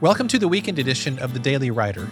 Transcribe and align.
Welcome 0.00 0.28
to 0.28 0.38
the 0.38 0.48
weekend 0.48 0.78
edition 0.78 1.18
of 1.18 1.34
the 1.34 1.38
Daily 1.38 1.70
Writer. 1.70 2.08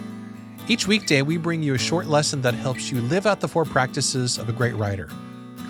Each 0.67 0.85
weekday, 0.85 1.23
we 1.23 1.37
bring 1.37 1.63
you 1.63 1.73
a 1.73 1.79
short 1.79 2.05
lesson 2.05 2.39
that 2.43 2.53
helps 2.53 2.91
you 2.91 3.01
live 3.01 3.25
out 3.25 3.39
the 3.39 3.47
four 3.47 3.65
practices 3.65 4.37
of 4.37 4.47
a 4.47 4.51
great 4.51 4.75
writer 4.75 5.09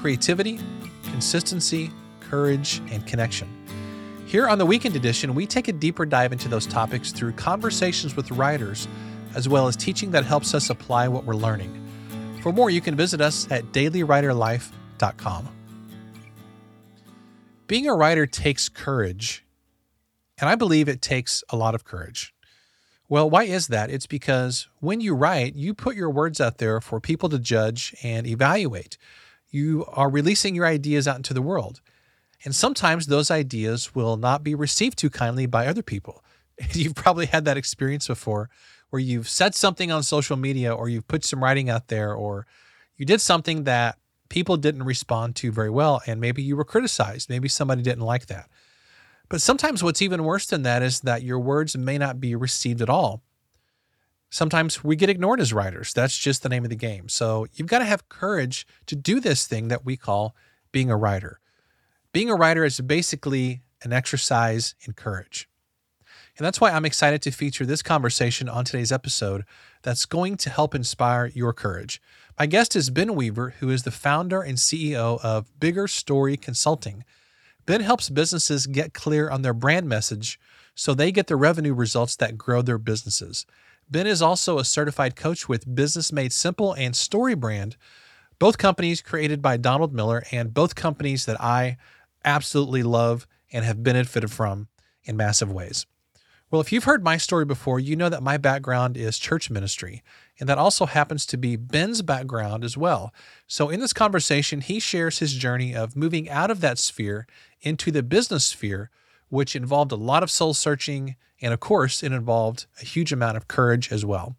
creativity, 0.01 0.59
consistency, 1.03 1.89
courage, 2.19 2.81
and 2.91 3.07
connection. 3.07 3.47
Here 4.25 4.49
on 4.49 4.57
the 4.57 4.65
weekend 4.65 4.97
edition, 4.97 5.33
we 5.33 5.47
take 5.47 5.69
a 5.69 5.71
deeper 5.71 6.05
dive 6.05 6.33
into 6.33 6.49
those 6.49 6.65
topics 6.65 7.13
through 7.13 7.31
conversations 7.31 8.17
with 8.17 8.29
writers, 8.31 8.89
as 9.33 9.47
well 9.47 9.69
as 9.69 9.77
teaching 9.77 10.11
that 10.11 10.25
helps 10.25 10.53
us 10.53 10.69
apply 10.69 11.07
what 11.07 11.23
we're 11.23 11.35
learning. 11.35 11.73
For 12.41 12.51
more, 12.51 12.69
you 12.69 12.81
can 12.81 12.97
visit 12.97 13.21
us 13.21 13.49
at 13.49 13.63
dailywriterlife.com. 13.71 15.47
Being 17.67 17.87
a 17.87 17.93
writer 17.93 18.25
takes 18.25 18.67
courage 18.67 19.45
and 20.39 20.49
I 20.49 20.55
believe 20.55 20.87
it 20.87 21.01
takes 21.01 21.43
a 21.49 21.57
lot 21.57 21.75
of 21.75 21.83
courage. 21.83 22.33
Well, 23.07 23.29
why 23.29 23.43
is 23.43 23.67
that? 23.67 23.89
It's 23.89 24.05
because 24.05 24.67
when 24.79 25.01
you 25.01 25.15
write, 25.15 25.55
you 25.55 25.73
put 25.73 25.95
your 25.95 26.11
words 26.11 26.39
out 26.39 26.59
there 26.59 26.79
for 26.79 26.99
people 26.99 27.27
to 27.29 27.39
judge 27.39 27.95
and 28.03 28.27
evaluate. 28.27 28.97
You 29.49 29.85
are 29.87 30.09
releasing 30.09 30.53
your 30.53 30.67
ideas 30.67 31.07
out 31.07 31.17
into 31.17 31.33
the 31.33 31.41
world. 31.41 31.81
And 32.45 32.55
sometimes 32.55 33.07
those 33.07 33.31
ideas 33.31 33.95
will 33.95 34.15
not 34.15 34.43
be 34.43 34.53
received 34.53 34.97
too 34.97 35.09
kindly 35.09 35.47
by 35.47 35.65
other 35.65 35.81
people. 35.81 36.23
You've 36.71 36.95
probably 36.95 37.25
had 37.25 37.45
that 37.45 37.57
experience 37.57 38.07
before 38.07 38.49
where 38.89 38.99
you've 38.99 39.29
said 39.29 39.53
something 39.53 39.91
on 39.91 40.01
social 40.01 40.35
media 40.35 40.73
or 40.73 40.89
you've 40.89 41.07
put 41.07 41.23
some 41.23 41.43
writing 41.43 41.69
out 41.69 41.89
there 41.89 42.13
or 42.13 42.47
you 42.97 43.05
did 43.05 43.21
something 43.21 43.63
that 43.65 43.97
people 44.29 44.57
didn't 44.57 44.83
respond 44.83 45.35
to 45.35 45.51
very 45.51 45.69
well 45.69 46.01
and 46.07 46.19
maybe 46.19 46.41
you 46.41 46.55
were 46.55 46.65
criticized. 46.65 47.29
Maybe 47.29 47.47
somebody 47.47 47.83
didn't 47.83 48.03
like 48.03 48.25
that. 48.27 48.49
But 49.29 49.41
sometimes 49.41 49.83
what's 49.83 50.01
even 50.01 50.23
worse 50.23 50.47
than 50.47 50.63
that 50.63 50.81
is 50.81 51.01
that 51.01 51.23
your 51.23 51.39
words 51.39 51.77
may 51.77 51.97
not 51.97 52.19
be 52.19 52.35
received 52.35 52.81
at 52.81 52.89
all. 52.89 53.21
Sometimes 54.31 54.83
we 54.83 54.95
get 54.95 55.09
ignored 55.09 55.39
as 55.39 55.53
writers. 55.53 55.93
That's 55.93 56.17
just 56.17 56.43
the 56.43 56.49
name 56.49 56.63
of 56.63 56.69
the 56.69 56.75
game. 56.75 57.09
So 57.09 57.47
you've 57.53 57.67
got 57.67 57.79
to 57.79 57.85
have 57.85 58.09
courage 58.09 58.67
to 58.87 58.95
do 58.95 59.19
this 59.19 59.47
thing 59.47 59.69
that 59.69 59.85
we 59.85 59.97
call 59.97 60.35
being 60.71 60.91
a 60.91 60.97
writer. 60.97 61.39
Being 62.11 62.29
a 62.29 62.35
writer 62.35 62.63
is 62.65 62.79
basically 62.81 63.61
an 63.83 63.93
exercise 63.93 64.75
in 64.85 64.93
courage. 64.93 65.47
And 66.37 66.45
that's 66.45 66.61
why 66.61 66.71
I'm 66.71 66.85
excited 66.85 67.21
to 67.23 67.31
feature 67.31 67.65
this 67.65 67.81
conversation 67.81 68.47
on 68.47 68.65
today's 68.65 68.91
episode 68.91 69.45
that's 69.81 70.05
going 70.05 70.37
to 70.37 70.49
help 70.49 70.73
inspire 70.73 71.27
your 71.27 71.53
courage. 71.53 72.01
My 72.39 72.45
guest 72.45 72.75
is 72.75 72.89
Ben 72.89 73.15
Weaver, 73.15 73.55
who 73.59 73.69
is 73.69 73.83
the 73.83 73.91
founder 73.91 74.41
and 74.41 74.57
CEO 74.57 75.19
of 75.23 75.59
Bigger 75.59 75.87
Story 75.87 76.37
Consulting. 76.37 77.03
Ben 77.69 77.81
helps 77.81 78.09
businesses 78.09 78.65
get 78.65 78.95
clear 78.95 79.29
on 79.29 79.43
their 79.43 79.53
brand 79.53 79.87
message 79.87 80.39
so 80.73 80.95
they 80.95 81.11
get 81.11 81.27
the 81.27 81.35
revenue 81.35 81.75
results 81.75 82.15
that 82.15 82.35
grow 82.35 82.63
their 82.63 82.79
businesses. 82.79 83.45
Ben 83.87 84.07
is 84.07 84.23
also 84.23 84.57
a 84.57 84.65
certified 84.65 85.15
coach 85.15 85.47
with 85.47 85.75
Business 85.75 86.11
Made 86.11 86.33
Simple 86.33 86.73
and 86.73 86.95
StoryBrand, 86.95 87.75
both 88.39 88.57
companies 88.57 89.03
created 89.03 89.39
by 89.39 89.57
Donald 89.57 89.93
Miller 89.93 90.23
and 90.31 90.51
both 90.51 90.73
companies 90.73 91.27
that 91.27 91.39
I 91.39 91.77
absolutely 92.25 92.81
love 92.81 93.27
and 93.53 93.63
have 93.63 93.83
benefited 93.83 94.31
from 94.31 94.67
in 95.03 95.15
massive 95.15 95.51
ways. 95.51 95.85
Well, 96.49 96.61
if 96.61 96.71
you've 96.71 96.85
heard 96.85 97.03
my 97.03 97.17
story 97.17 97.45
before, 97.45 97.79
you 97.79 97.95
know 97.95 98.09
that 98.09 98.23
my 98.23 98.37
background 98.37 98.97
is 98.97 99.19
church 99.19 99.51
ministry, 99.51 100.01
and 100.39 100.47
that 100.47 100.57
also 100.57 100.85
happens 100.85 101.25
to 101.27 101.37
be 101.37 101.55
Ben's 101.55 102.01
background 102.01 102.63
as 102.63 102.77
well. 102.77 103.13
So, 103.47 103.69
in 103.69 103.79
this 103.79 103.93
conversation, 103.93 104.61
he 104.61 104.79
shares 104.79 105.19
his 105.19 105.33
journey 105.33 105.75
of 105.75 105.95
moving 105.95 106.29
out 106.29 106.49
of 106.49 106.61
that 106.61 106.77
sphere 106.77 107.27
into 107.61 107.91
the 107.91 108.03
business 108.03 108.45
sphere, 108.45 108.89
which 109.29 109.55
involved 109.55 109.91
a 109.91 109.97
lot 109.97 110.23
of 110.23 110.31
soul 110.31 110.53
searching. 110.53 111.15
And 111.41 111.53
of 111.53 111.59
course, 111.59 112.03
it 112.03 112.11
involved 112.11 112.67
a 112.81 112.85
huge 112.85 113.11
amount 113.11 113.37
of 113.37 113.47
courage 113.47 113.91
as 113.91 114.05
well. 114.05 114.35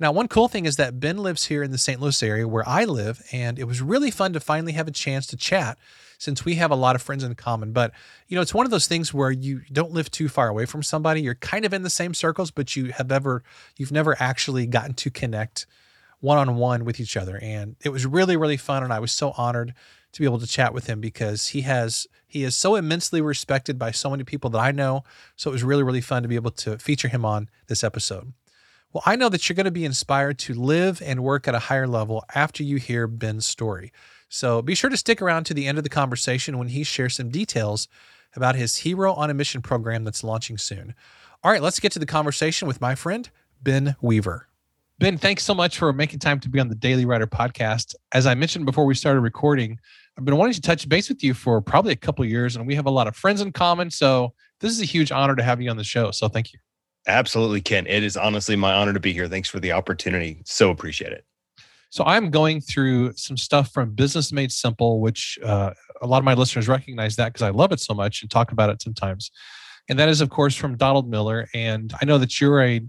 Now, 0.00 0.12
one 0.12 0.28
cool 0.28 0.46
thing 0.46 0.64
is 0.64 0.76
that 0.76 1.00
Ben 1.00 1.18
lives 1.18 1.46
here 1.46 1.62
in 1.62 1.72
the 1.72 1.78
St. 1.78 2.00
Louis 2.00 2.22
area 2.22 2.46
where 2.46 2.66
I 2.68 2.84
live, 2.84 3.20
and 3.32 3.58
it 3.58 3.64
was 3.64 3.82
really 3.82 4.12
fun 4.12 4.32
to 4.32 4.40
finally 4.40 4.72
have 4.72 4.86
a 4.86 4.92
chance 4.92 5.26
to 5.28 5.36
chat 5.36 5.76
since 6.18 6.44
we 6.44 6.54
have 6.54 6.70
a 6.70 6.76
lot 6.76 6.94
of 6.94 7.02
friends 7.02 7.24
in 7.24 7.34
common. 7.34 7.72
But, 7.72 7.92
you 8.28 8.36
know, 8.36 8.42
it's 8.42 8.54
one 8.54 8.64
of 8.64 8.70
those 8.70 8.86
things 8.86 9.12
where 9.12 9.30
you 9.30 9.62
don't 9.72 9.92
live 9.92 10.10
too 10.10 10.28
far 10.28 10.48
away 10.48 10.66
from 10.66 10.84
somebody. 10.84 11.20
You're 11.22 11.34
kind 11.34 11.64
of 11.64 11.72
in 11.72 11.82
the 11.82 11.90
same 11.90 12.14
circles, 12.14 12.52
but 12.52 12.76
you 12.76 12.92
have 12.92 13.10
ever, 13.10 13.42
you've 13.76 13.92
never 13.92 14.16
actually 14.20 14.66
gotten 14.66 14.94
to 14.94 15.10
connect 15.10 15.66
one 16.20 16.38
on 16.38 16.56
one 16.56 16.84
with 16.84 17.00
each 17.00 17.16
other. 17.16 17.38
And 17.42 17.76
it 17.84 17.88
was 17.88 18.06
really, 18.06 18.36
really 18.36 18.56
fun. 18.56 18.84
And 18.84 18.92
I 18.92 19.00
was 19.00 19.10
so 19.10 19.32
honored 19.36 19.74
to 20.12 20.20
be 20.20 20.24
able 20.24 20.40
to 20.40 20.46
chat 20.46 20.72
with 20.72 20.86
him 20.86 21.00
because 21.00 21.48
he 21.48 21.62
has, 21.62 22.06
he 22.26 22.44
is 22.44 22.54
so 22.56 22.76
immensely 22.76 23.20
respected 23.20 23.78
by 23.78 23.90
so 23.90 24.10
many 24.10 24.24
people 24.24 24.50
that 24.50 24.58
I 24.58 24.70
know. 24.70 25.02
So 25.36 25.50
it 25.50 25.52
was 25.52 25.64
really, 25.64 25.82
really 25.82 26.00
fun 26.00 26.22
to 26.22 26.28
be 26.28 26.36
able 26.36 26.50
to 26.52 26.78
feature 26.78 27.08
him 27.08 27.24
on 27.24 27.48
this 27.66 27.82
episode. 27.82 28.32
Well, 28.92 29.02
I 29.04 29.16
know 29.16 29.28
that 29.28 29.48
you're 29.48 29.56
going 29.56 29.64
to 29.64 29.70
be 29.70 29.84
inspired 29.84 30.38
to 30.40 30.54
live 30.54 31.02
and 31.04 31.22
work 31.22 31.46
at 31.46 31.54
a 31.54 31.58
higher 31.58 31.86
level 31.86 32.24
after 32.34 32.62
you 32.62 32.76
hear 32.76 33.06
Ben's 33.06 33.46
story. 33.46 33.92
So 34.30 34.62
be 34.62 34.74
sure 34.74 34.88
to 34.88 34.96
stick 34.96 35.20
around 35.20 35.44
to 35.44 35.54
the 35.54 35.66
end 35.66 35.78
of 35.78 35.84
the 35.84 35.90
conversation 35.90 36.58
when 36.58 36.68
he 36.68 36.84
shares 36.84 37.16
some 37.16 37.28
details 37.28 37.88
about 38.34 38.54
his 38.54 38.76
Hero 38.76 39.12
on 39.12 39.30
a 39.30 39.34
Mission 39.34 39.60
program 39.60 40.04
that's 40.04 40.24
launching 40.24 40.56
soon. 40.56 40.94
All 41.44 41.52
right, 41.52 41.62
let's 41.62 41.80
get 41.80 41.92
to 41.92 41.98
the 41.98 42.06
conversation 42.06 42.66
with 42.66 42.80
my 42.80 42.94
friend, 42.94 43.28
Ben 43.62 43.94
Weaver. 44.00 44.48
Ben, 44.98 45.16
thanks 45.16 45.44
so 45.44 45.54
much 45.54 45.78
for 45.78 45.92
making 45.92 46.18
time 46.18 46.40
to 46.40 46.48
be 46.48 46.58
on 46.58 46.68
the 46.68 46.74
Daily 46.74 47.04
Writer 47.04 47.26
podcast. 47.26 47.94
As 48.12 48.26
I 48.26 48.34
mentioned 48.34 48.66
before 48.66 48.84
we 48.84 48.94
started 48.94 49.20
recording, 49.20 49.78
I've 50.16 50.24
been 50.24 50.36
wanting 50.36 50.54
to 50.54 50.60
touch 50.60 50.88
base 50.88 51.08
with 51.08 51.22
you 51.22 51.34
for 51.34 51.60
probably 51.60 51.92
a 51.92 51.96
couple 51.96 52.24
years, 52.24 52.56
and 52.56 52.66
we 52.66 52.74
have 52.74 52.86
a 52.86 52.90
lot 52.90 53.06
of 53.06 53.14
friends 53.14 53.40
in 53.40 53.52
common. 53.52 53.90
So 53.90 54.32
this 54.60 54.72
is 54.72 54.80
a 54.80 54.84
huge 54.84 55.12
honor 55.12 55.36
to 55.36 55.42
have 55.42 55.60
you 55.60 55.70
on 55.70 55.76
the 55.76 55.84
show. 55.84 56.10
So 56.10 56.28
thank 56.28 56.52
you. 56.52 56.58
Absolutely, 57.08 57.62
Ken. 57.62 57.86
It 57.86 58.04
is 58.04 58.16
honestly 58.16 58.54
my 58.54 58.74
honor 58.74 58.92
to 58.92 59.00
be 59.00 59.14
here. 59.14 59.26
Thanks 59.28 59.48
for 59.48 59.58
the 59.60 59.72
opportunity. 59.72 60.42
So 60.44 60.70
appreciate 60.70 61.12
it. 61.12 61.24
So 61.90 62.04
I'm 62.04 62.30
going 62.30 62.60
through 62.60 63.14
some 63.14 63.38
stuff 63.38 63.72
from 63.72 63.94
Business 63.94 64.30
Made 64.30 64.52
Simple, 64.52 65.00
which 65.00 65.38
uh, 65.42 65.70
a 66.02 66.06
lot 66.06 66.18
of 66.18 66.24
my 66.24 66.34
listeners 66.34 66.68
recognize 66.68 67.16
that 67.16 67.32
because 67.32 67.42
I 67.42 67.48
love 67.48 67.72
it 67.72 67.80
so 67.80 67.94
much 67.94 68.20
and 68.20 68.30
talk 68.30 68.52
about 68.52 68.68
it 68.68 68.82
sometimes. 68.82 69.30
And 69.88 69.98
that 69.98 70.10
is, 70.10 70.20
of 70.20 70.28
course, 70.28 70.54
from 70.54 70.76
Donald 70.76 71.08
Miller. 71.08 71.48
And 71.54 71.94
I 72.00 72.04
know 72.04 72.18
that 72.18 72.42
you're 72.42 72.62
a, 72.62 72.82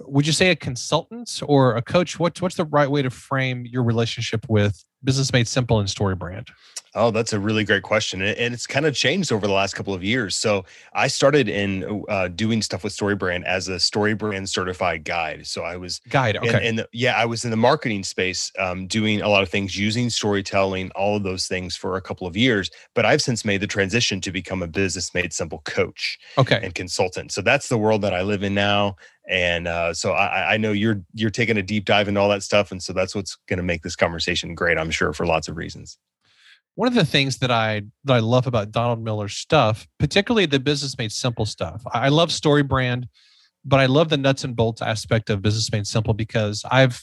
would 0.00 0.26
you 0.26 0.34
say 0.34 0.50
a 0.50 0.56
consultant 0.56 1.40
or 1.46 1.76
a 1.76 1.82
coach? 1.82 2.18
What's 2.18 2.42
what's 2.42 2.56
the 2.56 2.66
right 2.66 2.90
way 2.90 3.00
to 3.00 3.08
frame 3.08 3.64
your 3.64 3.82
relationship 3.82 4.44
with 4.46 4.84
Business 5.04 5.32
Made 5.32 5.46
Simple 5.46 5.78
and 5.78 5.88
StoryBrand? 5.88 6.48
Oh, 6.96 7.10
that's 7.10 7.32
a 7.32 7.40
really 7.40 7.64
great 7.64 7.82
question. 7.82 8.22
And 8.22 8.54
it's 8.54 8.68
kind 8.68 8.86
of 8.86 8.94
changed 8.94 9.32
over 9.32 9.48
the 9.48 9.52
last 9.52 9.74
couple 9.74 9.94
of 9.94 10.04
years. 10.04 10.36
So 10.36 10.64
I 10.92 11.08
started 11.08 11.48
in 11.48 12.04
uh, 12.08 12.28
doing 12.28 12.62
stuff 12.62 12.84
with 12.84 12.96
StoryBrand 12.96 13.42
as 13.44 13.68
a 13.68 13.76
StoryBrand 13.76 14.48
certified 14.48 15.02
guide. 15.02 15.44
So 15.44 15.64
I 15.64 15.76
was 15.76 16.00
guide. 16.08 16.36
Okay. 16.36 16.68
And 16.68 16.86
yeah, 16.92 17.14
I 17.16 17.24
was 17.24 17.44
in 17.44 17.50
the 17.50 17.56
marketing 17.56 18.04
space 18.04 18.52
um, 18.60 18.86
doing 18.86 19.22
a 19.22 19.28
lot 19.28 19.42
of 19.42 19.48
things 19.48 19.76
using 19.76 20.08
storytelling, 20.08 20.92
all 20.92 21.16
of 21.16 21.24
those 21.24 21.48
things 21.48 21.74
for 21.74 21.96
a 21.96 22.00
couple 22.00 22.28
of 22.28 22.36
years. 22.36 22.70
But 22.94 23.04
I've 23.04 23.20
since 23.20 23.44
made 23.44 23.60
the 23.60 23.66
transition 23.66 24.20
to 24.20 24.30
become 24.30 24.62
a 24.62 24.68
business 24.68 25.12
made 25.14 25.32
simple 25.32 25.62
coach 25.64 26.16
okay. 26.38 26.60
and 26.62 26.76
consultant. 26.76 27.32
So 27.32 27.42
that's 27.42 27.68
the 27.68 27.78
world 27.78 28.02
that 28.02 28.14
I 28.14 28.22
live 28.22 28.44
in 28.44 28.54
now. 28.54 28.94
And 29.26 29.66
uh, 29.66 29.94
so 29.94 30.12
I, 30.12 30.54
I 30.54 30.56
know 30.58 30.72
you're 30.72 31.00
you're 31.14 31.30
taking 31.30 31.56
a 31.56 31.62
deep 31.62 31.86
dive 31.86 32.08
into 32.08 32.20
all 32.20 32.28
that 32.28 32.42
stuff. 32.42 32.70
And 32.70 32.82
so 32.82 32.92
that's 32.92 33.14
what's 33.14 33.36
going 33.48 33.56
to 33.56 33.62
make 33.62 33.82
this 33.82 33.96
conversation 33.96 34.54
great, 34.54 34.76
I'm 34.76 34.90
sure, 34.94 35.12
for 35.12 35.26
lots 35.26 35.48
of 35.48 35.56
reasons 35.56 35.98
one 36.74 36.88
of 36.88 36.94
the 36.94 37.04
things 37.04 37.38
that 37.38 37.50
I 37.50 37.82
that 38.04 38.14
I 38.14 38.18
love 38.18 38.46
about 38.46 38.72
Donald 38.72 39.02
Miller's 39.02 39.36
stuff, 39.36 39.86
particularly 39.98 40.46
the 40.46 40.58
business 40.58 40.98
made 40.98 41.12
simple 41.12 41.46
stuff. 41.46 41.82
I 41.92 42.08
love 42.08 42.30
StoryBrand, 42.30 43.04
but 43.64 43.80
I 43.80 43.86
love 43.86 44.08
the 44.08 44.16
nuts 44.16 44.44
and 44.44 44.56
bolts 44.56 44.82
aspect 44.82 45.30
of 45.30 45.42
business 45.42 45.70
made 45.70 45.86
simple 45.86 46.14
because 46.14 46.64
I've 46.70 47.02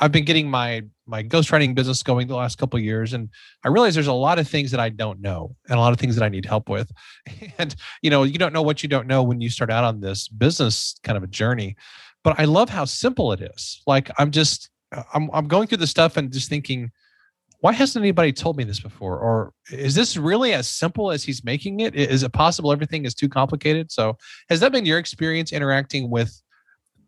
I've 0.00 0.12
been 0.12 0.24
getting 0.24 0.50
my 0.50 0.82
my 1.06 1.22
ghostwriting 1.22 1.74
business 1.74 2.02
going 2.02 2.26
the 2.26 2.36
last 2.36 2.56
couple 2.58 2.78
years 2.78 3.12
and 3.12 3.28
I 3.64 3.68
realize 3.68 3.94
there's 3.94 4.06
a 4.06 4.12
lot 4.12 4.38
of 4.38 4.48
things 4.48 4.70
that 4.70 4.80
I 4.80 4.88
don't 4.88 5.20
know 5.20 5.54
and 5.68 5.78
a 5.78 5.80
lot 5.80 5.92
of 5.92 5.98
things 5.98 6.16
that 6.16 6.24
I 6.24 6.28
need 6.28 6.46
help 6.46 6.68
with. 6.68 6.90
And 7.58 7.74
you 8.02 8.10
know, 8.10 8.24
you 8.24 8.38
don't 8.38 8.52
know 8.52 8.62
what 8.62 8.82
you 8.82 8.88
don't 8.88 9.06
know 9.06 9.22
when 9.22 9.40
you 9.40 9.48
start 9.48 9.70
out 9.70 9.84
on 9.84 10.00
this 10.00 10.28
business 10.28 10.96
kind 11.02 11.16
of 11.16 11.22
a 11.22 11.28
journey. 11.28 11.76
But 12.22 12.38
I 12.38 12.44
love 12.44 12.70
how 12.70 12.86
simple 12.86 13.32
it 13.32 13.40
is. 13.40 13.82
Like 13.86 14.10
I'm 14.18 14.30
just 14.30 14.70
I'm 15.12 15.30
I'm 15.32 15.48
going 15.48 15.68
through 15.68 15.78
the 15.78 15.86
stuff 15.86 16.16
and 16.16 16.32
just 16.32 16.48
thinking 16.48 16.90
why 17.64 17.72
hasn't 17.72 18.02
anybody 18.02 18.30
told 18.30 18.58
me 18.58 18.64
this 18.64 18.80
before? 18.80 19.18
Or 19.18 19.54
is 19.70 19.94
this 19.94 20.18
really 20.18 20.52
as 20.52 20.68
simple 20.68 21.10
as 21.10 21.24
he's 21.24 21.42
making 21.44 21.80
it? 21.80 21.94
Is 21.94 22.22
it 22.22 22.30
possible 22.34 22.70
everything 22.70 23.06
is 23.06 23.14
too 23.14 23.26
complicated? 23.26 23.90
So 23.90 24.18
has 24.50 24.60
that 24.60 24.70
been 24.70 24.84
your 24.84 24.98
experience 24.98 25.50
interacting 25.50 26.10
with 26.10 26.42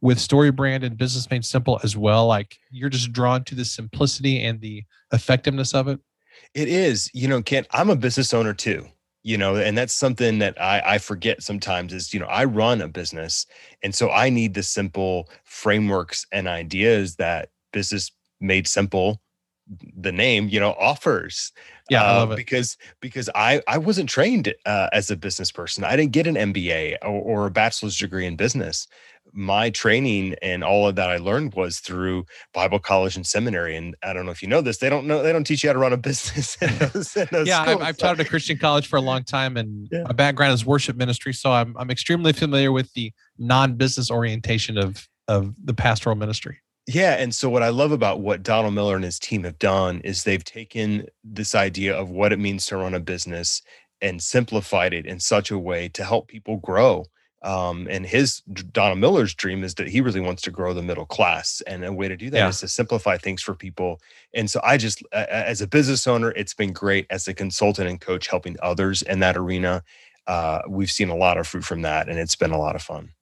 with 0.01 0.17
StoryBrand 0.17 0.83
and 0.83 0.97
Business 0.97 1.31
Made 1.31 1.45
Simple 1.45 1.79
as 1.85 1.95
well? 1.95 2.27
Like 2.27 2.57
you're 2.71 2.89
just 2.89 3.13
drawn 3.13 3.45
to 3.45 3.55
the 3.55 3.67
simplicity 3.67 4.43
and 4.43 4.59
the 4.63 4.85
effectiveness 5.13 5.75
of 5.75 5.89
it? 5.89 6.01
It 6.55 6.69
is. 6.69 7.11
You 7.13 7.29
know, 7.29 7.43
Kent, 7.43 7.67
I'm 7.73 7.91
a 7.91 7.97
business 7.97 8.33
owner 8.33 8.55
too 8.55 8.87
you 9.27 9.37
know 9.37 9.57
and 9.57 9.77
that's 9.77 9.93
something 9.93 10.39
that 10.39 10.59
I, 10.63 10.81
I 10.85 10.99
forget 10.99 11.43
sometimes 11.43 11.93
is 11.93 12.15
you 12.15 12.21
know 12.21 12.27
i 12.27 12.45
run 12.45 12.81
a 12.81 12.87
business 12.87 13.45
and 13.83 13.93
so 13.93 14.09
i 14.11 14.31
need 14.31 14.55
the 14.55 14.63
simple 14.63 15.29
frameworks 15.43 16.25
and 16.31 16.47
ideas 16.47 17.17
that 17.17 17.49
business 17.79 18.11
made 18.41 18.67
simple 18.67 19.21
the 19.97 20.13
name 20.13 20.49
you 20.49 20.61
know 20.61 20.75
offers 20.79 21.53
Yeah, 21.91 22.03
uh, 22.05 22.37
because 22.37 22.77
because 23.01 23.29
I 23.35 23.61
I 23.67 23.79
wasn't 23.79 24.09
trained 24.09 24.55
uh, 24.65 24.89
as 24.93 25.11
a 25.11 25.17
business 25.17 25.51
person. 25.51 25.83
I 25.85 25.97
didn't 25.97 26.13
get 26.13 26.27
an 26.29 26.37
MBA 26.53 26.97
or, 27.03 27.21
or 27.31 27.47
a 27.47 27.51
bachelor's 27.51 27.99
degree 27.99 28.27
in 28.27 28.37
business. 28.37 28.87
My 29.33 29.71
training 29.71 30.37
and 30.41 30.63
all 30.63 30.87
of 30.89 30.95
that 30.97 31.11
I 31.11 31.17
learned 31.19 31.55
was 31.55 31.81
through 31.81 32.25
Bible 32.55 32.79
college 32.79 33.17
and 33.17 33.27
seminary. 33.27 33.75
And 33.77 33.97
I 34.09 34.13
don't 34.13 34.25
know 34.25 34.31
if 34.31 34.41
you 34.41 34.49
know 34.49 34.63
this, 34.63 34.79
they 34.79 34.89
don't 34.89 35.07
know 35.09 35.21
they 35.25 35.33
don't 35.33 35.47
teach 35.51 35.63
you 35.65 35.69
how 35.69 35.75
to 35.75 35.81
run 35.81 35.93
a 35.93 35.97
business. 36.11 36.57
in 36.63 36.71
those- 36.83 37.17
in 37.17 37.29
those 37.33 37.49
yeah, 37.49 37.61
I've, 37.61 37.69
schools. 37.71 37.83
I've 37.83 37.97
taught 37.99 38.21
at 38.21 38.27
a 38.27 38.29
Christian 38.29 38.59
college 38.59 38.87
for 38.87 38.97
a 39.03 39.07
long 39.11 39.25
time, 39.25 39.57
and 39.57 39.89
Yeah. 39.91 40.05
my 40.07 40.13
background 40.13 40.53
is 40.55 40.65
worship 40.65 40.97
ministry, 40.97 41.33
so 41.35 41.51
I'm 41.51 41.75
I'm 41.77 41.91
extremely 41.91 42.33
familiar 42.33 42.71
with 42.71 42.89
the 42.95 43.13
non-business 43.39 44.11
orientation 44.13 44.79
of 44.79 45.09
of 45.29 45.53
the 45.65 45.75
pastoral 45.75 46.15
ministry. 46.15 46.59
Yeah. 46.87 47.15
And 47.15 47.35
so, 47.35 47.49
what 47.51 47.63
I 47.65 47.69
love 47.71 47.91
about 47.93 48.21
what 48.21 48.43
Donald 48.43 48.75
Miller 48.75 48.95
and 48.95 49.05
his 49.05 49.19
team 49.19 49.43
have 49.45 49.59
done 49.59 50.01
is 50.03 50.23
they've 50.25 50.45
taken 50.45 51.07
this 51.25 51.55
idea 51.55 51.97
of 51.97 52.11
what 52.11 52.33
it 52.33 52.39
means 52.39 52.67
to 52.67 52.77
run 52.77 52.95
a 52.95 53.01
business 53.01 53.63
and 54.01 54.23
simplified 54.23 54.93
it 54.95 55.07
in 55.07 55.19
such 55.19 55.51
a 55.51 55.59
way 55.59 55.89
to 55.89 56.05
help 56.05 56.29
people 56.29 56.59
grow. 56.59 57.05
Um, 57.43 57.87
and 57.91 58.07
his 58.07 58.41
Donald 58.73 58.99
Miller's 58.99 59.35
dream 59.35 59.63
is 59.65 59.75
that 59.75 59.89
he 59.89 60.01
really 60.01 60.21
wants 60.21 60.43
to 60.43 60.51
grow 60.51 60.73
the 60.75 60.83
middle 60.83 61.07
class, 61.07 61.61
and 61.67 61.85
a 61.85 61.93
way 61.93 62.09
to 62.09 62.17
do 62.17 62.31
that 62.31 62.47
is 62.47 62.61
Yeah. 62.63 62.67
to 62.67 62.69
simplify 62.69 63.17
things 63.19 63.43
for 63.43 63.55
people. 63.55 64.01
And 64.33 64.49
so, 64.51 64.61
I 64.63 64.77
just, 64.77 65.03
as 65.13 65.61
a 65.61 65.67
business 65.67 66.07
owner, 66.07 66.31
it's 66.33 66.55
been 66.55 66.73
great 66.73 67.07
as 67.11 67.27
a 67.27 67.35
consultant 67.35 67.89
and 67.89 68.01
coach 68.01 68.29
helping 68.29 68.57
others 68.63 69.03
in 69.03 69.19
that 69.21 69.37
arena. 69.37 69.83
Uh, 70.29 70.63
we've 70.69 70.91
seen 70.91 71.09
a 71.09 71.17
lot 71.17 71.37
of 71.39 71.47
fruit 71.49 71.65
from 71.65 71.83
that, 71.83 72.09
and 72.09 72.19
it's 72.19 72.37
been 72.37 72.53
a 72.53 72.59
lot 72.59 72.77
of 72.77 72.83
fun. 72.83 73.16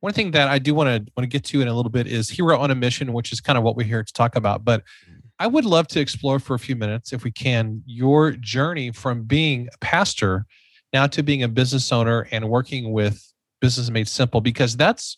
One 0.00 0.12
thing 0.12 0.32
that 0.32 0.48
I 0.48 0.58
do 0.58 0.74
want 0.74 0.88
to 0.88 1.12
want 1.16 1.24
to 1.24 1.26
get 1.26 1.44
to 1.44 1.62
in 1.62 1.68
a 1.68 1.74
little 1.74 1.90
bit 1.90 2.06
is 2.06 2.28
hero 2.28 2.58
on 2.58 2.70
a 2.70 2.74
mission, 2.74 3.12
which 3.12 3.32
is 3.32 3.40
kind 3.40 3.56
of 3.56 3.64
what 3.64 3.76
we're 3.76 3.86
here 3.86 4.02
to 4.02 4.12
talk 4.12 4.36
about. 4.36 4.64
But 4.64 4.82
mm. 5.08 5.20
I 5.38 5.46
would 5.46 5.64
love 5.64 5.88
to 5.88 6.00
explore 6.00 6.38
for 6.38 6.54
a 6.54 6.58
few 6.58 6.76
minutes, 6.76 7.12
if 7.12 7.24
we 7.24 7.30
can, 7.30 7.82
your 7.86 8.32
journey 8.32 8.92
from 8.92 9.24
being 9.24 9.68
a 9.74 9.78
pastor 9.78 10.46
now 10.92 11.06
to 11.08 11.22
being 11.22 11.42
a 11.42 11.48
business 11.48 11.90
owner 11.90 12.28
and 12.30 12.48
working 12.48 12.92
with 12.92 13.20
Business 13.60 13.90
Made 13.90 14.08
Simple, 14.08 14.40
because 14.40 14.76
that's 14.76 15.16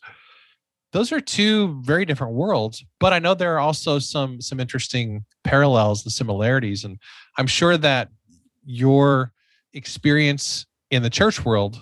those 0.93 1.13
are 1.13 1.21
two 1.21 1.81
very 1.83 2.05
different 2.05 2.33
worlds. 2.35 2.85
But 3.01 3.13
I 3.13 3.19
know 3.19 3.35
there 3.35 3.55
are 3.55 3.61
also 3.61 3.99
some 3.99 4.41
some 4.41 4.61
interesting 4.61 5.25
parallels 5.45 6.05
and 6.05 6.13
similarities, 6.13 6.85
and 6.85 6.99
I'm 7.37 7.47
sure 7.47 7.77
that 7.77 8.09
your 8.65 9.33
experience 9.75 10.65
in 10.91 11.03
the 11.03 11.11
church 11.11 11.45
world 11.45 11.79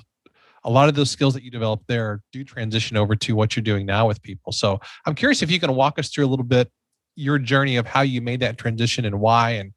a 0.64 0.70
lot 0.70 0.88
of 0.88 0.94
those 0.94 1.11
skills 1.11 1.34
that 1.34 1.43
you 1.43 1.50
develop 1.50 1.82
there 1.87 2.22
do 2.32 2.43
transition 2.43 2.96
over 2.96 3.14
to 3.14 3.34
what 3.34 3.55
you're 3.55 3.62
doing 3.62 3.84
now 3.84 4.06
with 4.06 4.22
people. 4.22 4.52
So 4.52 4.81
I'm 5.05 5.14
curious 5.14 5.43
if 5.43 5.50
you 5.50 5.61
can 5.61 5.75
walk 5.75 5.99
us 5.99 6.08
through 6.08 6.25
a 6.25 6.28
little 6.28 6.44
bit 6.44 6.70
your 7.16 7.38
journey 7.38 7.76
of 7.76 7.87
how 7.87 8.00
you 8.00 8.20
made 8.20 8.40
that 8.40 8.58
transition 8.58 9.05
and 9.05 9.20
why, 9.20 9.50
and 9.50 9.72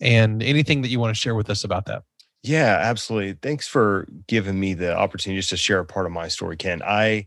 and 0.00 0.42
anything 0.42 0.82
that 0.82 0.88
you 0.88 1.00
want 1.00 1.14
to 1.14 1.20
share 1.20 1.34
with 1.34 1.50
us 1.50 1.64
about 1.64 1.86
that. 1.86 2.02
Yeah, 2.42 2.78
absolutely. 2.80 3.34
Thanks 3.42 3.68
for 3.68 4.08
giving 4.28 4.58
me 4.58 4.74
the 4.74 4.96
opportunity 4.96 5.38
just 5.40 5.50
to 5.50 5.56
share 5.56 5.80
a 5.80 5.84
part 5.84 6.06
of 6.06 6.12
my 6.12 6.28
story, 6.28 6.56
Ken. 6.56 6.82
I 6.82 7.26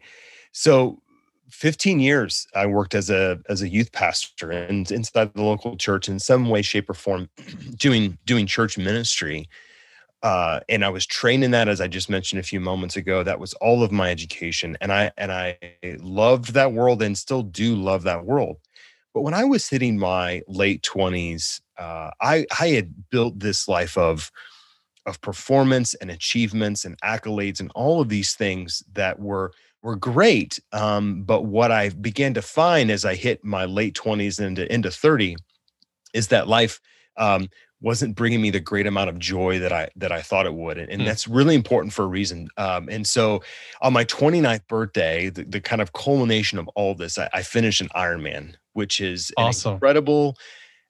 so 0.51 1.01
15 1.49 1.99
years 1.99 2.47
I 2.55 2.65
worked 2.65 2.95
as 2.95 3.09
a 3.09 3.39
as 3.47 3.61
a 3.61 3.69
youth 3.69 3.91
pastor 3.91 4.51
and 4.51 4.89
inside 4.91 5.33
the 5.33 5.43
local 5.43 5.77
church 5.77 6.09
in 6.09 6.19
some 6.19 6.49
way, 6.49 6.61
shape, 6.61 6.89
or 6.89 6.95
form, 6.95 7.29
doing 7.75 8.17
doing 8.25 8.47
church 8.47 8.77
ministry. 8.77 9.47
Uh, 10.23 10.61
and 10.69 10.85
I 10.85 10.89
was 10.89 11.05
trained 11.05 11.43
in 11.43 11.51
that, 11.51 11.67
as 11.67 11.81
I 11.81 11.87
just 11.87 12.09
mentioned 12.09 12.39
a 12.39 12.43
few 12.43 12.61
moments 12.61 12.95
ago. 12.95 13.23
That 13.23 13.39
was 13.41 13.53
all 13.55 13.83
of 13.83 13.91
my 13.91 14.09
education, 14.09 14.77
and 14.81 14.91
I 14.93 15.11
and 15.17 15.31
I 15.31 15.57
loved 15.99 16.53
that 16.53 16.71
world, 16.73 17.01
and 17.03 17.17
still 17.17 17.43
do 17.43 17.75
love 17.75 18.03
that 18.03 18.25
world. 18.25 18.57
But 19.13 19.21
when 19.21 19.33
I 19.33 19.43
was 19.43 19.67
hitting 19.67 19.99
my 19.99 20.41
late 20.47 20.81
20s, 20.81 21.61
uh, 21.77 22.11
I 22.21 22.45
I 22.59 22.69
had 22.69 23.09
built 23.09 23.39
this 23.39 23.67
life 23.67 23.97
of 23.97 24.31
of 25.05 25.19
performance 25.21 25.93
and 25.95 26.09
achievements 26.09 26.85
and 26.85 26.99
accolades 27.01 27.59
and 27.59 27.71
all 27.75 27.99
of 28.01 28.09
these 28.09 28.33
things 28.35 28.83
that 28.93 29.19
were 29.19 29.51
were 29.81 29.97
great. 29.97 30.59
Um, 30.71 31.23
but 31.23 31.43
what 31.43 31.71
I 31.71 31.89
began 31.89 32.33
to 32.35 32.41
find 32.41 32.89
as 32.89 33.03
I 33.03 33.15
hit 33.15 33.43
my 33.43 33.65
late 33.65 33.95
20s 33.95 34.39
and 34.39 34.57
into, 34.57 34.73
into 34.73 34.91
30 34.91 35.35
is 36.13 36.29
that 36.29 36.47
life 36.47 36.79
um, 37.17 37.49
wasn't 37.83 38.15
bringing 38.15 38.41
me 38.41 38.49
the 38.49 38.61
great 38.61 38.87
amount 38.87 39.09
of 39.09 39.19
joy 39.19 39.59
that 39.59 39.71
I 39.73 39.89
that 39.97 40.11
I 40.11 40.21
thought 40.21 40.45
it 40.47 40.53
would, 40.55 40.77
and, 40.79 40.89
and 40.89 41.01
Hmm. 41.01 41.05
that's 41.05 41.27
really 41.27 41.53
important 41.55 41.93
for 41.93 42.03
a 42.03 42.07
reason. 42.07 42.47
Um, 42.57 42.89
and 42.89 43.05
so, 43.05 43.43
on 43.81 43.93
my 43.93 44.05
29th 44.05 44.67
birthday, 44.67 45.29
the, 45.29 45.43
the 45.43 45.61
kind 45.61 45.81
of 45.81 45.93
culmination 45.93 46.57
of 46.59 46.67
all 46.69 46.95
this, 46.95 47.19
I, 47.19 47.29
I 47.33 47.43
finished 47.43 47.81
an 47.81 47.89
Ironman, 47.95 48.55
which 48.73 49.01
is 49.01 49.31
an 49.37 49.53
incredible 49.75 50.37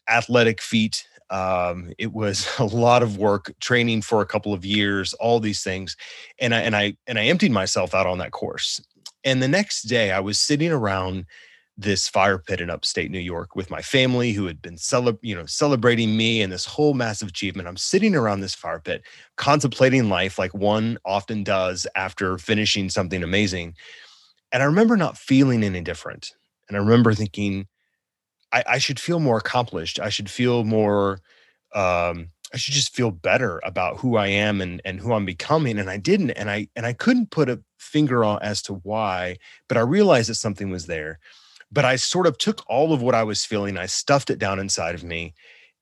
athletic 0.09 0.61
feat. 0.61 1.07
Um, 1.29 1.93
it 1.97 2.13
was 2.13 2.47
a 2.59 2.65
lot 2.65 3.03
of 3.03 3.17
work, 3.17 3.53
training 3.59 4.03
for 4.03 4.21
a 4.21 4.25
couple 4.25 4.53
of 4.53 4.65
years, 4.65 5.13
all 5.15 5.39
these 5.39 5.63
things, 5.63 5.97
and 6.39 6.53
I 6.53 6.61
and 6.61 6.75
I 6.75 6.97
and 7.07 7.17
I 7.19 7.25
emptied 7.25 7.51
myself 7.51 7.93
out 7.93 8.07
on 8.07 8.19
that 8.19 8.31
course. 8.31 8.81
And 9.23 9.41
the 9.41 9.47
next 9.47 9.83
day, 9.83 10.11
I 10.11 10.19
was 10.19 10.39
sitting 10.39 10.71
around 10.71 11.25
this 11.77 12.07
fire 12.07 12.37
pit 12.37 12.61
in 12.61 12.69
upstate 12.69 13.09
New 13.09 13.19
York 13.19 13.55
with 13.55 13.71
my 13.71 13.81
family, 13.81 14.31
who 14.31 14.45
had 14.45 14.61
been 14.61 14.77
cele- 14.77 15.19
you 15.21 15.35
know 15.35 15.45
celebrating 15.45 16.15
me 16.15 16.41
and 16.41 16.51
this 16.51 16.65
whole 16.65 16.93
massive 16.93 17.29
achievement. 17.29 17.67
I'm 17.67 17.77
sitting 17.77 18.15
around 18.15 18.41
this 18.41 18.55
fire 18.55 18.79
pit, 18.79 19.03
contemplating 19.37 20.09
life 20.09 20.37
like 20.37 20.53
one 20.53 20.97
often 21.05 21.43
does 21.43 21.87
after 21.95 22.37
finishing 22.37 22.89
something 22.89 23.23
amazing. 23.23 23.75
And 24.51 24.61
I 24.61 24.67
remember 24.67 24.95
not 24.95 25.17
feeling 25.17 25.63
any 25.63 25.81
different. 25.81 26.31
And 26.67 26.77
I 26.77 26.79
remember 26.79 27.13
thinking, 27.13 27.67
I, 28.51 28.63
I 28.67 28.77
should 28.77 28.99
feel 28.99 29.19
more 29.19 29.37
accomplished. 29.37 29.99
I 29.99 30.09
should 30.09 30.29
feel 30.29 30.63
more. 30.63 31.19
Um, 31.73 32.29
I 32.53 32.57
should 32.57 32.75
just 32.75 32.95
feel 32.95 33.09
better 33.09 33.59
about 33.63 33.97
who 33.97 34.15
I 34.15 34.27
am 34.27 34.61
and 34.61 34.79
and 34.85 34.99
who 34.99 35.13
I'm 35.13 35.25
becoming. 35.25 35.79
And 35.79 35.89
I 35.89 35.97
didn't. 35.97 36.31
And 36.31 36.51
I 36.51 36.67
and 36.75 36.85
I 36.85 36.93
couldn't 36.93 37.31
put 37.31 37.49
a 37.49 37.61
finger 37.79 38.23
on 38.23 38.39
as 38.43 38.61
to 38.63 38.75
why. 38.75 39.37
But 39.67 39.77
I 39.77 39.81
realized 39.81 40.29
that 40.29 40.35
something 40.35 40.69
was 40.69 40.85
there. 40.85 41.19
But 41.73 41.85
I 41.85 41.97
sort 41.97 42.27
of 42.27 42.37
took 42.39 42.63
all 42.69 42.93
of 42.93 43.01
what 43.03 43.15
I 43.15 43.23
was 43.23 43.45
feeling. 43.45 43.77
I 43.79 43.87
stuffed 43.87 44.31
it 44.31 44.39
down 44.39 44.59
inside 44.59 44.95
of 44.95 45.03
me. 45.03 45.35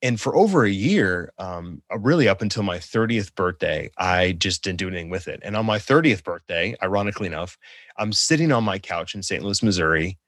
And 0.03 0.19
for 0.21 0.35
over 0.35 0.65
a 0.65 0.71
year, 0.71 1.33
um, 1.39 1.83
uh, 1.93 1.99
really 1.99 2.29
up 2.29 2.41
until 2.41 2.63
my 2.63 2.79
30th 2.79 3.35
birthday, 3.35 3.91
I 3.97 4.33
just 4.33 4.63
didn't 4.63 4.79
do 4.79 4.89
anything 4.89 5.09
with 5.11 5.27
it. 5.27 5.41
And 5.43 5.57
on 5.57 5.65
my 5.67 5.79
30th 5.79 6.23
birthday, 6.23 6.75
ironically 6.83 7.27
enough, 7.27 7.57
I'm 7.97 8.13
sitting 8.13 8.51
on 8.51 8.63
my 8.63 8.79
couch 8.79 9.15
in 9.15 9.23
St. 9.23 9.43
Louis, 9.43 9.63
Missouri, 9.63 10.19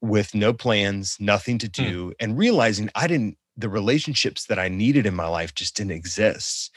with 0.00 0.34
no 0.34 0.52
plans, 0.52 1.16
nothing 1.20 1.58
to 1.58 1.68
Hmm. 1.78 1.92
do, 1.92 2.12
and 2.20 2.36
realizing 2.36 2.90
I 2.94 3.06
didn't, 3.06 3.38
the 3.56 3.68
relationships 3.68 4.46
that 4.46 4.58
I 4.58 4.68
needed 4.68 5.06
in 5.06 5.14
my 5.14 5.28
life 5.28 5.54
just 5.54 5.76
didn't 5.76 5.92
exist. 5.92 6.74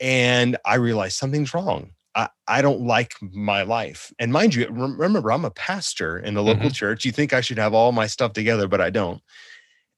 And 0.00 0.56
I 0.66 0.76
realized 0.76 1.16
something's 1.18 1.54
wrong. 1.54 1.92
I, 2.18 2.28
I 2.48 2.62
don't 2.62 2.80
like 2.80 3.14
my 3.22 3.62
life. 3.62 4.12
And 4.18 4.32
mind 4.32 4.52
you, 4.52 4.66
remember, 4.68 5.30
I'm 5.30 5.44
a 5.44 5.52
pastor 5.52 6.18
in 6.18 6.34
the 6.34 6.42
local 6.42 6.68
church. 6.70 7.04
You 7.04 7.12
think 7.12 7.32
I 7.32 7.40
should 7.40 7.58
have 7.58 7.74
all 7.74 7.92
my 7.92 8.08
stuff 8.08 8.32
together, 8.32 8.66
but 8.66 8.80
I 8.80 8.90
don't. 8.90 9.22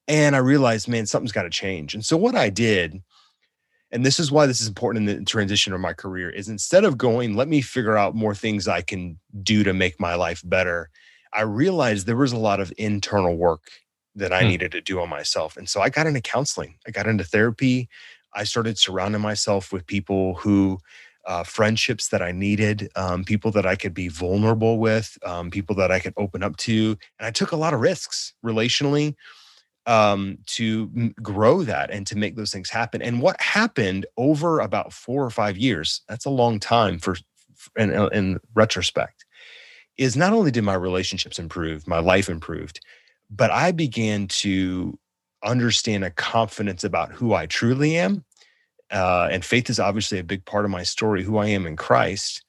And 0.06 0.36
I 0.36 0.40
realized, 0.40 0.86
man, 0.86 1.06
something's 1.06 1.32
got 1.32 1.44
to 1.44 1.50
change. 1.50 1.94
And 1.94 2.04
so 2.04 2.18
what 2.18 2.34
I 2.34 2.50
did, 2.50 3.02
and 3.90 4.04
this 4.04 4.20
is 4.20 4.30
why 4.30 4.44
this 4.44 4.60
is 4.60 4.68
important 4.68 5.08
in 5.08 5.18
the 5.20 5.24
transition 5.24 5.72
of 5.72 5.80
my 5.80 5.94
career, 5.94 6.28
is 6.28 6.48
instead 6.48 6.84
of 6.84 6.98
going, 6.98 7.36
let 7.36 7.48
me 7.48 7.62
figure 7.62 7.96
out 7.96 8.14
more 8.14 8.34
things 8.34 8.68
I 8.68 8.82
can 8.82 9.18
do 9.42 9.64
to 9.64 9.72
make 9.72 9.98
my 9.98 10.14
life 10.14 10.42
better, 10.44 10.90
I 11.32 11.42
realized 11.42 12.06
there 12.06 12.16
was 12.16 12.32
a 12.32 12.38
lot 12.38 12.60
of 12.60 12.70
internal 12.76 13.36
work 13.36 13.70
that 14.14 14.32
I 14.32 14.42
Hmm. 14.42 14.48
needed 14.48 14.72
to 14.72 14.82
do 14.82 15.00
on 15.00 15.08
myself. 15.08 15.56
And 15.56 15.68
so 15.68 15.80
I 15.80 15.88
got 15.88 16.06
into 16.06 16.20
counseling, 16.20 16.76
I 16.86 16.90
got 16.90 17.06
into 17.06 17.24
therapy. 17.24 17.88
I 18.34 18.44
started 18.44 18.78
surrounding 18.78 19.20
myself 19.22 19.72
with 19.72 19.86
people 19.86 20.34
who, 20.34 20.78
uh, 21.30 21.44
friendships 21.44 22.08
that 22.08 22.22
I 22.22 22.32
needed, 22.32 22.90
um, 22.96 23.22
people 23.22 23.52
that 23.52 23.64
I 23.64 23.76
could 23.76 23.94
be 23.94 24.08
vulnerable 24.08 24.80
with, 24.80 25.16
um, 25.24 25.48
people 25.48 25.76
that 25.76 25.92
I 25.92 26.00
could 26.00 26.12
open 26.16 26.42
up 26.42 26.56
to. 26.58 26.96
And 27.18 27.26
I 27.26 27.30
took 27.30 27.52
a 27.52 27.56
lot 27.56 27.72
of 27.72 27.78
risks 27.78 28.34
relationally 28.44 29.14
um, 29.86 30.38
to 30.46 30.90
m- 30.96 31.14
grow 31.22 31.62
that 31.62 31.92
and 31.92 32.04
to 32.08 32.18
make 32.18 32.34
those 32.34 32.52
things 32.52 32.68
happen. 32.68 33.00
And 33.00 33.22
what 33.22 33.40
happened 33.40 34.06
over 34.16 34.58
about 34.58 34.92
four 34.92 35.24
or 35.24 35.30
five 35.30 35.56
years, 35.56 36.02
that's 36.08 36.24
a 36.24 36.30
long 36.30 36.58
time 36.58 36.98
for, 36.98 37.12
f- 37.12 37.70
in, 37.76 37.92
in 38.12 38.40
retrospect, 38.54 39.24
is 39.98 40.16
not 40.16 40.32
only 40.32 40.50
did 40.50 40.64
my 40.64 40.74
relationships 40.74 41.38
improve, 41.38 41.86
my 41.86 42.00
life 42.00 42.28
improved, 42.28 42.80
but 43.30 43.52
I 43.52 43.70
began 43.70 44.26
to 44.42 44.98
understand 45.44 46.04
a 46.04 46.10
confidence 46.10 46.82
about 46.82 47.12
who 47.12 47.34
I 47.34 47.46
truly 47.46 47.96
am. 47.96 48.24
Uh, 48.90 49.28
and 49.30 49.44
faith 49.44 49.70
is 49.70 49.78
obviously 49.80 50.18
a 50.18 50.24
big 50.24 50.44
part 50.44 50.64
of 50.64 50.70
my 50.70 50.82
story, 50.82 51.22
who 51.22 51.38
I 51.38 51.46
am 51.46 51.66
in 51.66 51.76
Christ. 51.76 52.42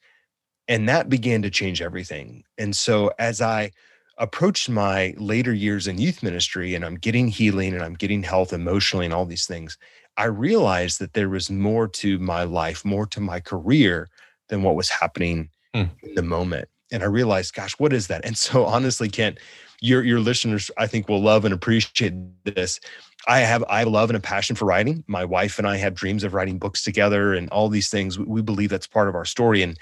And 0.68 0.88
that 0.88 1.08
began 1.08 1.42
to 1.42 1.50
change 1.50 1.82
everything. 1.82 2.44
And 2.58 2.74
so 2.76 3.12
as 3.18 3.40
I 3.40 3.70
approached 4.18 4.68
my 4.68 5.14
later 5.18 5.52
years 5.52 5.86
in 5.88 5.98
youth 5.98 6.22
ministry 6.22 6.74
and 6.74 6.84
I'm 6.84 6.96
getting 6.96 7.28
healing 7.28 7.74
and 7.74 7.82
I'm 7.82 7.94
getting 7.94 8.22
health 8.22 8.52
emotionally 8.52 9.04
and 9.06 9.14
all 9.14 9.24
these 9.26 9.46
things, 9.46 9.76
I 10.16 10.24
realized 10.24 10.98
that 11.00 11.14
there 11.14 11.28
was 11.28 11.50
more 11.50 11.88
to 11.88 12.18
my 12.18 12.44
life, 12.44 12.84
more 12.84 13.06
to 13.06 13.20
my 13.20 13.40
career 13.40 14.08
than 14.48 14.62
what 14.62 14.76
was 14.76 14.88
happening 14.88 15.48
Hmm. 15.74 15.84
in 16.02 16.14
the 16.14 16.22
moment. 16.22 16.68
and 16.92 17.02
I 17.02 17.06
realized, 17.06 17.54
gosh, 17.54 17.72
what 17.78 17.94
is 17.94 18.08
that? 18.08 18.22
And 18.22 18.36
so 18.36 18.66
honestly, 18.66 19.08
Kent, 19.08 19.38
your 19.82 20.02
your 20.02 20.20
listeners, 20.20 20.70
I 20.78 20.86
think, 20.86 21.08
will 21.08 21.20
love 21.20 21.44
and 21.44 21.52
appreciate 21.52 22.14
this. 22.44 22.80
I 23.28 23.40
have 23.40 23.64
I 23.68 23.82
love 23.84 24.08
and 24.10 24.16
a 24.16 24.20
passion 24.20 24.56
for 24.56 24.64
writing. 24.64 25.04
My 25.06 25.24
wife 25.24 25.58
and 25.58 25.66
I 25.66 25.76
have 25.76 25.94
dreams 25.94 26.24
of 26.24 26.34
writing 26.34 26.58
books 26.58 26.82
together 26.82 27.34
and 27.34 27.50
all 27.50 27.68
these 27.68 27.90
things. 27.90 28.18
We, 28.18 28.24
we 28.24 28.42
believe 28.42 28.70
that's 28.70 28.86
part 28.86 29.08
of 29.08 29.14
our 29.14 29.24
story. 29.24 29.62
And 29.62 29.76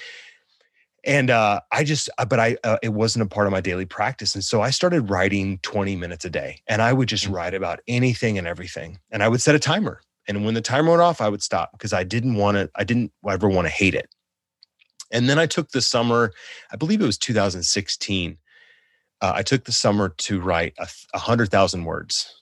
and 1.05 1.31
uh, 1.31 1.61
I 1.73 1.85
just, 1.85 2.11
uh, 2.19 2.27
but 2.27 2.39
I, 2.39 2.59
uh, 2.63 2.77
it 2.83 2.91
wasn't 2.91 3.25
a 3.25 3.27
part 3.27 3.47
of 3.47 3.53
my 3.53 3.63
daily 3.63 3.87
practice, 3.87 4.35
and 4.35 4.45
so 4.45 4.61
I 4.61 4.69
started 4.69 5.09
writing 5.09 5.59
20 5.63 5.97
minutes 5.97 6.27
a 6.27 6.31
day, 6.31 6.61
and 6.67 6.83
I 6.83 6.93
would 6.93 7.09
just 7.09 7.27
mm. 7.27 7.35
write 7.35 7.55
about 7.55 7.81
anything 7.89 8.37
and 8.37 8.47
everything, 8.47 8.99
and 9.11 9.23
I 9.23 9.29
would 9.29 9.41
set 9.41 9.55
a 9.55 9.59
timer, 9.59 10.03
and 10.29 10.45
when 10.45 10.53
the 10.53 10.61
timer 10.61 10.91
went 10.91 11.01
off, 11.01 11.23
I 11.23 11.31
would 11.31 11.43
stop 11.43 11.73
because 11.73 11.95
I 11.95 12.05
didn't 12.05 12.35
want 12.35 12.57
to, 12.57 12.71
I 12.77 12.85
didn't 12.85 13.13
ever 13.27 13.49
want 13.49 13.67
to 13.67 13.73
hate 13.73 13.95
it. 13.95 14.15
And 15.11 15.29
then 15.29 15.39
I 15.39 15.47
took 15.47 15.71
the 15.71 15.81
summer, 15.81 16.33
I 16.71 16.77
believe 16.77 17.01
it 17.01 17.07
was 17.07 17.19
2016. 17.19 18.37
Uh, 19.21 19.33
I 19.35 19.43
took 19.43 19.65
the 19.65 19.73
summer 19.73 20.09
to 20.09 20.41
write 20.41 20.75
a, 20.79 20.89
a 21.15 21.19
hundred 21.19 21.51
thousand 21.51 21.85
words. 21.85 22.35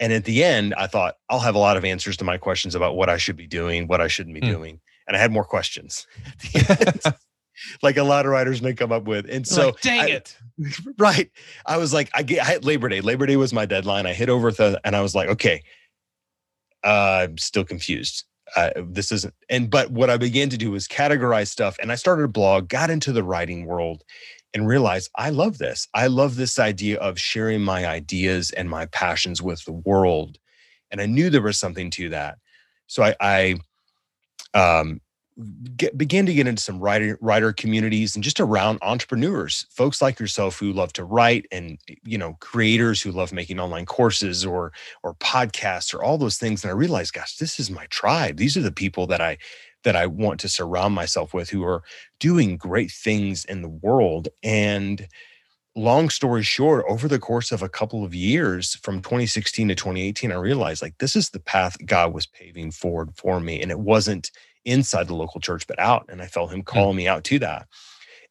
And 0.00 0.12
at 0.12 0.24
the 0.24 0.42
end, 0.42 0.74
I 0.76 0.86
thought 0.86 1.16
I'll 1.30 1.40
have 1.40 1.54
a 1.54 1.58
lot 1.58 1.76
of 1.76 1.84
answers 1.84 2.16
to 2.18 2.24
my 2.24 2.36
questions 2.36 2.74
about 2.74 2.96
what 2.96 3.08
I 3.08 3.16
should 3.16 3.36
be 3.36 3.46
doing, 3.46 3.86
what 3.86 4.00
I 4.00 4.08
shouldn't 4.08 4.34
be 4.34 4.40
mm. 4.40 4.50
doing. 4.50 4.80
And 5.06 5.16
I 5.16 5.20
had 5.20 5.32
more 5.32 5.44
questions. 5.44 6.06
like 7.82 7.96
a 7.96 8.02
lot 8.02 8.26
of 8.26 8.32
writers 8.32 8.62
may 8.62 8.74
come 8.74 8.92
up 8.92 9.04
with. 9.04 9.28
And 9.30 9.46
so, 9.46 9.66
like, 9.66 9.80
dang 9.80 10.00
I, 10.00 10.08
it. 10.08 10.36
Right. 10.98 11.30
I 11.66 11.76
was 11.76 11.92
like, 11.92 12.10
I, 12.14 12.22
get, 12.22 12.40
I 12.40 12.44
had 12.44 12.64
Labor 12.64 12.88
Day. 12.88 13.00
Labor 13.00 13.26
Day 13.26 13.36
was 13.36 13.52
my 13.52 13.66
deadline. 13.66 14.06
I 14.06 14.12
hit 14.12 14.28
over 14.28 14.50
the, 14.50 14.80
and 14.84 14.94
I 14.94 15.00
was 15.00 15.14
like, 15.14 15.28
okay, 15.28 15.62
uh, 16.84 17.24
I'm 17.24 17.38
still 17.38 17.64
confused. 17.64 18.24
Uh, 18.56 18.70
this 18.76 19.10
isn't, 19.10 19.34
and 19.48 19.70
but 19.70 19.90
what 19.90 20.10
I 20.10 20.16
began 20.16 20.50
to 20.50 20.58
do 20.58 20.70
was 20.70 20.86
categorize 20.86 21.48
stuff, 21.48 21.76
and 21.80 21.90
I 21.90 21.94
started 21.94 22.24
a 22.24 22.28
blog, 22.28 22.68
got 22.68 22.90
into 22.90 23.10
the 23.10 23.24
writing 23.24 23.64
world, 23.64 24.04
and 24.54 24.68
realize 24.68 25.10
I 25.16 25.30
love 25.30 25.58
this. 25.58 25.88
I 25.92 26.06
love 26.06 26.36
this 26.36 26.58
idea 26.58 26.98
of 26.98 27.18
sharing 27.18 27.60
my 27.60 27.86
ideas 27.86 28.52
and 28.52 28.70
my 28.70 28.86
passions 28.86 29.42
with 29.42 29.64
the 29.64 29.72
world, 29.72 30.38
and 30.90 31.00
I 31.00 31.06
knew 31.06 31.28
there 31.28 31.42
was 31.42 31.58
something 31.58 31.90
to 31.90 32.08
that. 32.10 32.38
So 32.86 33.02
I, 33.02 33.14
I 33.20 33.56
um, 34.78 35.00
get, 35.76 35.98
began 35.98 36.26
to 36.26 36.34
get 36.34 36.46
into 36.46 36.62
some 36.62 36.78
writer 36.78 37.18
writer 37.20 37.52
communities 37.52 38.14
and 38.14 38.22
just 38.22 38.40
around 38.40 38.78
entrepreneurs, 38.82 39.66
folks 39.70 40.00
like 40.00 40.20
yourself 40.20 40.58
who 40.58 40.72
love 40.72 40.92
to 40.94 41.04
write, 41.04 41.46
and 41.50 41.78
you 42.04 42.16
know, 42.16 42.36
creators 42.40 43.02
who 43.02 43.10
love 43.10 43.32
making 43.32 43.58
online 43.58 43.86
courses 43.86 44.44
or 44.44 44.72
or 45.02 45.14
podcasts 45.14 45.92
or 45.92 46.02
all 46.02 46.18
those 46.18 46.38
things. 46.38 46.62
And 46.62 46.70
I 46.70 46.74
realized, 46.74 47.14
gosh, 47.14 47.36
this 47.36 47.58
is 47.58 47.70
my 47.70 47.86
tribe. 47.86 48.36
These 48.36 48.56
are 48.56 48.62
the 48.62 48.72
people 48.72 49.06
that 49.08 49.20
I 49.20 49.38
that 49.84 49.96
I 49.96 50.06
want 50.06 50.40
to 50.40 50.48
surround 50.48 50.94
myself 50.94 51.32
with 51.32 51.50
who 51.50 51.64
are 51.64 51.82
doing 52.18 52.56
great 52.56 52.90
things 52.90 53.44
in 53.44 53.62
the 53.62 53.68
world. 53.68 54.28
And 54.42 55.06
long 55.76 56.10
story 56.10 56.42
short, 56.42 56.84
over 56.88 57.08
the 57.08 57.18
course 57.18 57.52
of 57.52 57.62
a 57.62 57.68
couple 57.68 58.04
of 58.04 58.14
years 58.14 58.76
from 58.76 59.00
2016 59.00 59.68
to 59.68 59.74
2018, 59.74 60.32
I 60.32 60.36
realized 60.36 60.82
like 60.82 60.98
this 60.98 61.16
is 61.16 61.30
the 61.30 61.40
path 61.40 61.76
God 61.84 62.12
was 62.12 62.26
paving 62.26 62.72
forward 62.72 63.10
for 63.16 63.40
me. 63.40 63.60
And 63.62 63.70
it 63.70 63.78
wasn't 63.78 64.30
inside 64.64 65.08
the 65.08 65.14
local 65.14 65.40
church, 65.40 65.66
but 65.66 65.78
out. 65.78 66.06
And 66.08 66.22
I 66.22 66.26
felt 66.26 66.50
him 66.50 66.60
hmm. 66.60 66.64
calling 66.64 66.96
me 66.96 67.08
out 67.08 67.24
to 67.24 67.38
that. 67.40 67.68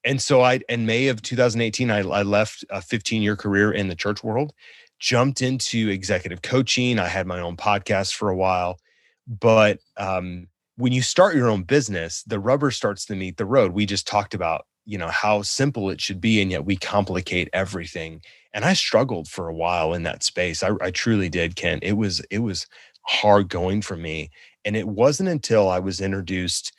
And 0.04 0.22
so 0.22 0.42
I, 0.42 0.60
in 0.68 0.86
May 0.86 1.08
of 1.08 1.22
2018, 1.22 1.90
I, 1.90 2.00
I 2.00 2.24
left 2.24 2.66
a 2.70 2.82
15 2.82 3.22
year 3.22 3.36
career 3.36 3.72
in 3.72 3.88
the 3.88 3.96
church 3.96 4.24
world, 4.24 4.54
jumped 5.00 5.42
into 5.42 5.90
executive 5.90 6.42
coaching. 6.42 7.00
I 7.00 7.08
had 7.08 7.26
my 7.26 7.40
own 7.40 7.56
podcast 7.56 8.14
for 8.14 8.30
a 8.30 8.36
while. 8.36 8.80
But 9.28 9.80
um, 9.96 10.48
when 10.76 10.92
you 10.92 11.02
start 11.02 11.36
your 11.36 11.50
own 11.50 11.64
business, 11.64 12.24
the 12.24 12.40
rubber 12.40 12.72
starts 12.72 13.06
to 13.06 13.16
meet 13.16 13.38
the 13.38 13.46
road. 13.46 13.74
We 13.74 13.86
just 13.86 14.08
talked 14.08 14.34
about, 14.34 14.66
you 14.86 14.98
know, 14.98 15.10
how 15.10 15.42
simple 15.42 15.90
it 15.90 16.02
should 16.02 16.20
be, 16.20 16.42
and 16.42 16.52
yet 16.52 16.66
we 16.66 16.76
complicate 16.76 17.50
everything. 17.54 18.22
And 18.54 18.66
I 18.66 18.74
struggled 18.74 19.28
for 19.28 19.48
a 19.48 19.54
while 19.54 19.94
in 19.94 20.04
that 20.04 20.24
space. 20.24 20.64
I, 20.64 20.72
I 20.82 20.92
truly 20.92 21.30
did, 21.30 21.56
Ken. 21.56 21.80
It 21.82 21.94
was 21.94 22.20
it 22.30 22.40
was 22.40 22.68
hard 23.04 23.50
going 23.50 23.82
for 23.82 23.98
me. 23.98 24.32
And 24.66 24.76
it 24.76 24.88
wasn't 24.88 25.30
until 25.30 25.70
I 25.70 25.80
was 25.80 26.00
introduced 26.00 26.72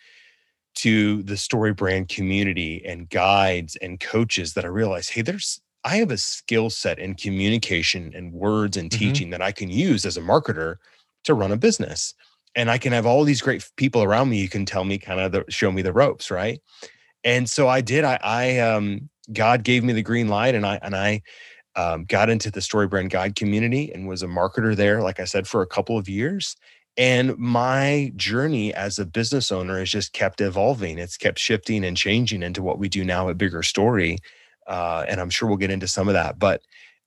to 0.77 1.23
the 1.23 1.35
StoryBrand 1.35 2.09
community 2.09 2.83
and 2.85 3.09
guides 3.09 3.77
and 3.77 4.01
coaches 4.01 4.55
that 4.55 4.65
I 4.65 4.69
realized, 4.69 5.11
hey, 5.11 5.23
there's 5.23 5.61
I 5.85 5.97
have 5.97 6.11
a 6.11 6.17
skill 6.17 6.71
set 6.71 6.99
in 6.99 7.15
communication 7.15 8.13
and 8.15 8.33
words 8.33 8.77
and 8.77 8.91
mm-hmm. 8.91 8.99
teaching 8.99 9.31
that 9.31 9.43
I 9.43 9.53
can 9.53 9.69
use 9.71 10.07
as 10.07 10.17
a 10.17 10.23
marketer 10.23 10.77
to 11.25 11.35
run 11.35 11.53
a 11.53 11.57
business. 11.57 12.15
And 12.57 12.71
I 12.71 12.79
can 12.79 12.93
have 12.93 13.07
all 13.07 13.25
these 13.25 13.43
great 13.43 13.69
people 13.77 14.03
around 14.03 14.29
me. 14.29 14.39
You 14.39 14.49
can 14.49 14.65
tell 14.65 14.85
me 14.85 14.99
kind 14.99 15.21
of 15.21 15.33
the, 15.33 15.45
show 15.49 15.73
me 15.73 15.83
the 15.83 15.93
ropes, 15.93 16.31
right? 16.31 16.61
And 17.25 17.49
so 17.49 17.69
I 17.69 17.81
did. 17.81 18.05
I, 18.05 18.19
I 18.23 18.59
um, 18.59 19.09
God 19.33 19.65
gave 19.65 19.83
me 19.83 19.93
the 19.93 20.03
green 20.03 20.29
light, 20.29 20.55
and 20.55 20.67
I 20.67 20.79
and 20.83 20.95
I 20.95 21.23
um, 21.77 22.05
got 22.05 22.31
into 22.31 22.51
the 22.51 22.61
StoryBrand 22.61 23.11
guide 23.11 23.35
community 23.35 23.93
and 23.93 24.07
was 24.07 24.23
a 24.23 24.27
marketer 24.27 24.77
there, 24.77 25.03
like 25.03 25.19
I 25.19 25.25
said, 25.25 25.49
for 25.49 25.63
a 25.63 25.67
couple 25.67 25.99
of 25.99 26.09
years. 26.09 26.57
And 26.97 27.37
my 27.39 28.13
journey 28.15 28.73
as 28.73 28.99
a 28.99 29.07
business 29.07 29.51
owner 29.51 29.81
has 29.81 29.91
just 29.91 30.13
kept 30.13 30.41
evolving. 30.41 30.99
It's 30.99 31.17
kept 31.17 31.41
shifting 31.41 31.85
and 31.85 31.97
changing 31.97 32.43
into 32.43 32.63
what 32.63 32.79
we 32.79 32.89
do 32.89 33.05
now 33.05 33.29
at 33.29 33.39
Bigger 33.39 33.65
Story. 33.65 34.19
Uh, 34.67 35.05
and 35.09 35.21
I'm 35.21 35.31
sure 35.31 35.49
we'll 35.49 35.57
get 35.57 35.73
into 35.73 35.89
some 35.89 36.07
of 36.07 36.15
that. 36.15 36.39
But 36.39 36.63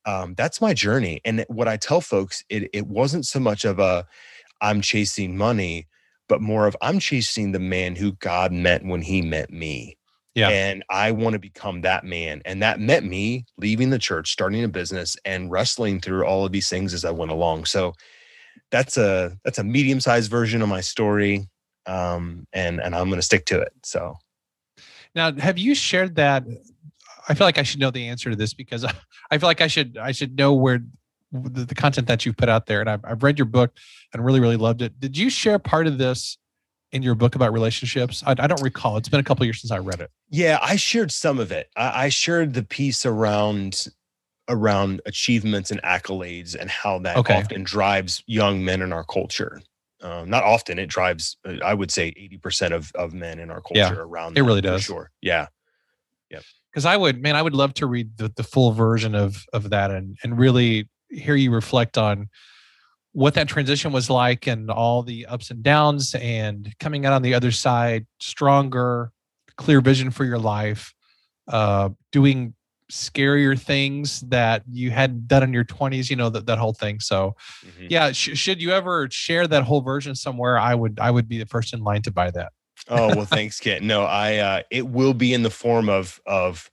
um, 0.05 0.33
that's 0.35 0.59
my 0.59 0.73
journey. 0.73 1.21
And 1.23 1.45
what 1.47 1.69
I 1.69 1.77
tell 1.77 2.01
folks, 2.01 2.43
it, 2.49 2.69
it 2.73 2.87
wasn't 2.87 3.25
so 3.25 3.39
much 3.39 3.63
of 3.63 3.79
a 3.79 4.05
I'm 4.61 4.81
chasing 4.81 5.37
money, 5.37 5.87
but 6.27 6.41
more 6.41 6.67
of 6.67 6.75
I'm 6.81 6.99
chasing 6.99 7.51
the 7.51 7.59
man 7.59 7.95
who 7.95 8.13
God 8.13 8.51
met 8.51 8.85
when 8.85 9.01
he 9.01 9.21
met 9.21 9.51
me. 9.51 9.97
Yeah. 10.35 10.49
And 10.49 10.83
I 10.89 11.11
want 11.11 11.33
to 11.33 11.39
become 11.39 11.81
that 11.81 12.03
man. 12.03 12.43
And 12.45 12.61
that 12.61 12.79
meant 12.79 13.07
me 13.07 13.45
leaving 13.57 13.89
the 13.89 13.97
church, 13.97 14.31
starting 14.31 14.63
a 14.63 14.67
business, 14.67 15.15
and 15.25 15.49
wrestling 15.49 15.99
through 15.99 16.25
all 16.25 16.45
of 16.45 16.51
these 16.51 16.69
things 16.69 16.93
as 16.93 17.03
I 17.05 17.11
went 17.11 17.31
along. 17.31 17.65
So 17.65 17.93
that's 18.71 18.97
a 18.97 19.35
that's 19.43 19.57
a 19.57 19.63
medium 19.63 19.99
sized 19.99 20.29
version 20.29 20.61
of 20.61 20.69
my 20.69 20.81
story, 20.81 21.47
um, 21.85 22.45
and 22.53 22.79
and 22.79 22.95
I'm 22.95 23.07
going 23.07 23.19
to 23.19 23.25
stick 23.25 23.45
to 23.45 23.59
it. 23.59 23.73
So 23.83 24.15
now, 25.15 25.31
have 25.33 25.57
you 25.57 25.73
shared 25.73 26.15
that? 26.15 26.43
I 27.27 27.33
feel 27.33 27.47
like 27.47 27.57
I 27.57 27.63
should 27.63 27.79
know 27.79 27.91
the 27.91 28.07
answer 28.07 28.29
to 28.29 28.35
this 28.35 28.53
because 28.53 28.85
I 29.31 29.37
feel 29.37 29.47
like 29.47 29.61
I 29.61 29.67
should 29.67 29.97
I 29.97 30.11
should 30.11 30.37
know 30.37 30.53
where 30.53 30.81
the, 31.31 31.65
the 31.65 31.75
content 31.75 32.07
that 32.07 32.25
you've 32.25 32.37
put 32.37 32.49
out 32.49 32.65
there, 32.65 32.79
and 32.79 32.89
I've, 32.89 33.03
I've 33.03 33.23
read 33.23 33.37
your 33.37 33.45
book 33.45 33.71
and 34.13 34.23
really 34.23 34.39
really 34.39 34.57
loved 34.57 34.81
it. 34.81 34.99
Did 34.99 35.17
you 35.17 35.29
share 35.29 35.59
part 35.59 35.87
of 35.87 35.97
this? 35.97 36.37
in 36.93 37.03
your 37.03 37.15
book 37.15 37.35
about 37.35 37.51
relationships? 37.51 38.23
I, 38.25 38.31
I, 38.31 38.47
don't 38.47 38.61
recall. 38.61 38.95
It's 38.95 39.09
been 39.09 39.19
a 39.19 39.23
couple 39.23 39.45
years 39.45 39.59
since 39.59 39.71
I 39.71 39.77
read 39.77 39.99
it. 39.99 40.09
Yeah, 40.29 40.57
I 40.61 40.77
shared 40.77 41.11
some 41.11 41.37
of 41.37 41.51
it. 41.51 41.69
I, 41.75 42.05
I 42.05 42.09
shared 42.09 42.53
the 42.53 42.63
piece 42.63 43.05
around 43.05 43.87
around 44.49 45.01
achievements 45.05 45.71
and 45.71 45.81
accolades 45.83 46.55
and 46.55 46.69
how 46.69 46.99
that 46.99 47.17
okay. 47.17 47.35
often 47.35 47.63
drives 47.63 48.23
young 48.27 48.63
men 48.63 48.81
in 48.81 48.93
our 48.93 49.03
culture. 49.03 49.61
Um, 50.01 50.29
not 50.29 50.43
often, 50.43 50.79
it 50.79 50.87
drives, 50.87 51.37
I 51.63 51.73
would 51.73 51.91
say, 51.91 52.11
80% 52.11 52.71
of, 52.71 52.91
of 52.95 53.13
men 53.13 53.39
in 53.39 53.49
our 53.49 53.61
culture 53.61 53.79
yeah, 53.79 53.93
around. 53.93 54.37
It 54.37 54.43
really 54.43 54.61
does. 54.61 54.83
Sure. 54.83 55.11
Yeah. 55.21 55.47
Yeah. 56.29 56.39
Because 56.71 56.85
I 56.85 56.95
would, 56.95 57.21
man, 57.21 57.35
I 57.35 57.41
would 57.41 57.55
love 57.55 57.73
to 57.75 57.87
read 57.87 58.17
the, 58.17 58.31
the 58.35 58.43
full 58.43 58.71
version 58.71 59.15
of 59.15 59.45
of 59.51 59.71
that 59.71 59.89
and 59.89 60.17
and 60.23 60.37
really 60.37 60.87
hear 61.09 61.35
you 61.35 61.51
reflect 61.51 61.97
on 61.97 62.29
what 63.13 63.33
that 63.33 63.47
transition 63.47 63.91
was 63.91 64.09
like 64.09 64.47
and 64.47 64.69
all 64.69 65.01
the 65.01 65.25
ups 65.25 65.49
and 65.49 65.63
downs 65.63 66.15
and 66.15 66.73
coming 66.79 67.05
out 67.05 67.13
on 67.13 67.21
the 67.21 67.33
other 67.33 67.51
side 67.51 68.05
stronger, 68.19 69.11
clear 69.55 69.81
vision 69.81 70.11
for 70.11 70.23
your 70.23 70.37
life, 70.37 70.93
uh, 71.47 71.89
doing 72.11 72.53
scarier 72.91 73.59
things 73.59 74.21
that 74.21 74.63
you 74.71 74.91
had 74.91 75.27
done 75.27 75.43
in 75.43 75.53
your 75.53 75.65
20s 75.65 76.09
you 76.09 76.15
know 76.15 76.29
that, 76.29 76.45
that 76.45 76.57
whole 76.57 76.73
thing. 76.73 76.99
So 76.99 77.35
mm-hmm. 77.65 77.87
yeah 77.89 78.11
sh- 78.11 78.37
should 78.37 78.61
you 78.61 78.71
ever 78.71 79.09
share 79.11 79.47
that 79.47 79.63
whole 79.63 79.81
version 79.81 80.15
somewhere 80.15 80.57
i 80.57 80.73
would 80.73 80.99
i 80.99 81.11
would 81.11 81.27
be 81.27 81.37
the 81.37 81.45
first 81.45 81.73
in 81.73 81.83
line 81.83 82.01
to 82.03 82.11
buy 82.11 82.31
that. 82.31 82.53
Oh 82.87 83.07
well 83.07 83.25
thanks 83.25 83.59
kit 83.59 83.83
no 83.83 84.03
i 84.03 84.37
uh 84.37 84.61
it 84.71 84.87
will 84.87 85.13
be 85.13 85.33
in 85.33 85.43
the 85.43 85.49
form 85.49 85.89
of 85.89 86.21
of 86.25 86.69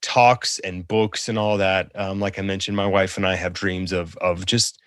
talks 0.00 0.58
and 0.60 0.86
books 0.86 1.28
and 1.28 1.38
all 1.38 1.56
that 1.58 1.90
um 1.94 2.20
like 2.20 2.38
i 2.38 2.42
mentioned 2.42 2.76
my 2.76 2.86
wife 2.86 3.16
and 3.16 3.26
i 3.26 3.34
have 3.34 3.52
dreams 3.52 3.92
of 3.92 4.16
of 4.18 4.46
just 4.46 4.80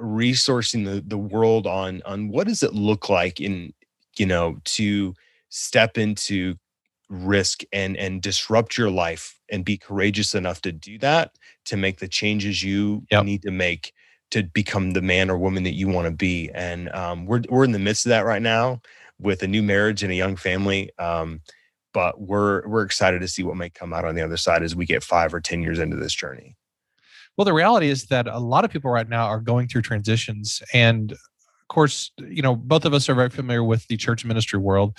resourcing 0.00 0.84
the 0.84 1.02
the 1.06 1.18
world 1.18 1.66
on 1.66 2.02
on 2.04 2.28
what 2.28 2.46
does 2.46 2.62
it 2.62 2.74
look 2.74 3.08
like 3.08 3.40
in 3.40 3.72
you 4.18 4.26
know 4.26 4.56
to 4.64 5.14
step 5.50 5.96
into 5.96 6.54
risk 7.08 7.62
and 7.72 7.96
and 7.96 8.22
disrupt 8.22 8.76
your 8.76 8.90
life 8.90 9.38
and 9.50 9.64
be 9.64 9.76
courageous 9.76 10.34
enough 10.34 10.60
to 10.60 10.72
do 10.72 10.98
that 10.98 11.32
to 11.64 11.76
make 11.76 11.98
the 11.98 12.08
changes 12.08 12.62
you 12.62 13.04
yep. 13.10 13.24
need 13.24 13.42
to 13.42 13.50
make 13.50 13.92
to 14.30 14.42
become 14.42 14.92
the 14.92 15.02
man 15.02 15.30
or 15.30 15.38
woman 15.38 15.62
that 15.62 15.74
you 15.74 15.86
want 15.86 16.06
to 16.06 16.10
be 16.10 16.50
and 16.54 16.88
um, 16.90 17.26
we're 17.26 17.42
we're 17.48 17.64
in 17.64 17.72
the 17.72 17.78
midst 17.78 18.04
of 18.06 18.10
that 18.10 18.24
right 18.24 18.42
now 18.42 18.80
with 19.20 19.42
a 19.42 19.46
new 19.46 19.62
marriage 19.62 20.02
and 20.02 20.10
a 20.10 20.16
young 20.16 20.34
family 20.34 20.90
um, 20.98 21.40
but 21.94 22.20
we're 22.20 22.66
we're 22.68 22.82
excited 22.82 23.22
to 23.22 23.28
see 23.28 23.42
what 23.42 23.56
may 23.56 23.70
come 23.70 23.94
out 23.94 24.04
on 24.04 24.14
the 24.14 24.22
other 24.22 24.36
side 24.36 24.62
as 24.62 24.76
we 24.76 24.84
get 24.84 25.02
five 25.02 25.32
or 25.32 25.40
ten 25.40 25.62
years 25.62 25.78
into 25.78 25.96
this 25.96 26.12
journey 26.12 26.56
well 27.38 27.46
the 27.46 27.52
reality 27.54 27.88
is 27.88 28.04
that 28.06 28.26
a 28.26 28.38
lot 28.38 28.64
of 28.64 28.70
people 28.70 28.90
right 28.90 29.08
now 29.08 29.24
are 29.24 29.40
going 29.40 29.66
through 29.66 29.82
transitions 29.82 30.62
and 30.74 31.14
of 31.64 31.68
course, 31.68 32.10
you 32.18 32.42
know, 32.42 32.54
both 32.54 32.84
of 32.84 32.92
us 32.92 33.08
are 33.08 33.14
very 33.14 33.30
familiar 33.30 33.64
with 33.64 33.86
the 33.86 33.96
church 33.96 34.22
ministry 34.22 34.58
world. 34.58 34.94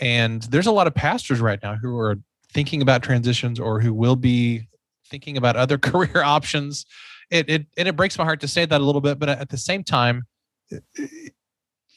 And 0.00 0.40
there's 0.44 0.66
a 0.66 0.72
lot 0.72 0.86
of 0.86 0.94
pastors 0.94 1.38
right 1.38 1.62
now 1.62 1.76
who 1.76 1.98
are 1.98 2.16
thinking 2.50 2.80
about 2.80 3.02
transitions 3.02 3.60
or 3.60 3.78
who 3.78 3.92
will 3.92 4.16
be 4.16 4.68
thinking 5.10 5.36
about 5.36 5.56
other 5.56 5.76
career 5.90 6.22
options. 6.22 6.86
It, 7.30 7.48
it 7.50 7.66
and 7.76 7.88
it 7.88 7.96
breaks 7.96 8.16
my 8.16 8.24
heart 8.24 8.40
to 8.40 8.48
say 8.48 8.64
that 8.64 8.80
a 8.80 8.84
little 8.84 9.02
bit, 9.02 9.18
but 9.18 9.28
at 9.28 9.50
the 9.50 9.58
same 9.58 9.84
time, 9.84 10.24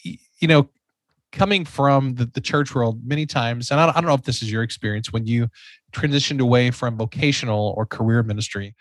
you 0.04 0.48
know, 0.48 0.70
coming 1.36 1.66
from 1.66 2.16
the, 2.16 2.26
the 2.26 2.42
church 2.42 2.74
world 2.74 3.02
many 3.06 3.26
times, 3.26 3.70
and 3.70 3.80
I 3.80 3.86
don't, 3.86 3.98
I 3.98 4.02
don't 4.02 4.08
know 4.08 4.16
if 4.16 4.24
this 4.24 4.42
is 4.42 4.52
your 4.52 4.64
experience 4.64 5.14
when 5.14 5.28
you 5.28 5.50
transitioned 5.92 6.40
away 6.40 6.72
from 6.72 6.98
vocational 6.98 7.76
or 7.78 7.86
career 7.86 8.24
ministry, 8.24 8.74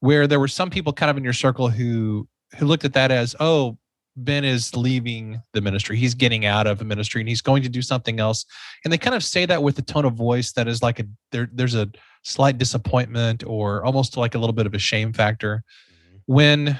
where 0.00 0.26
there 0.26 0.40
were 0.40 0.48
some 0.48 0.70
people 0.70 0.92
kind 0.92 1.10
of 1.10 1.16
in 1.16 1.24
your 1.24 1.32
circle 1.32 1.68
who 1.68 2.26
who 2.56 2.64
looked 2.64 2.86
at 2.86 2.94
that 2.94 3.10
as, 3.10 3.36
oh, 3.40 3.76
Ben 4.16 4.42
is 4.42 4.74
leaving 4.74 5.42
the 5.52 5.60
ministry. 5.60 5.96
He's 5.96 6.14
getting 6.14 6.46
out 6.46 6.66
of 6.66 6.78
the 6.78 6.84
ministry 6.84 7.20
and 7.20 7.28
he's 7.28 7.42
going 7.42 7.62
to 7.62 7.68
do 7.68 7.82
something 7.82 8.18
else. 8.18 8.46
And 8.84 8.92
they 8.92 8.98
kind 8.98 9.14
of 9.14 9.22
say 9.22 9.44
that 9.46 9.62
with 9.62 9.78
a 9.78 9.82
tone 9.82 10.04
of 10.04 10.14
voice 10.14 10.52
that 10.52 10.66
is 10.66 10.82
like 10.82 10.98
a 10.98 11.04
there, 11.30 11.48
there's 11.52 11.74
a 11.74 11.90
slight 12.22 12.58
disappointment 12.58 13.44
or 13.46 13.84
almost 13.84 14.16
like 14.16 14.34
a 14.34 14.38
little 14.38 14.54
bit 14.54 14.66
of 14.66 14.74
a 14.74 14.78
shame 14.78 15.12
factor. 15.12 15.62
Mm-hmm. 16.02 16.16
When 16.26 16.78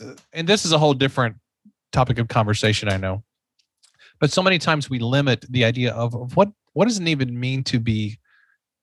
uh, 0.00 0.14
and 0.32 0.48
this 0.48 0.64
is 0.64 0.72
a 0.72 0.78
whole 0.78 0.94
different 0.94 1.36
topic 1.92 2.18
of 2.18 2.28
conversation, 2.28 2.88
I 2.88 2.96
know. 2.96 3.22
But 4.22 4.30
so 4.30 4.40
many 4.40 4.60
times 4.60 4.88
we 4.88 5.00
limit 5.00 5.44
the 5.50 5.64
idea 5.64 5.92
of, 5.92 6.14
of 6.14 6.36
what 6.36 6.48
what 6.74 6.86
does 6.86 6.96
it 6.98 7.08
even 7.08 7.38
mean 7.38 7.64
to 7.64 7.80
be 7.80 8.20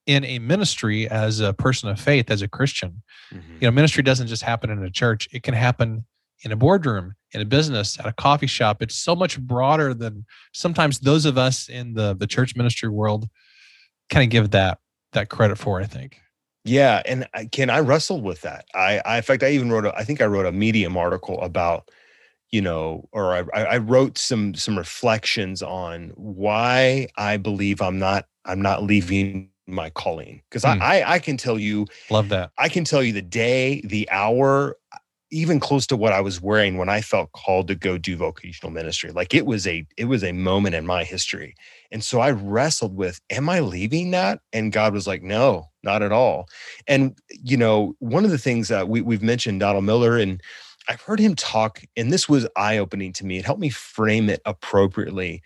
in 0.04 0.22
a 0.26 0.38
ministry 0.38 1.08
as 1.08 1.40
a 1.40 1.54
person 1.54 1.88
of 1.88 1.98
faith, 1.98 2.30
as 2.30 2.42
a 2.42 2.48
Christian. 2.48 3.02
Mm-hmm. 3.32 3.54
You 3.54 3.60
know, 3.62 3.70
ministry 3.70 4.02
doesn't 4.02 4.26
just 4.26 4.42
happen 4.42 4.68
in 4.68 4.84
a 4.84 4.90
church; 4.90 5.30
it 5.32 5.42
Ken 5.42 5.54
happen 5.54 6.04
in 6.44 6.52
a 6.52 6.56
boardroom, 6.56 7.14
in 7.32 7.40
a 7.40 7.46
business, 7.46 7.98
at 7.98 8.04
a 8.04 8.12
coffee 8.12 8.46
shop. 8.46 8.82
It's 8.82 8.96
so 8.96 9.16
much 9.16 9.40
broader 9.40 9.94
than 9.94 10.26
sometimes 10.52 10.98
those 10.98 11.24
of 11.24 11.38
us 11.38 11.70
in 11.70 11.94
the 11.94 12.14
the 12.14 12.26
church 12.26 12.54
ministry 12.54 12.90
world 12.90 13.26
kind 14.10 14.22
of 14.22 14.28
give 14.28 14.50
that 14.50 14.76
that 15.12 15.30
credit 15.30 15.56
for. 15.56 15.80
I 15.80 15.86
think. 15.86 16.20
Yeah, 16.66 17.00
and 17.06 17.26
can 17.50 17.70
I 17.70 17.78
wrestled 17.78 18.22
with 18.22 18.42
that? 18.42 18.66
I, 18.74 19.00
I 19.06 19.16
in 19.16 19.22
fact, 19.22 19.42
I 19.42 19.52
even 19.52 19.72
wrote 19.72 19.86
a, 19.86 19.96
I 19.96 20.04
think 20.04 20.20
I 20.20 20.26
wrote 20.26 20.44
a 20.44 20.52
Medium 20.52 20.98
article 20.98 21.40
about, 21.40 21.88
you 22.52 22.60
know, 22.60 23.08
or 23.12 23.34
I, 23.34 23.62
I 23.62 23.78
wrote 23.78 24.18
some 24.18 24.54
some 24.54 24.76
reflections 24.76 25.62
on 25.62 26.12
why 26.16 27.08
I 27.16 27.36
believe 27.36 27.80
I'm 27.80 27.98
not 27.98 28.26
I'm 28.44 28.60
not 28.60 28.82
leaving 28.82 29.50
my 29.66 29.90
calling 29.90 30.42
because 30.50 30.64
mm. 30.64 30.80
I, 30.80 31.00
I 31.00 31.12
I 31.14 31.18
can 31.18 31.36
tell 31.36 31.58
you 31.58 31.86
love 32.10 32.28
that 32.30 32.50
I 32.58 32.68
can 32.68 32.84
tell 32.84 33.02
you 33.02 33.12
the 33.12 33.22
day, 33.22 33.82
the 33.84 34.08
hour, 34.10 34.76
even 35.30 35.60
close 35.60 35.86
to 35.86 35.96
what 35.96 36.12
I 36.12 36.20
was 36.20 36.40
wearing 36.40 36.76
when 36.76 36.88
I 36.88 37.00
felt 37.00 37.30
called 37.32 37.68
to 37.68 37.76
go 37.76 37.98
do 37.98 38.16
vocational 38.16 38.72
ministry. 38.72 39.12
Like 39.12 39.32
it 39.32 39.46
was 39.46 39.66
a 39.66 39.86
it 39.96 40.06
was 40.06 40.24
a 40.24 40.32
moment 40.32 40.74
in 40.74 40.86
my 40.86 41.04
history. 41.04 41.54
And 41.92 42.02
so 42.02 42.20
I 42.20 42.32
wrestled 42.32 42.96
with 42.96 43.20
am 43.30 43.48
I 43.48 43.60
leaving 43.60 44.10
that? 44.10 44.40
And 44.52 44.72
God 44.72 44.92
was 44.92 45.06
like, 45.06 45.22
"No, 45.22 45.66
not 45.84 46.02
at 46.02 46.10
all." 46.10 46.48
And 46.88 47.16
you 47.30 47.56
know, 47.56 47.94
one 48.00 48.24
of 48.24 48.32
the 48.32 48.38
things 48.38 48.68
that 48.68 48.88
we 48.88 49.02
we've 49.02 49.22
mentioned 49.22 49.60
Donald 49.60 49.84
Miller 49.84 50.18
and 50.18 50.42
I've 50.88 51.00
heard 51.02 51.20
him 51.20 51.34
talk 51.34 51.82
and 51.96 52.12
this 52.12 52.28
was 52.28 52.48
eye-opening 52.56 53.12
to 53.14 53.26
me. 53.26 53.38
It 53.38 53.44
helped 53.44 53.60
me 53.60 53.70
frame 53.70 54.28
it 54.28 54.40
appropriately. 54.44 55.42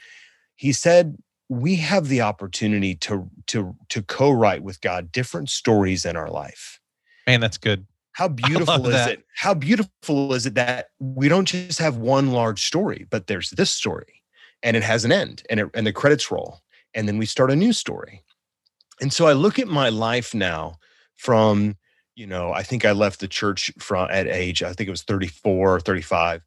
He 0.57 0.73
said 0.73 1.17
we 1.49 1.77
have 1.77 2.09
the 2.09 2.23
opportunity 2.23 2.95
to 2.97 3.29
to 3.49 3.77
to 3.91 4.03
co-write 4.03 4.63
with 4.63 4.81
God 4.81 5.13
different 5.13 5.51
stories 5.51 6.05
in 6.05 6.17
our 6.17 6.31
life. 6.31 6.81
Man, 7.27 7.41
that's 7.41 7.59
good 7.59 7.87
how 8.15 8.29
beautiful 8.49 8.87
is 8.87 8.95
that. 8.95 9.11
it? 9.11 9.25
How 9.37 9.53
beautiful 9.55 10.33
is 10.33 10.47
it 10.47 10.55
that 10.55 10.89
we 10.99 11.29
don't 11.29 11.47
just 11.47 11.79
have 11.79 11.99
one 11.99 12.33
large 12.33 12.65
story, 12.65 13.07
but 13.11 13.27
there's 13.27 13.51
this 13.51 13.71
story 13.71 14.23
and 14.63 14.77
it 14.77 14.83
has 14.83 15.05
an 15.05 15.13
end 15.13 15.43
and 15.51 15.61
it, 15.61 15.71
and 15.75 15.87
the 15.87 15.93
credits 15.93 16.31
roll 16.31 16.61
and 16.95 17.07
then 17.07 17.19
we 17.19 17.27
start 17.27 17.51
a 17.51 17.57
new 17.57 17.73
story. 17.73 18.23
And 19.01 19.13
so 19.13 19.27
I 19.27 19.33
look 19.33 19.59
at 19.59 19.69
my 19.69 19.89
life 19.91 20.35
now 20.35 20.79
from, 21.17 21.77
you 22.17 22.27
know, 22.27 22.53
I 22.53 22.63
think 22.63 22.85
I 22.85 22.93
left 22.93 23.21
the 23.21 23.29
church 23.29 23.73
from 23.79 24.09
at 24.11 24.27
age, 24.27 24.63
I 24.63 24.73
think 24.73 24.89
it 24.89 24.93
was 24.93 25.03
34 25.03 25.77
or 25.77 25.81
35. 25.81 26.43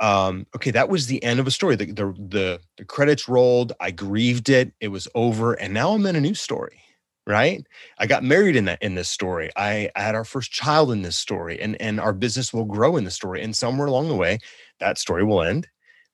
Um, 0.00 0.46
okay, 0.56 0.72
that 0.72 0.88
was 0.88 1.06
the 1.06 1.22
end 1.22 1.38
of 1.38 1.46
a 1.46 1.50
story. 1.52 1.76
The, 1.76 1.86
the 1.86 2.06
the 2.18 2.60
the 2.76 2.84
credits 2.84 3.28
rolled. 3.28 3.72
I 3.78 3.92
grieved 3.92 4.48
it. 4.48 4.72
It 4.80 4.88
was 4.88 5.06
over, 5.14 5.52
and 5.52 5.72
now 5.72 5.92
I'm 5.92 6.04
in 6.06 6.16
a 6.16 6.20
new 6.20 6.34
story 6.34 6.82
right 7.26 7.64
i 7.98 8.06
got 8.06 8.24
married 8.24 8.56
in 8.56 8.64
that 8.64 8.82
in 8.82 8.94
this 8.94 9.08
story 9.08 9.50
I, 9.56 9.90
I, 9.94 10.02
had 10.02 10.14
our 10.14 10.24
first 10.24 10.50
child 10.50 10.90
in 10.90 11.02
this 11.02 11.16
story 11.16 11.60
and 11.60 11.80
and 11.80 12.00
our 12.00 12.12
business 12.12 12.52
will 12.52 12.64
grow 12.64 12.96
in 12.96 13.04
the 13.04 13.10
story 13.10 13.42
and 13.42 13.54
somewhere 13.54 13.86
along 13.86 14.08
the 14.08 14.16
way 14.16 14.38
that 14.80 14.98
story 14.98 15.24
will 15.24 15.42
end 15.42 15.68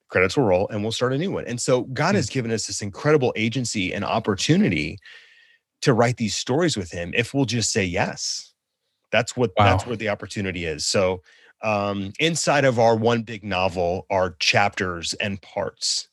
credits 0.08 0.36
will 0.36 0.44
roll 0.44 0.68
and 0.68 0.82
we'll 0.82 0.92
start 0.92 1.14
a 1.14 1.18
new 1.18 1.30
one 1.30 1.46
and 1.46 1.60
so 1.60 1.82
god 1.82 2.08
mm-hmm. 2.08 2.16
has 2.16 2.28
given 2.28 2.50
us 2.50 2.66
this 2.66 2.82
incredible 2.82 3.32
agency 3.36 3.94
and 3.94 4.04
opportunity 4.04 4.98
to 5.80 5.94
write 5.94 6.18
these 6.18 6.34
stories 6.34 6.76
with 6.76 6.90
him 6.90 7.12
if 7.16 7.32
we'll 7.32 7.46
just 7.46 7.72
say 7.72 7.84
yes 7.84 8.52
that's 9.10 9.36
what 9.36 9.52
wow. 9.56 9.64
that's 9.64 9.86
where 9.86 9.96
the 9.96 10.08
opportunity 10.08 10.64
is 10.64 10.86
so 10.86 11.22
um 11.62 12.12
inside 12.18 12.64
of 12.64 12.78
our 12.78 12.96
one 12.96 13.22
big 13.22 13.44
novel 13.44 14.06
are 14.10 14.36
chapters 14.38 15.14
and 15.14 15.40
parts 15.42 16.08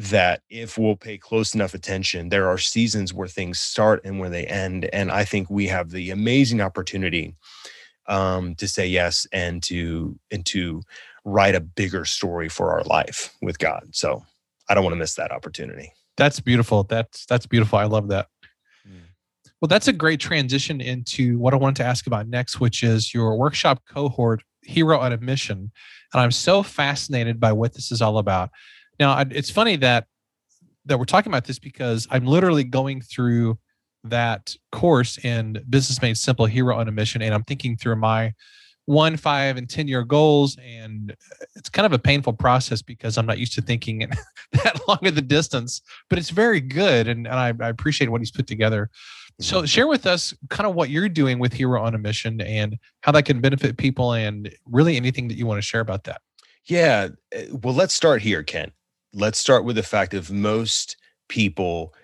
that 0.00 0.42
if 0.48 0.78
we'll 0.78 0.96
pay 0.96 1.18
close 1.18 1.54
enough 1.54 1.74
attention, 1.74 2.30
there 2.30 2.48
are 2.48 2.56
seasons 2.56 3.12
where 3.12 3.28
things 3.28 3.60
start 3.60 4.00
and 4.02 4.18
where 4.18 4.30
they 4.30 4.46
end. 4.46 4.88
And 4.94 5.10
I 5.10 5.24
think 5.24 5.50
we 5.50 5.66
have 5.66 5.90
the 5.90 6.10
amazing 6.10 6.62
opportunity 6.62 7.34
um, 8.06 8.54
to 8.56 8.66
say 8.66 8.86
yes 8.86 9.26
and 9.32 9.62
to 9.64 10.18
and 10.30 10.44
to 10.46 10.82
write 11.24 11.54
a 11.54 11.60
bigger 11.60 12.06
story 12.06 12.48
for 12.48 12.72
our 12.72 12.82
life 12.84 13.34
with 13.42 13.58
God. 13.58 13.88
So 13.92 14.24
I 14.68 14.74
don't 14.74 14.84
want 14.84 14.94
to 14.94 14.98
miss 14.98 15.14
that 15.16 15.32
opportunity. 15.32 15.92
That's 16.16 16.40
beautiful. 16.40 16.84
That's 16.84 17.26
that's 17.26 17.46
beautiful. 17.46 17.78
I 17.78 17.84
love 17.84 18.08
that. 18.08 18.28
Well, 19.60 19.68
that's 19.68 19.88
a 19.88 19.92
great 19.92 20.20
transition 20.20 20.80
into 20.80 21.38
what 21.38 21.52
I 21.52 21.58
wanted 21.58 21.76
to 21.76 21.84
ask 21.84 22.06
about 22.06 22.28
next, 22.28 22.60
which 22.60 22.82
is 22.82 23.12
your 23.12 23.36
workshop 23.36 23.82
cohort, 23.86 24.42
Hero 24.62 24.98
on 24.98 25.12
a 25.12 25.18
Mission. 25.18 25.70
And 26.12 26.20
I'm 26.20 26.30
so 26.30 26.62
fascinated 26.62 27.38
by 27.38 27.52
what 27.52 27.74
this 27.74 27.92
is 27.92 28.00
all 28.00 28.18
about. 28.18 28.50
Now, 28.98 29.18
it's 29.30 29.50
funny 29.50 29.76
that 29.76 30.06
that 30.86 30.98
we're 30.98 31.04
talking 31.04 31.30
about 31.30 31.44
this 31.44 31.58
because 31.58 32.08
I'm 32.10 32.26
literally 32.26 32.64
going 32.64 33.02
through 33.02 33.58
that 34.04 34.56
course 34.72 35.22
in 35.22 35.62
Business 35.68 36.00
Made 36.00 36.16
Simple 36.16 36.46
Hero 36.46 36.76
on 36.76 36.88
a 36.88 36.92
Mission, 36.92 37.20
and 37.20 37.34
I'm 37.34 37.44
thinking 37.44 37.76
through 37.76 37.96
my 37.96 38.32
one, 38.86 39.16
five, 39.16 39.56
and 39.56 39.68
10 39.68 39.88
year 39.88 40.02
goals. 40.02 40.56
And 40.62 41.14
it's 41.54 41.68
kind 41.68 41.86
of 41.86 41.92
a 41.92 41.98
painful 41.98 42.32
process 42.32 42.82
because 42.82 43.16
I'm 43.16 43.26
not 43.26 43.38
used 43.38 43.54
to 43.54 43.62
thinking 43.62 43.98
that 44.52 44.80
long 44.88 45.06
of 45.06 45.14
the 45.14 45.22
distance, 45.22 45.80
but 46.08 46.18
it's 46.18 46.30
very 46.30 46.60
good. 46.60 47.06
And, 47.06 47.26
and 47.26 47.36
I, 47.36 47.52
I 47.60 47.68
appreciate 47.68 48.10
what 48.10 48.20
he's 48.20 48.32
put 48.32 48.46
together. 48.46 48.90
So, 49.40 49.58
mm-hmm. 49.58 49.66
share 49.66 49.88
with 49.88 50.06
us 50.06 50.34
kind 50.48 50.68
of 50.68 50.74
what 50.74 50.90
you're 50.90 51.08
doing 51.08 51.38
with 51.38 51.52
Hero 51.52 51.82
on 51.82 51.94
a 51.94 51.98
Mission 51.98 52.40
and 52.40 52.78
how 53.00 53.12
that 53.12 53.24
can 53.24 53.40
benefit 53.40 53.76
people, 53.76 54.12
and 54.12 54.54
really 54.66 54.96
anything 54.96 55.28
that 55.28 55.34
you 55.34 55.46
want 55.46 55.58
to 55.58 55.62
share 55.62 55.80
about 55.80 56.04
that. 56.04 56.20
Yeah. 56.66 57.08
Eh, 57.32 57.46
well, 57.62 57.74
let's 57.74 57.94
start 57.94 58.22
here, 58.22 58.42
Ken 58.42 58.72
let's 59.12 59.38
start 59.38 59.64
with 59.64 59.76
the 59.76 59.82
fact 59.82 60.14
of 60.14 60.30
most 60.30 60.96
people, 61.28 61.94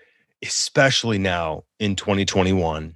especially 0.43 1.17
now 1.17 1.63
in 1.79 1.95
2021, 1.95 2.95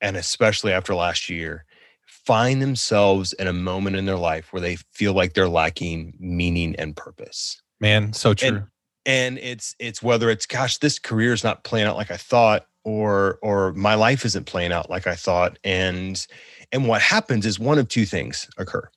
and 0.00 0.16
especially 0.16 0.72
after 0.72 0.94
last 0.94 1.28
year, 1.28 1.64
find 2.06 2.60
themselves 2.60 3.32
in 3.34 3.46
a 3.46 3.52
moment 3.52 3.96
in 3.96 4.06
their 4.06 4.16
life 4.16 4.52
where 4.52 4.60
they 4.60 4.76
feel 4.92 5.12
like 5.12 5.34
they're 5.34 5.48
lacking 5.48 6.14
meaning 6.18 6.74
and 6.76 6.96
purpose. 6.96 7.60
Man, 7.80 8.12
so 8.12 8.34
true. 8.34 8.48
And, 8.48 8.62
and 9.06 9.38
it's 9.38 9.74
it's 9.78 10.02
whether 10.02 10.30
it's 10.30 10.46
gosh, 10.46 10.78
this 10.78 10.98
career 10.98 11.32
is 11.32 11.44
not 11.44 11.64
playing 11.64 11.86
out 11.86 11.96
like 11.96 12.10
I 12.10 12.16
thought, 12.16 12.66
or 12.84 13.38
or 13.42 13.72
my 13.72 13.94
life 13.94 14.24
isn't 14.24 14.46
playing 14.46 14.72
out 14.72 14.90
like 14.90 15.06
I 15.06 15.14
thought. 15.14 15.58
And 15.64 16.24
and 16.72 16.86
what 16.86 17.02
happens 17.02 17.46
is 17.46 17.58
one 17.58 17.78
of 17.78 17.88
two 17.88 18.06
things 18.06 18.48
occur. 18.58 18.88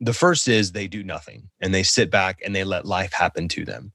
The 0.00 0.12
first 0.12 0.48
is 0.48 0.72
they 0.72 0.88
do 0.88 1.04
nothing 1.04 1.48
and 1.60 1.72
they 1.72 1.82
sit 1.82 2.10
back 2.10 2.40
and 2.44 2.54
they 2.54 2.64
let 2.64 2.86
life 2.86 3.12
happen 3.12 3.48
to 3.48 3.64
them. 3.64 3.92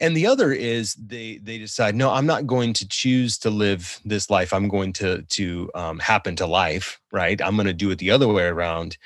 And 0.00 0.16
the 0.16 0.26
other 0.26 0.52
is 0.52 0.94
they 0.94 1.38
they 1.38 1.58
decide 1.58 1.94
no 1.94 2.10
i'm 2.10 2.26
not 2.26 2.46
going 2.46 2.74
to 2.74 2.88
choose 2.88 3.38
to 3.38 3.50
live 3.50 4.00
this 4.04 4.30
life. 4.30 4.52
I'm 4.52 4.68
going 4.68 4.92
to 4.94 5.22
to 5.22 5.70
um, 5.74 5.98
happen 5.98 6.36
to 6.36 6.46
life 6.46 7.00
right? 7.12 7.40
I'm 7.40 7.56
going 7.56 7.66
to 7.66 7.72
do 7.72 7.90
it 7.90 7.98
the 7.98 8.10
other 8.10 8.28
way 8.28 8.44
around. 8.44 8.98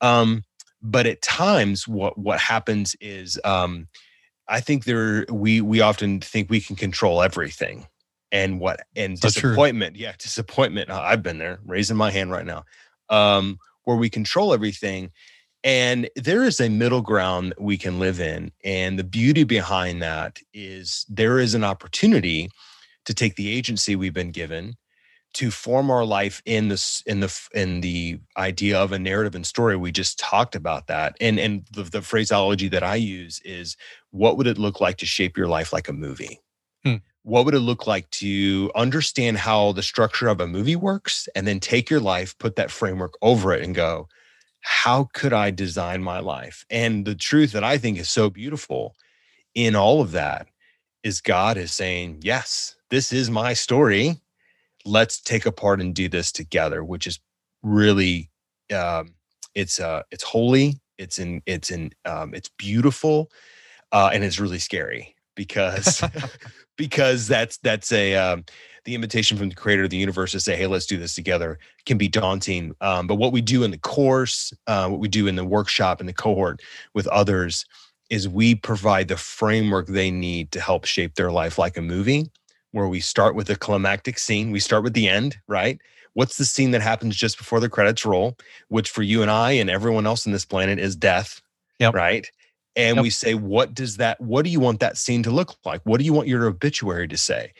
Um, 0.00 0.44
but 0.82 1.06
at 1.06 1.22
times 1.22 1.88
what 1.88 2.18
what 2.18 2.38
happens 2.38 2.94
is 3.00 3.40
um, 3.44 3.88
i 4.48 4.60
think 4.60 4.84
there 4.84 5.24
we 5.30 5.60
we 5.60 5.80
often 5.80 6.20
think 6.20 6.50
we 6.50 6.60
can 6.60 6.76
control 6.76 7.22
everything 7.22 7.86
and 8.32 8.60
what 8.60 8.80
and 8.96 9.18
so 9.18 9.28
disappointment 9.28 9.94
true. 9.94 10.04
yeah 10.04 10.12
disappointment 10.18 10.90
i've 10.90 11.22
been 11.22 11.38
there 11.38 11.58
raising 11.64 11.96
my 11.96 12.10
hand 12.10 12.30
right 12.30 12.46
now 12.46 12.64
um, 13.10 13.58
where 13.84 13.96
we 13.96 14.08
control 14.08 14.54
everything 14.54 15.10
and 15.64 16.10
there 16.14 16.44
is 16.44 16.60
a 16.60 16.68
middle 16.68 17.00
ground 17.00 17.52
that 17.52 17.60
we 17.60 17.78
can 17.78 17.98
live 17.98 18.20
in. 18.20 18.52
And 18.64 18.98
the 18.98 19.04
beauty 19.04 19.44
behind 19.44 20.02
that 20.02 20.38
is 20.52 21.06
there 21.08 21.38
is 21.38 21.54
an 21.54 21.64
opportunity 21.64 22.50
to 23.06 23.14
take 23.14 23.36
the 23.36 23.50
agency 23.50 23.96
we've 23.96 24.12
been 24.12 24.30
given 24.30 24.76
to 25.34 25.50
form 25.50 25.90
our 25.90 26.04
life 26.04 26.42
in 26.46 26.68
this 26.68 27.02
in 27.06 27.20
the 27.20 27.48
in 27.54 27.80
the 27.80 28.18
idea 28.36 28.78
of 28.78 28.92
a 28.92 28.98
narrative 28.98 29.34
and 29.34 29.46
story 29.46 29.76
we 29.76 29.92
just 29.92 30.18
talked 30.18 30.54
about 30.54 30.86
that 30.86 31.16
and 31.20 31.38
and 31.38 31.66
the, 31.72 31.82
the 31.82 32.02
phraseology 32.02 32.68
that 32.68 32.82
i 32.82 32.94
use 32.94 33.40
is 33.44 33.76
what 34.10 34.36
would 34.36 34.46
it 34.46 34.58
look 34.58 34.80
like 34.80 34.96
to 34.96 35.06
shape 35.06 35.36
your 35.36 35.48
life 35.48 35.72
like 35.72 35.88
a 35.88 35.92
movie 35.92 36.40
hmm. 36.84 36.96
what 37.22 37.44
would 37.44 37.54
it 37.54 37.60
look 37.60 37.86
like 37.86 38.08
to 38.10 38.70
understand 38.74 39.38
how 39.38 39.72
the 39.72 39.82
structure 39.82 40.28
of 40.28 40.40
a 40.40 40.46
movie 40.46 40.76
works 40.76 41.28
and 41.34 41.46
then 41.46 41.60
take 41.60 41.90
your 41.90 42.00
life, 42.00 42.36
put 42.38 42.56
that 42.56 42.70
framework 42.70 43.14
over 43.22 43.52
it 43.52 43.62
and 43.62 43.74
go, 43.74 44.08
how 44.64 45.10
could 45.12 45.32
I 45.34 45.50
design 45.50 46.02
my 46.02 46.20
life? 46.20 46.64
And 46.70 47.04
the 47.04 47.14
truth 47.14 47.52
that 47.52 47.62
I 47.62 47.76
think 47.76 47.98
is 47.98 48.08
so 48.08 48.30
beautiful 48.30 48.94
in 49.54 49.76
all 49.76 50.00
of 50.00 50.12
that 50.12 50.48
is 51.02 51.20
God 51.20 51.58
is 51.58 51.72
saying, 51.72 52.20
yes, 52.22 52.76
this 52.88 53.12
is 53.12 53.30
my 53.30 53.52
story. 53.52 54.20
Let's 54.84 55.20
take 55.20 55.46
apart 55.46 55.80
and 55.80 55.94
do 55.94 56.08
this 56.08 56.30
together, 56.32 56.84
which 56.84 57.06
is 57.06 57.20
really, 57.62 58.30
um, 58.74 59.14
it's, 59.54 59.80
uh, 59.80 60.02
it's 60.10 60.24
holy. 60.24 60.80
It's 60.98 61.18
in, 61.18 61.42
it's 61.46 61.70
in, 61.70 61.92
um, 62.04 62.34
it's 62.34 62.50
beautiful. 62.58 63.30
Uh, 63.92 64.10
and 64.12 64.24
it's 64.24 64.40
really 64.40 64.58
scary 64.58 65.14
because 65.36 66.02
because 66.76 67.26
that's 67.26 67.58
that's 67.58 67.92
a 67.92 68.14
um, 68.16 68.44
the 68.84 68.94
invitation 68.94 69.36
from 69.36 69.48
the 69.48 69.54
creator 69.54 69.84
of 69.84 69.90
the 69.90 69.96
universe 69.96 70.32
to 70.32 70.40
say 70.40 70.56
hey 70.56 70.66
let's 70.66 70.86
do 70.86 70.96
this 70.96 71.14
together 71.14 71.58
can 71.86 71.98
be 71.98 72.08
daunting 72.08 72.74
um, 72.80 73.06
but 73.06 73.16
what 73.16 73.32
we 73.32 73.40
do 73.40 73.62
in 73.62 73.70
the 73.70 73.78
course 73.78 74.52
uh, 74.66 74.88
what 74.88 75.00
we 75.00 75.08
do 75.08 75.26
in 75.26 75.36
the 75.36 75.44
workshop 75.44 76.00
in 76.00 76.06
the 76.06 76.12
cohort 76.12 76.60
with 76.94 77.06
others 77.08 77.64
is 78.10 78.28
we 78.28 78.54
provide 78.54 79.08
the 79.08 79.16
framework 79.16 79.86
they 79.86 80.10
need 80.10 80.50
to 80.52 80.60
help 80.60 80.84
shape 80.84 81.14
their 81.14 81.32
life 81.32 81.58
like 81.58 81.76
a 81.76 81.82
movie 81.82 82.26
where 82.74 82.88
we 82.88 82.98
start 82.98 83.36
with 83.36 83.48
a 83.48 83.56
climactic 83.56 84.18
scene 84.18 84.50
we 84.50 84.58
start 84.58 84.82
with 84.82 84.94
the 84.94 85.08
end 85.08 85.36
right 85.46 85.80
what's 86.14 86.36
the 86.36 86.44
scene 86.44 86.72
that 86.72 86.82
happens 86.82 87.16
just 87.16 87.38
before 87.38 87.60
the 87.60 87.68
credits 87.68 88.04
roll 88.04 88.36
which 88.68 88.90
for 88.90 89.02
you 89.02 89.22
and 89.22 89.30
i 89.30 89.52
and 89.52 89.70
everyone 89.70 90.06
else 90.06 90.26
on 90.26 90.32
this 90.32 90.44
planet 90.44 90.78
is 90.78 90.96
death 90.96 91.40
yep. 91.78 91.94
right 91.94 92.30
and 92.74 92.96
yep. 92.96 93.02
we 93.04 93.10
say 93.10 93.34
what 93.34 93.74
does 93.74 93.96
that 93.96 94.20
what 94.20 94.44
do 94.44 94.50
you 94.50 94.58
want 94.58 94.80
that 94.80 94.96
scene 94.96 95.22
to 95.22 95.30
look 95.30 95.54
like 95.64 95.80
what 95.84 95.98
do 95.98 96.04
you 96.04 96.12
want 96.12 96.26
your 96.26 96.46
obituary 96.46 97.06
to 97.06 97.16
say 97.16 97.52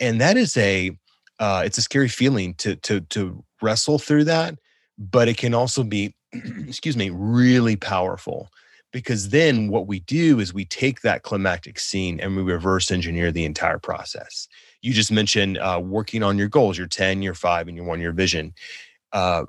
and 0.00 0.20
that 0.20 0.36
is 0.36 0.56
a 0.56 0.90
uh, 1.38 1.62
it's 1.64 1.78
a 1.78 1.82
scary 1.82 2.08
feeling 2.08 2.54
to 2.54 2.76
to 2.76 3.00
to 3.00 3.44
wrestle 3.60 3.98
through 3.98 4.24
that 4.24 4.58
but 4.98 5.28
it 5.28 5.36
can 5.36 5.52
also 5.52 5.82
be 5.82 6.14
excuse 6.32 6.96
me 6.96 7.10
really 7.10 7.76
powerful 7.76 8.48
because 8.92 9.30
then 9.30 9.68
what 9.68 9.86
we 9.86 10.00
do 10.00 10.38
is 10.38 10.52
we 10.52 10.66
take 10.66 11.00
that 11.00 11.22
climactic 11.22 11.78
scene 11.78 12.20
and 12.20 12.36
we 12.36 12.42
reverse 12.42 12.90
engineer 12.90 13.32
the 13.32 13.44
entire 13.44 13.78
process. 13.78 14.46
You 14.82 14.92
just 14.92 15.10
mentioned 15.10 15.58
uh, 15.58 15.80
working 15.82 16.22
on 16.22 16.38
your 16.38 16.48
goals 16.48 16.78
your 16.78 16.86
10 16.86 17.22
your 17.22 17.34
5 17.34 17.68
and 17.68 17.76
your 17.76 17.86
1 17.86 18.00
year 18.00 18.12
vision. 18.12 18.54
Uh, 19.12 19.44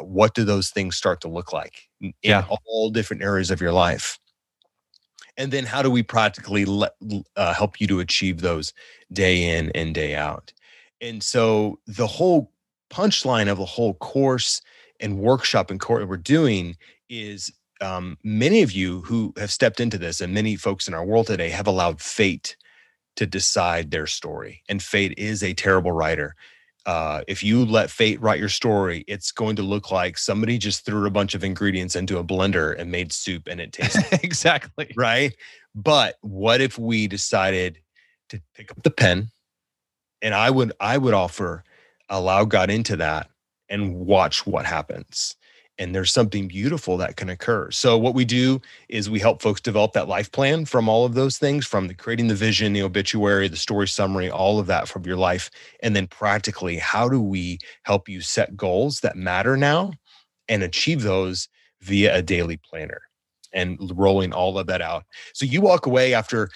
what 0.00 0.34
do 0.34 0.44
those 0.44 0.70
things 0.70 0.96
start 0.96 1.20
to 1.20 1.28
look 1.28 1.52
like 1.52 1.88
in 2.00 2.12
yeah. 2.22 2.46
all 2.66 2.90
different 2.90 3.22
areas 3.22 3.50
of 3.50 3.60
your 3.60 3.72
life? 3.72 4.18
And 5.36 5.52
then 5.52 5.64
how 5.64 5.82
do 5.82 5.90
we 5.90 6.02
practically 6.02 6.64
let, 6.64 6.92
uh, 7.36 7.54
help 7.54 7.80
you 7.80 7.86
to 7.88 8.00
achieve 8.00 8.40
those 8.40 8.72
day 9.12 9.58
in 9.58 9.70
and 9.74 9.94
day 9.94 10.14
out? 10.14 10.52
And 11.00 11.22
so 11.22 11.80
the 11.86 12.06
whole 12.06 12.52
punchline 12.90 13.50
of 13.50 13.58
the 13.58 13.64
whole 13.64 13.94
course 13.94 14.60
and 15.00 15.18
workshop 15.18 15.70
and 15.70 15.80
course 15.80 16.06
we're 16.06 16.16
doing 16.16 16.76
is 17.08 17.52
um, 17.84 18.18
many 18.24 18.62
of 18.62 18.72
you 18.72 19.02
who 19.02 19.32
have 19.36 19.52
stepped 19.52 19.78
into 19.78 19.98
this 19.98 20.20
and 20.20 20.32
many 20.32 20.56
folks 20.56 20.88
in 20.88 20.94
our 20.94 21.04
world 21.04 21.26
today 21.26 21.50
have 21.50 21.66
allowed 21.66 22.00
fate 22.00 22.56
to 23.16 23.26
decide 23.26 23.90
their 23.90 24.06
story. 24.06 24.62
And 24.68 24.82
fate 24.82 25.14
is 25.18 25.42
a 25.42 25.54
terrible 25.54 25.92
writer. 25.92 26.34
Uh, 26.86 27.22
if 27.28 27.42
you 27.42 27.64
let 27.64 27.90
fate 27.90 28.20
write 28.20 28.40
your 28.40 28.48
story, 28.48 29.04
it's 29.06 29.30
going 29.30 29.56
to 29.56 29.62
look 29.62 29.90
like 29.90 30.18
somebody 30.18 30.58
just 30.58 30.84
threw 30.84 31.06
a 31.06 31.10
bunch 31.10 31.34
of 31.34 31.44
ingredients 31.44 31.94
into 31.94 32.18
a 32.18 32.24
blender 32.24 32.78
and 32.78 32.90
made 32.90 33.12
soup 33.12 33.46
and 33.46 33.60
it 33.60 33.72
tastes 33.72 33.98
exactly. 34.24 34.90
right. 34.96 35.34
But 35.74 36.16
what 36.22 36.60
if 36.60 36.78
we 36.78 37.06
decided 37.06 37.78
to 38.30 38.40
pick 38.54 38.70
up 38.70 38.82
the 38.82 38.90
pen 38.90 39.28
and 40.22 40.34
I 40.34 40.50
would 40.50 40.72
I 40.80 40.98
would 40.98 41.14
offer 41.14 41.64
allow 42.08 42.44
God 42.44 42.70
into 42.70 42.96
that 42.96 43.28
and 43.68 43.94
watch 43.94 44.46
what 44.46 44.66
happens 44.66 45.36
and 45.78 45.94
there's 45.94 46.12
something 46.12 46.46
beautiful 46.46 46.96
that 46.96 47.16
can 47.16 47.28
occur. 47.28 47.70
So 47.70 47.98
what 47.98 48.14
we 48.14 48.24
do 48.24 48.60
is 48.88 49.10
we 49.10 49.18
help 49.18 49.42
folks 49.42 49.60
develop 49.60 49.92
that 49.92 50.08
life 50.08 50.30
plan 50.30 50.64
from 50.64 50.88
all 50.88 51.04
of 51.04 51.14
those 51.14 51.36
things 51.38 51.66
from 51.66 51.88
the 51.88 51.94
creating 51.94 52.28
the 52.28 52.34
vision, 52.34 52.72
the 52.72 52.82
obituary, 52.82 53.48
the 53.48 53.56
story 53.56 53.88
summary, 53.88 54.30
all 54.30 54.60
of 54.60 54.66
that 54.68 54.86
from 54.86 55.04
your 55.04 55.16
life 55.16 55.50
and 55.82 55.96
then 55.96 56.06
practically 56.06 56.76
how 56.76 57.08
do 57.08 57.20
we 57.20 57.58
help 57.82 58.08
you 58.08 58.20
set 58.20 58.56
goals 58.56 59.00
that 59.00 59.16
matter 59.16 59.56
now 59.56 59.92
and 60.48 60.62
achieve 60.62 61.02
those 61.02 61.48
via 61.80 62.16
a 62.16 62.22
daily 62.22 62.56
planner 62.56 63.02
and 63.52 63.78
rolling 63.94 64.32
all 64.32 64.58
of 64.58 64.66
that 64.66 64.80
out. 64.80 65.04
So 65.32 65.44
you 65.44 65.60
walk 65.60 65.86
away 65.86 66.14
after 66.14 66.50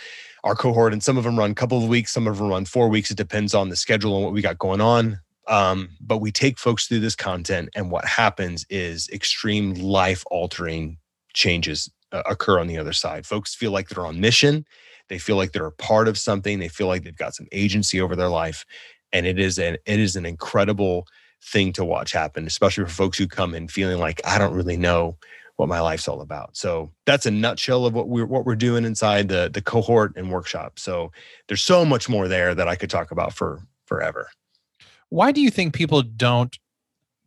our 0.44 0.54
cohort 0.54 0.92
and 0.92 1.02
some 1.02 1.18
of 1.18 1.24
them 1.24 1.38
run 1.38 1.50
a 1.50 1.54
couple 1.54 1.82
of 1.82 1.88
weeks, 1.88 2.12
some 2.12 2.26
of 2.28 2.38
them 2.38 2.48
run 2.48 2.64
4 2.64 2.88
weeks 2.88 3.10
it 3.10 3.16
depends 3.16 3.54
on 3.54 3.68
the 3.68 3.76
schedule 3.76 4.14
and 4.14 4.24
what 4.24 4.32
we 4.32 4.42
got 4.42 4.58
going 4.58 4.80
on 4.80 5.18
um, 5.48 5.90
but 6.00 6.18
we 6.18 6.30
take 6.30 6.58
folks 6.58 6.86
through 6.86 7.00
this 7.00 7.16
content, 7.16 7.70
and 7.74 7.90
what 7.90 8.04
happens 8.04 8.66
is 8.70 9.08
extreme 9.10 9.74
life 9.74 10.24
altering 10.30 10.98
changes 11.34 11.90
uh, 12.12 12.22
occur 12.26 12.58
on 12.58 12.66
the 12.66 12.78
other 12.78 12.92
side. 12.92 13.26
Folks 13.26 13.54
feel 13.54 13.70
like 13.70 13.88
they're 13.88 14.06
on 14.06 14.20
mission, 14.20 14.64
they 15.08 15.18
feel 15.18 15.36
like 15.36 15.52
they're 15.52 15.66
a 15.66 15.72
part 15.72 16.08
of 16.08 16.18
something, 16.18 16.58
they 16.58 16.68
feel 16.68 16.86
like 16.86 17.02
they've 17.02 17.16
got 17.16 17.34
some 17.34 17.48
agency 17.52 18.00
over 18.00 18.14
their 18.14 18.28
life, 18.28 18.64
and 19.12 19.26
it 19.26 19.38
is 19.38 19.58
an 19.58 19.76
it 19.86 19.98
is 19.98 20.16
an 20.16 20.26
incredible 20.26 21.06
thing 21.42 21.72
to 21.72 21.84
watch 21.84 22.12
happen, 22.12 22.46
especially 22.46 22.84
for 22.84 22.90
folks 22.90 23.18
who 23.18 23.26
come 23.26 23.54
in 23.54 23.68
feeling 23.68 23.98
like 23.98 24.20
I 24.26 24.38
don't 24.38 24.54
really 24.54 24.76
know 24.76 25.16
what 25.56 25.68
my 25.68 25.80
life's 25.80 26.06
all 26.06 26.20
about. 26.20 26.56
So 26.56 26.92
that's 27.04 27.26
a 27.26 27.30
nutshell 27.30 27.84
of 27.84 27.94
what 27.94 28.08
we're 28.08 28.26
what 28.26 28.44
we're 28.44 28.56
doing 28.56 28.84
inside 28.84 29.28
the 29.28 29.50
the 29.52 29.62
cohort 29.62 30.12
and 30.16 30.30
workshop. 30.30 30.78
So 30.78 31.10
there's 31.48 31.62
so 31.62 31.84
much 31.84 32.08
more 32.08 32.28
there 32.28 32.54
that 32.54 32.68
I 32.68 32.76
could 32.76 32.90
talk 32.90 33.10
about 33.10 33.32
for 33.32 33.60
forever. 33.86 34.28
Why 35.10 35.32
do 35.32 35.40
you 35.40 35.50
think 35.50 35.74
people 35.74 36.02
don't 36.02 36.56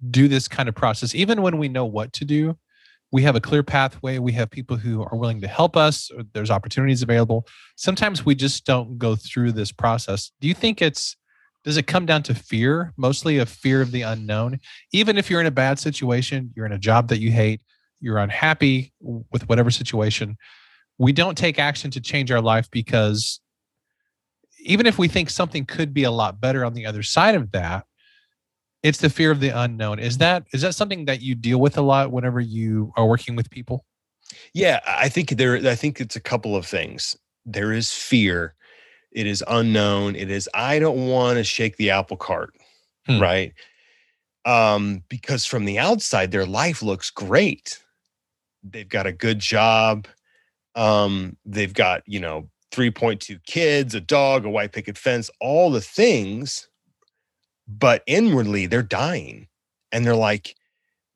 do 0.10 0.28
this 0.28 0.48
kind 0.48 0.70
of 0.70 0.76
process, 0.76 1.16
even 1.16 1.42
when 1.42 1.58
we 1.58 1.68
know 1.68 1.86
what 1.86 2.14
to 2.14 2.26
do? 2.26 2.58
We 3.12 3.24
have 3.24 3.36
a 3.36 3.42
clear 3.42 3.62
pathway. 3.62 4.20
We 4.20 4.32
have 4.34 4.50
people 4.50 4.78
who 4.78 5.04
are 5.04 5.18
willing 5.18 5.42
to 5.42 5.48
help 5.48 5.76
us. 5.76 6.10
There's 6.34 6.50
opportunities 6.50 7.02
available. 7.02 7.46
Sometimes 7.76 8.26
we 8.26 8.36
just 8.36 8.66
don't 8.66 8.98
go 8.98 9.16
through 9.16 9.52
this 9.52 9.72
process. 9.72 10.32
Do 10.40 10.48
you 10.48 10.54
think 10.54 10.82
it's 10.82 11.18
does 11.64 11.78
it 11.78 11.88
come 11.88 12.06
down 12.06 12.24
to 12.24 12.34
fear 12.34 12.94
mostly 12.98 13.38
a 13.38 13.46
fear 13.46 13.82
of 13.82 13.92
the 13.92 14.02
unknown 14.02 14.60
even 14.94 15.18
if 15.18 15.30
you're 15.30 15.42
in 15.42 15.48
a 15.48 15.52
bad 15.52 15.78
situation 15.80 16.52
you're 16.56 16.66
in 16.66 16.72
a 16.72 16.80
job 16.80 17.08
that 17.10 17.20
you 17.20 17.32
hate 17.32 17.62
you're 18.00 18.18
unhappy 18.18 18.92
with 19.00 19.48
whatever 19.48 19.70
situation 19.70 20.38
we 20.98 21.12
don't 21.12 21.38
take 21.38 21.60
action 21.60 21.92
to 21.92 22.02
change 22.02 22.32
our 22.32 22.42
life 22.42 22.70
because 22.72 23.40
even 24.64 24.86
if 24.86 24.98
we 24.98 25.08
think 25.08 25.30
something 25.30 25.66
could 25.66 25.94
be 25.94 26.04
a 26.04 26.12
lot 26.12 26.40
better 26.40 26.64
on 26.64 26.74
the 26.74 26.86
other 26.86 27.04
side 27.04 27.36
of 27.36 27.52
that, 27.52 27.86
it's 28.84 29.00
the 29.00 29.10
fear 29.10 29.32
of 29.32 29.40
the 29.40 29.50
unknown. 29.50 30.00
Is 30.00 30.18
that 30.18 30.46
is 30.54 30.62
that 30.62 30.76
something 30.76 31.06
that 31.06 31.22
you 31.22 31.36
deal 31.36 31.60
with 31.60 31.78
a 31.78 31.82
lot 31.82 32.12
whenever 32.12 32.40
you 32.40 32.92
are 32.98 33.06
working 33.06 33.36
with 33.36 33.50
people? 33.50 33.86
Yeah, 34.54 34.80
I 34.88 35.10
think 35.10 35.30
there 35.32 35.56
I 35.56 35.76
think 35.76 36.02
it's 36.02 36.16
a 36.16 36.22
couple 36.22 36.56
of 36.56 36.66
things. 36.66 37.16
There 37.46 37.74
is 37.74 37.92
fear. 37.92 38.56
It 39.12 39.28
is 39.28 39.44
unknown. 39.48 40.16
It 40.16 40.32
is 40.32 40.50
I 40.54 40.80
don't 40.80 41.08
want 41.08 41.38
to 41.38 41.44
shake 41.44 41.78
the 41.78 41.92
apple 41.92 42.18
cart, 42.18 42.54
hmm. 43.06 43.20
right? 43.20 43.54
Um 44.46 45.04
because 45.10 45.46
from 45.46 45.66
the 45.66 45.78
outside 45.78 46.32
their 46.32 46.46
life 46.46 46.82
looks 46.82 47.12
great. 47.12 47.80
They've 48.64 48.90
got 48.90 49.06
a 49.06 49.12
good 49.12 49.40
job. 49.40 50.08
Um 50.76 51.38
they've 51.46 51.74
got, 51.74 52.02
you 52.08 52.20
know, 52.20 52.50
3.2 52.72 53.44
kids, 53.46 53.94
a 53.94 54.02
dog, 54.02 54.46
a 54.46 54.50
white 54.50 54.72
picket 54.72 54.98
fence, 54.98 55.30
all 55.40 55.72
the 55.72 55.82
things. 55.82 56.68
But 57.68 58.04
inwardly, 58.08 58.66
they're 58.66 58.82
dying. 58.84 59.48
And 59.92 60.06
they're 60.06 60.16
like, 60.16 60.56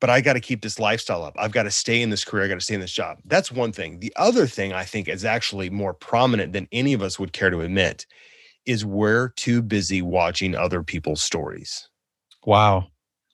but 0.00 0.10
I 0.10 0.20
got 0.20 0.34
to 0.34 0.40
keep 0.40 0.62
this 0.62 0.78
lifestyle 0.78 1.24
up. 1.24 1.34
I've 1.38 1.52
got 1.52 1.62
to 1.62 1.70
stay 1.70 2.02
in 2.02 2.10
this 2.10 2.24
career. 2.24 2.44
I 2.44 2.48
got 2.48 2.54
to 2.54 2.60
stay 2.60 2.74
in 2.74 2.80
this 2.80 2.92
job. 2.92 3.18
That's 3.24 3.50
one 3.50 3.72
thing. 3.72 4.00
The 4.00 4.12
other 4.16 4.46
thing 4.46 4.72
I 4.72 4.84
think 4.84 5.08
is 5.08 5.24
actually 5.24 5.70
more 5.70 5.94
prominent 5.94 6.52
than 6.52 6.68
any 6.72 6.92
of 6.92 7.02
us 7.02 7.18
would 7.18 7.32
care 7.32 7.50
to 7.50 7.60
admit 7.60 8.06
is 8.66 8.84
we're 8.84 9.30
too 9.30 9.62
busy 9.62 10.02
watching 10.02 10.54
other 10.54 10.82
people's 10.82 11.22
stories. 11.22 11.88
Wow. 12.44 12.88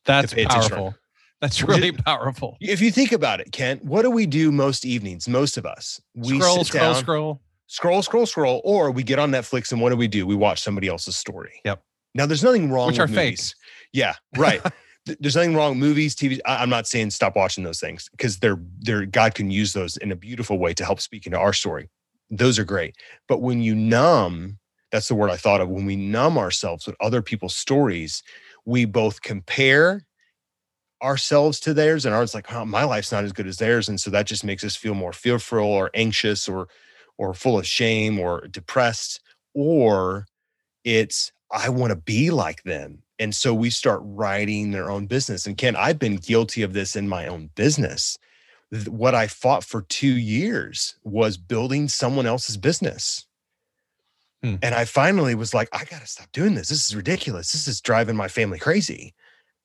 That's 0.04 0.35
powerful. 0.35 0.94
That's 1.40 1.62
really 1.62 1.90
just, 1.90 2.04
powerful. 2.04 2.56
If 2.61 2.80
you 2.80 2.92
think 2.92 3.11
about 3.11 3.40
it, 3.40 3.50
Kent, 3.50 3.85
what 3.85 4.02
do 4.02 4.11
we 4.11 4.26
do 4.26 4.52
most 4.52 4.85
evenings? 4.85 5.28
Most 5.28 5.56
of 5.56 5.66
us. 5.66 6.00
We 6.14 6.38
scroll, 6.38 6.64
scroll, 6.64 6.92
down, 6.92 6.94
scroll 6.94 7.40
scroll, 7.66 8.03
scroll, 8.03 8.27
scroll, 8.27 8.61
or 8.64 8.90
we 8.90 9.03
get 9.03 9.18
on 9.18 9.31
Netflix 9.31 9.72
and 9.72 9.81
what 9.81 9.90
do 9.90 9.96
we 9.96 10.09
do? 10.09 10.27
We 10.27 10.35
watch 10.35 10.62
somebody 10.62 10.88
else's 10.88 11.16
story. 11.16 11.61
Yep. 11.64 11.83
Now, 12.14 12.27
there's 12.27 12.44
nothing 12.44 12.70
wrong 12.70 12.88
Which 12.88 12.98
with 12.98 13.11
are 13.11 13.12
movies. 13.12 13.55
Yeah, 13.92 14.14
right. 14.37 14.61
there's 15.20 15.37
nothing 15.37 15.55
wrong. 15.55 15.79
Movies, 15.79 16.14
TV. 16.14 16.40
I'm 16.44 16.70
not 16.70 16.87
saying 16.87 17.11
stop 17.11 17.37
watching 17.37 17.64
those 17.64 17.81
things 17.81 18.09
because 18.11 18.38
they're 18.38 18.61
they're 18.81 19.07
God 19.07 19.35
can 19.35 19.51
use 19.51 19.72
those 19.72 19.96
in 19.96 20.12
a 20.12 20.16
beautiful 20.16 20.59
way 20.59 20.75
to 20.75 20.85
help 20.85 21.01
speak 21.01 21.27
into 21.27 21.38
our 21.38 21.53
story. 21.53 21.88
Those 22.31 22.59
are 22.59 22.64
great. 22.64 22.96
But 23.29 23.40
when 23.40 23.61
you 23.62 23.75
numb, 23.75 24.59
that's 24.90 25.09
the 25.09 25.14
word 25.14 25.31
I 25.31 25.37
thought 25.37 25.61
of. 25.61 25.68
When 25.68 25.87
we 25.87 25.96
numb 25.96 26.38
ourselves 26.38 26.87
with 26.87 26.96
other 27.01 27.22
people's 27.22 27.55
stories, 27.55 28.22
we 28.64 28.85
both 28.85 29.22
compare 29.22 30.07
ourselves 31.03 31.59
to 31.61 31.75
theirs 31.75 32.07
and 32.07 32.14
ours 32.14 32.35
like, 32.35 32.53
oh, 32.53 32.64
my 32.64 32.85
life's 32.85 33.11
not 33.11 33.25
as 33.25 33.33
good 33.33 33.46
as 33.46 33.57
theirs. 33.57 33.88
And 33.88 34.01
so 34.01 34.11
that 34.11 34.27
just 34.27 34.44
makes 34.44 34.62
us 34.62 34.77
feel 34.77 34.94
more 34.94 35.12
fearful 35.12 35.59
or 35.59 35.90
anxious 35.94 36.48
or 36.48 36.68
or 37.22 37.32
full 37.35 37.56
of 37.56 37.66
shame 37.66 38.18
or 38.18 38.48
depressed 38.48 39.20
or 39.54 40.26
it's 40.82 41.30
I 41.52 41.68
want 41.68 41.90
to 41.90 41.96
be 41.96 42.30
like 42.30 42.64
them. 42.64 43.02
And 43.18 43.32
so 43.35 43.54
we 43.54 43.70
start 43.70 44.00
writing 44.02 44.72
their 44.72 44.90
own 44.90 45.06
business. 45.06 45.46
And 45.46 45.56
Ken, 45.56 45.76
I've 45.76 45.98
been 45.98 46.16
guilty 46.16 46.62
of 46.62 46.72
this 46.72 46.96
in 46.96 47.08
my 47.08 47.28
own 47.28 47.50
business. 47.54 48.18
What 48.88 49.14
I 49.14 49.28
fought 49.28 49.62
for 49.62 49.82
two 49.82 50.16
years 50.16 50.96
was 51.04 51.37
building 51.37 51.88
someone 51.88 52.26
else's 52.26 52.56
business. 52.56 53.26
Hmm. 54.42 54.56
And 54.61 54.74
I 54.74 54.85
finally 54.85 55.37
was 55.37 55.54
like, 55.54 55.68
I 55.72 55.85
got 55.85 56.00
to 56.00 56.06
stop 56.06 56.32
doing 56.32 56.54
this. 56.54 56.70
This 56.70 56.88
is 56.88 56.96
ridiculous. 56.96 57.52
This 57.52 57.68
is 57.68 57.80
driving 57.80 58.16
my 58.16 58.28
family 58.28 58.58
crazy. 58.58 59.14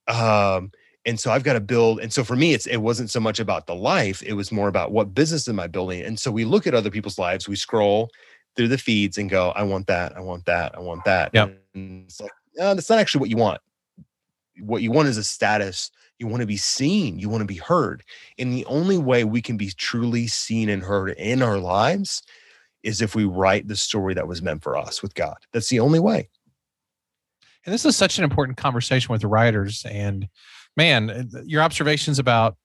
Um, 0.08 0.72
and 1.08 1.18
so 1.18 1.32
I've 1.32 1.44
got 1.44 1.54
to 1.54 1.62
build. 1.62 2.02
And 2.02 2.12
so 2.12 2.24
for 2.24 2.36
me, 2.36 2.54
it's 2.54 2.68
it 2.68 2.78
wasn't 2.78 3.10
so 3.10 3.20
much 3.20 3.40
about 3.40 3.66
the 3.66 3.74
life; 3.74 4.22
it 4.22 4.34
was 4.34 4.52
more 4.52 4.68
about 4.68 4.92
what 4.92 5.16
business 5.16 5.48
am 5.48 5.60
I 5.60 5.68
building. 5.68 6.04
And 6.04 6.20
so 6.20 6.30
we 6.30 6.46
look 6.46 6.68
at 6.68 6.76
other 6.76 6.92
people's 6.92 7.18
lives, 7.18 7.48
we 7.48 7.56
scroll 7.56 8.12
through 8.56 8.68
the 8.68 8.78
feeds 8.78 9.18
and 9.18 9.30
go, 9.30 9.52
I 9.52 9.64
want 9.64 9.88
that, 9.88 10.18
I 10.18 10.20
want 10.20 10.46
that, 10.46 10.76
I 10.76 10.82
want 10.82 11.06
that. 11.06 11.32
Yeah, 11.34 11.48
it's 11.74 12.20
like, 12.20 12.32
no, 12.58 12.74
that's 12.74 12.90
not 12.90 13.00
actually 13.00 13.20
what 13.22 13.30
you 13.30 13.38
want. 13.38 13.62
What 14.60 14.82
you 14.82 14.92
want 14.92 15.08
is 15.08 15.18
a 15.18 15.24
status. 15.24 15.92
You 16.20 16.28
want 16.28 16.42
to 16.42 16.48
be 16.48 16.58
seen. 16.58 17.20
You 17.20 17.30
want 17.30 17.42
to 17.42 17.46
be 17.46 17.58
heard. 17.58 18.04
And 18.40 18.52
the 18.52 18.66
only 18.66 18.98
way 18.98 19.24
we 19.24 19.42
can 19.42 19.56
be 19.56 19.72
truly 19.78 20.26
seen 20.26 20.68
and 20.68 20.82
heard 20.82 21.12
in 21.12 21.44
our 21.44 21.60
lives 21.60 22.24
is 22.82 23.02
if 23.02 23.14
we 23.14 23.26
write 23.26 23.68
the 23.68 23.76
story 23.76 24.16
that 24.16 24.28
was 24.28 24.42
meant 24.42 24.64
for 24.64 24.76
us 24.76 25.04
with 25.04 25.14
God. 25.14 25.38
That's 25.54 25.70
the 25.70 25.80
only 25.80 26.00
way. 26.00 26.28
And 27.66 27.74
this 27.74 27.86
is 27.86 27.96
such 27.96 28.18
an 28.18 28.24
important 28.24 28.58
conversation 28.58 29.12
with 29.12 29.22
the 29.22 29.28
writers. 29.28 29.86
And 29.86 30.28
man, 30.78 31.10
uh, 31.10 31.42
your 31.46 31.62
observations 31.62 32.20
about 32.20 32.56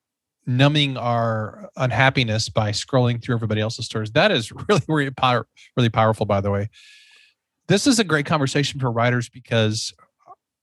numbing 0.46 0.96
our 0.96 1.70
unhappiness 1.76 2.48
by 2.48 2.70
scrolling 2.70 3.22
through 3.22 3.34
everybody 3.34 3.60
else's 3.60 3.86
stories, 3.86 4.12
that 4.12 4.30
is 4.30 4.52
really, 4.68 4.82
really, 4.86 5.10
power, 5.10 5.46
really 5.76 5.88
powerful, 5.88 6.26
by 6.26 6.40
the 6.40 6.50
way. 6.50 6.68
This 7.68 7.86
is 7.86 7.98
a 7.98 8.04
great 8.04 8.26
conversation 8.26 8.78
for 8.78 8.90
writers 8.90 9.28
because 9.28 9.92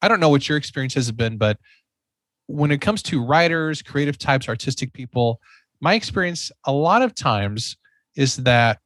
I 0.02 0.08
don't 0.08 0.20
know 0.20 0.30
what 0.30 0.48
your 0.48 0.58
experience 0.58 0.94
has 0.94 1.12
been, 1.12 1.38
but 1.38 1.58
when 2.48 2.72
it 2.72 2.82
comes 2.82 3.02
to 3.04 3.24
writers, 3.24 3.82
creative 3.82 4.18
types, 4.18 4.48
artistic 4.48 4.94
people, 4.94 5.40
my 5.82 5.94
experience 5.94 6.52
a 6.66 6.72
lot 6.72 7.02
of 7.02 7.16
times 7.16 7.78
is 8.16 8.38
that 8.38 8.80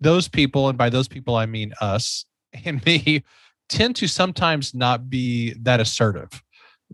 those 0.00 0.28
people, 0.28 0.68
and 0.68 0.76
by 0.76 0.90
those 0.90 1.08
people 1.08 1.36
I 1.36 1.46
mean 1.46 1.72
us 1.80 2.24
and 2.64 2.84
me, 2.84 3.24
tend 3.68 3.96
to 3.96 4.06
sometimes 4.06 4.74
not 4.74 5.08
be 5.08 5.54
that 5.62 5.80
assertive. 5.80 6.42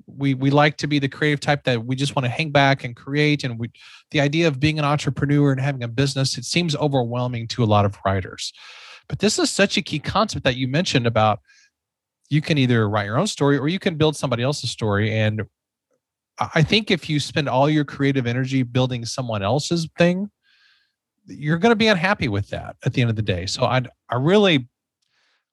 We 0.06 0.34
we 0.34 0.50
like 0.50 0.76
to 0.78 0.86
be 0.86 0.98
the 0.98 1.08
creative 1.08 1.40
type 1.40 1.64
that 1.64 1.84
we 1.84 1.96
just 1.96 2.16
want 2.16 2.24
to 2.24 2.30
hang 2.30 2.50
back 2.50 2.84
and 2.84 2.94
create. 2.94 3.44
And 3.44 3.58
we 3.58 3.70
the 4.10 4.20
idea 4.20 4.48
of 4.48 4.60
being 4.60 4.78
an 4.78 4.84
entrepreneur 4.84 5.52
and 5.52 5.60
having 5.60 5.82
a 5.82 5.88
business, 5.88 6.38
it 6.38 6.44
seems 6.44 6.76
overwhelming 6.76 7.48
to 7.48 7.64
a 7.64 7.66
lot 7.66 7.84
of 7.84 7.96
writers. 8.04 8.52
But 9.08 9.20
this 9.20 9.38
is 9.38 9.50
such 9.50 9.76
a 9.76 9.82
key 9.82 9.98
concept 9.98 10.44
that 10.44 10.56
you 10.56 10.68
mentioned 10.68 11.06
about 11.06 11.40
you 12.30 12.42
can 12.42 12.58
either 12.58 12.88
write 12.88 13.06
your 13.06 13.18
own 13.18 13.26
story 13.26 13.56
or 13.56 13.68
you 13.68 13.78
can 13.78 13.96
build 13.96 14.16
somebody 14.16 14.42
else's 14.42 14.70
story. 14.70 15.14
And 15.16 15.42
I 16.54 16.62
think 16.62 16.90
if 16.90 17.08
you 17.08 17.20
spend 17.20 17.48
all 17.48 17.70
your 17.70 17.84
creative 17.84 18.26
energy 18.26 18.62
building 18.62 19.04
someone 19.04 19.42
else's 19.42 19.88
thing, 19.96 20.30
you're 21.26 21.58
going 21.58 21.72
to 21.72 21.76
be 21.76 21.88
unhappy 21.88 22.28
with 22.28 22.48
that 22.50 22.76
at 22.84 22.92
the 22.92 23.00
end 23.00 23.10
of 23.10 23.16
the 23.16 23.22
day. 23.22 23.46
So 23.46 23.64
I 23.64 23.82
I 24.08 24.16
really 24.16 24.68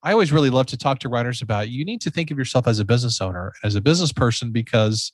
I 0.06 0.12
always 0.12 0.32
really 0.32 0.52
love 0.52 0.68
to 0.68 0.78
talk 0.78 1.00
to 1.00 1.10
writers 1.10 1.42
about 1.42 1.70
you 1.70 1.84
need 1.84 2.00
to 2.02 2.12
think 2.12 2.30
of 2.30 2.38
yourself 2.38 2.68
as 2.68 2.78
a 2.80 2.86
business 2.86 3.20
owner, 3.20 3.54
as 3.64 3.74
a 3.74 3.82
business 3.82 4.14
person 4.14 4.52
because 4.52 5.12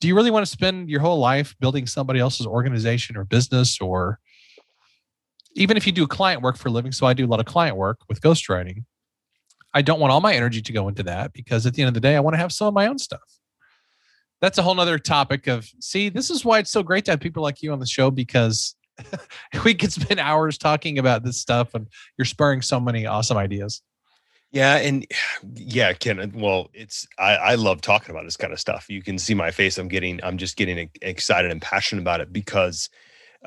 do 0.00 0.06
you 0.06 0.14
really 0.14 0.30
want 0.30 0.46
to 0.46 0.50
spend 0.50 0.88
your 0.88 1.00
whole 1.00 1.18
life 1.18 1.56
building 1.58 1.84
somebody 1.84 2.20
else's 2.20 2.46
organization 2.46 3.16
or 3.16 3.24
business 3.24 3.80
or 3.80 4.20
even 5.56 5.76
if 5.76 5.84
you 5.84 5.92
do 5.92 6.06
client 6.06 6.42
work 6.42 6.56
for 6.56 6.68
a 6.68 6.70
living, 6.70 6.92
so 6.92 7.08
I 7.08 7.12
do 7.12 7.26
a 7.26 7.26
lot 7.26 7.40
of 7.40 7.46
client 7.46 7.76
work 7.76 7.98
with 8.08 8.20
ghostwriting. 8.20 8.84
I 9.74 9.82
don't 9.82 9.98
want 9.98 10.12
all 10.12 10.20
my 10.20 10.32
energy 10.32 10.62
to 10.62 10.72
go 10.72 10.86
into 10.86 11.02
that 11.02 11.32
because 11.32 11.66
at 11.66 11.74
the 11.74 11.82
end 11.82 11.88
of 11.88 11.94
the 11.94 12.00
day, 12.00 12.14
I 12.14 12.20
want 12.20 12.34
to 12.34 12.38
have 12.38 12.52
some 12.52 12.68
of 12.68 12.74
my 12.74 12.86
own 12.86 12.98
stuff. 12.98 13.20
That's 14.40 14.58
a 14.58 14.62
whole 14.62 14.76
nother 14.76 15.00
topic 15.00 15.48
of 15.48 15.68
see, 15.80 16.08
this 16.08 16.30
is 16.30 16.44
why 16.44 16.60
it's 16.60 16.70
so 16.70 16.84
great 16.84 17.04
to 17.06 17.10
have 17.10 17.20
people 17.20 17.42
like 17.42 17.60
you 17.62 17.72
on 17.72 17.80
the 17.80 17.86
show 17.86 18.12
because 18.12 18.76
we 19.64 19.74
could 19.74 19.92
spend 19.92 20.20
hours 20.20 20.56
talking 20.56 20.98
about 20.98 21.24
this 21.24 21.38
stuff 21.38 21.74
and 21.74 21.88
you're 22.16 22.24
spurring 22.24 22.62
so 22.62 22.78
many 22.78 23.04
awesome 23.04 23.36
ideas. 23.36 23.82
Yeah, 24.50 24.76
and 24.76 25.06
yeah, 25.54 25.92
Ken. 25.92 26.32
Well, 26.34 26.70
it's 26.74 27.06
I, 27.18 27.36
I 27.36 27.54
love 27.54 27.80
talking 27.80 28.14
about 28.14 28.24
this 28.24 28.36
kind 28.36 28.52
of 28.52 28.60
stuff. 28.60 28.86
You 28.88 29.02
can 29.02 29.18
see 29.18 29.34
my 29.34 29.50
face. 29.50 29.78
I'm 29.78 29.88
getting, 29.88 30.20
I'm 30.22 30.38
just 30.38 30.56
getting 30.56 30.90
excited 31.02 31.50
and 31.50 31.62
passionate 31.62 32.02
about 32.02 32.20
it 32.20 32.32
because 32.32 32.88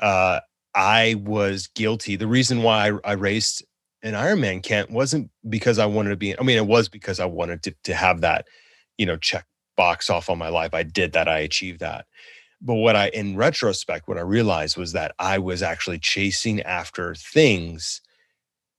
uh, 0.00 0.40
I 0.74 1.16
was 1.24 1.68
guilty. 1.68 2.16
The 2.16 2.26
reason 2.26 2.62
why 2.62 2.90
I, 2.90 3.10
I 3.10 3.12
raced 3.14 3.64
an 4.02 4.14
Ironman, 4.14 4.62
Kent, 4.62 4.90
wasn't 4.90 5.30
because 5.48 5.78
I 5.78 5.86
wanted 5.86 6.10
to 6.10 6.16
be. 6.16 6.38
I 6.38 6.42
mean, 6.42 6.58
it 6.58 6.66
was 6.66 6.88
because 6.88 7.20
I 7.20 7.26
wanted 7.26 7.62
to 7.64 7.74
to 7.84 7.94
have 7.94 8.20
that, 8.22 8.46
you 8.98 9.06
know, 9.06 9.16
check 9.16 9.46
box 9.76 10.10
off 10.10 10.30
on 10.30 10.38
my 10.38 10.48
life. 10.48 10.74
I 10.74 10.82
did 10.84 11.12
that. 11.14 11.28
I 11.28 11.40
achieved 11.40 11.80
that 11.80 12.06
but 12.60 12.74
what 12.76 12.96
I, 12.96 13.08
in 13.10 13.36
retrospect, 13.36 14.08
what 14.08 14.18
I 14.18 14.22
realized 14.22 14.76
was 14.76 14.92
that 14.92 15.14
I 15.18 15.38
was 15.38 15.62
actually 15.62 15.98
chasing 15.98 16.62
after 16.62 17.14
things, 17.14 18.00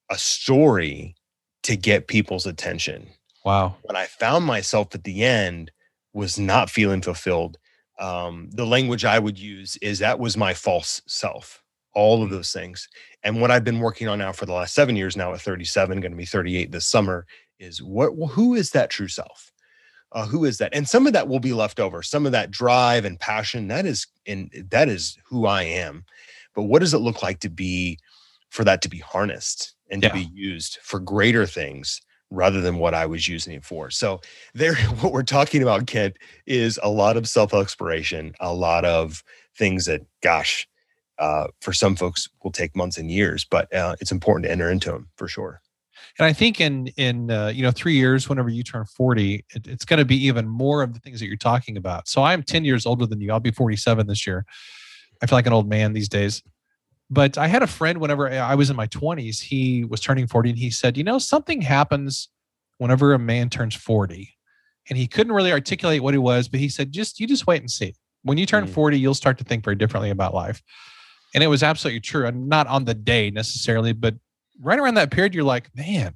a 0.10 0.18
story 0.18 1.16
to 1.64 1.76
get 1.76 2.08
people's 2.08 2.46
attention. 2.46 3.08
Wow. 3.46 3.76
When 3.84 3.96
I 3.96 4.06
found 4.06 4.46
myself 4.46 4.94
at 4.96 5.04
the 5.04 5.24
end 5.24 5.72
was 6.14 6.40
not 6.40 6.70
feeling 6.70 7.02
fulfilled, 7.02 7.58
um, 8.00 8.50
the 8.52 8.66
language 8.66 9.06
I 9.06 9.20
would 9.20 9.38
use 9.38 9.78
is 9.78 10.00
that 10.00 10.20
was 10.20 10.38
my 10.38 10.54
false 10.54 11.02
self, 11.08 11.62
all 11.94 12.24
of 12.24 12.30
mm. 12.30 12.34
those 12.34 12.52
things. 12.52 12.88
And 13.24 13.42
what 13.42 13.52
I've 13.52 13.64
been 13.64 13.80
working 13.80 14.08
on 14.08 14.20
now 14.20 14.32
for 14.32 14.46
the 14.46 14.54
last 14.54 14.74
seven 14.74 14.96
years 14.96 15.16
now 15.16 15.34
at 15.34 15.42
37, 15.42 16.00
going 16.00 16.12
to 16.12 16.18
be 16.18 16.26
38 16.26 16.72
this 16.72 16.86
summer, 16.86 17.26
is 17.60 17.82
what, 17.82 18.12
who 18.32 18.56
is 18.56 18.72
that 18.72 18.90
true 18.90 19.08
self? 19.08 19.54
uh, 20.14 20.26
who 20.26 20.46
is 20.46 20.60
that 20.60 20.74
and 20.74 20.88
some 20.88 21.08
of 21.08 21.14
that 21.14 21.28
will 21.28 21.40
be 21.40 21.54
left 21.54 21.80
over 21.80 22.02
some 22.02 22.26
of 22.26 22.32
that 22.32 22.52
drive 22.52 23.04
and 23.04 23.20
passion 23.20 23.68
that 23.68 23.86
is 23.86 24.08
in 24.26 24.50
that 24.70 24.88
is 24.88 25.18
who 25.26 25.46
i 25.46 25.64
am 25.64 26.06
but 26.54 26.64
what 26.64 26.80
does 26.80 26.94
it 26.94 27.00
look 27.00 27.22
like 27.24 27.40
to 27.40 27.50
be 27.50 27.98
for 28.50 28.64
that 28.64 28.82
to 28.82 28.90
be 28.90 29.00
harnessed 29.00 29.73
and 29.94 30.02
to 30.02 30.10
be 30.12 30.28
used 30.34 30.80
for 30.82 31.00
greater 31.00 31.46
things 31.46 32.02
rather 32.30 32.62
than 32.62 32.78
what 32.78 32.94
i 32.94 33.06
was 33.06 33.28
using 33.28 33.54
it 33.54 33.64
for 33.64 33.90
so 33.90 34.20
there 34.54 34.76
what 35.00 35.14
we're 35.14 35.24
talking 35.24 35.62
about 35.62 35.88
kent 35.88 36.18
is 36.46 36.80
a 36.84 36.90
lot 36.90 37.16
of 37.16 37.28
self-exploration 37.28 38.34
a 38.40 38.54
lot 38.54 38.84
of 38.84 39.24
things 39.56 39.86
that 39.86 40.02
gosh 40.22 40.68
uh, 41.20 41.46
for 41.62 41.74
some 41.74 41.96
folks 41.96 42.28
will 42.44 42.52
take 42.52 42.76
months 42.76 42.98
and 42.98 43.12
years 43.12 43.46
but 43.50 43.74
uh, 43.74 43.96
it's 44.02 44.12
important 44.12 44.46
to 44.46 44.52
enter 44.52 44.70
into 44.70 44.92
them 44.92 45.08
for 45.16 45.28
sure 45.28 45.62
and 46.20 46.26
I 46.26 46.34
think 46.34 46.62
in 46.62 46.88
in 46.98 47.32
uh, 47.32 47.48
you 47.48 47.64
know 47.64 47.72
three 47.72 47.96
years, 47.96 48.30
whenever 48.30 48.50
you 48.50 48.64
turn 48.64 48.86
forty, 48.86 49.46
it, 49.56 49.68
it's 49.68 49.86
going 49.86 50.00
to 50.00 50.06
be 50.06 50.26
even 50.26 50.48
more 50.48 50.84
of 50.84 50.94
the 50.94 51.00
things 51.00 51.20
that 51.20 51.28
you're 51.28 51.38
talking 51.38 51.78
about. 51.78 52.08
So 52.08 52.24
I'm 52.24 52.44
ten 52.44 52.66
years 52.66 52.86
older 52.86 53.06
than 53.06 53.22
you. 53.22 53.32
I'll 53.32 53.40
be 53.40 53.52
forty 53.52 53.76
seven 53.76 54.08
this 54.08 54.28
year. 54.28 54.46
I 55.22 55.26
feel 55.26 55.38
like 55.38 55.48
an 55.48 55.54
old 55.54 55.70
man 55.70 55.94
these 55.94 56.10
days. 56.10 56.44
But 57.10 57.38
I 57.38 57.48
had 57.48 57.64
a 57.64 57.68
friend 57.68 58.00
whenever 58.00 58.30
I 58.30 58.56
was 58.56 58.70
in 58.70 58.76
my 58.76 58.88
twenties. 58.88 59.40
He 59.40 59.84
was 59.84 60.02
turning 60.02 60.28
forty, 60.28 60.50
and 60.50 60.60
he 60.60 60.70
said, 60.70 60.98
"You 60.98 61.04
know, 61.04 61.20
something 61.20 61.62
happens 61.62 62.30
whenever 62.78 63.14
a 63.14 63.20
man 63.20 63.50
turns 63.50 63.76
forty." 63.76 64.36
And 64.90 64.98
he 64.98 65.08
couldn't 65.08 65.34
really 65.34 65.52
articulate 65.52 66.04
what 66.04 66.14
it 66.14 66.20
was, 66.20 66.48
but 66.48 66.60
he 66.60 66.70
said, 66.70 66.92
"Just 66.92 67.20
you 67.20 67.28
just 67.28 67.48
wait 67.48 67.62
and 67.62 67.72
see. 67.72 67.96
When 68.24 68.38
you 68.38 68.46
turn 68.46 68.66
mm. 68.66 68.70
forty, 68.70 69.00
you'll 69.00 69.14
start 69.14 69.38
to 69.40 69.44
think 69.44 69.64
very 69.64 69.76
differently 69.76 70.10
about 70.10 70.34
life." 70.34 70.62
And 71.34 71.44
it 71.44 71.48
was 71.48 71.64
absolutely 71.64 72.00
true. 72.00 72.28
And 72.28 72.48
not 72.48 72.68
on 72.68 72.86
the 72.86 72.94
day 72.94 73.32
necessarily, 73.32 73.92
but 73.94 74.16
right 74.62 74.80
around 74.80 74.96
that 74.96 75.12
period, 75.12 75.34
you're 75.34 75.44
like, 75.44 75.76
man, 75.76 76.14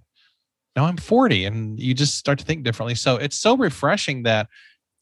now 0.75 0.85
I'm 0.85 0.97
40, 0.97 1.45
and 1.45 1.79
you 1.79 1.93
just 1.93 2.17
start 2.17 2.39
to 2.39 2.45
think 2.45 2.63
differently. 2.63 2.95
So 2.95 3.15
it's 3.17 3.37
so 3.37 3.57
refreshing 3.57 4.23
that 4.23 4.47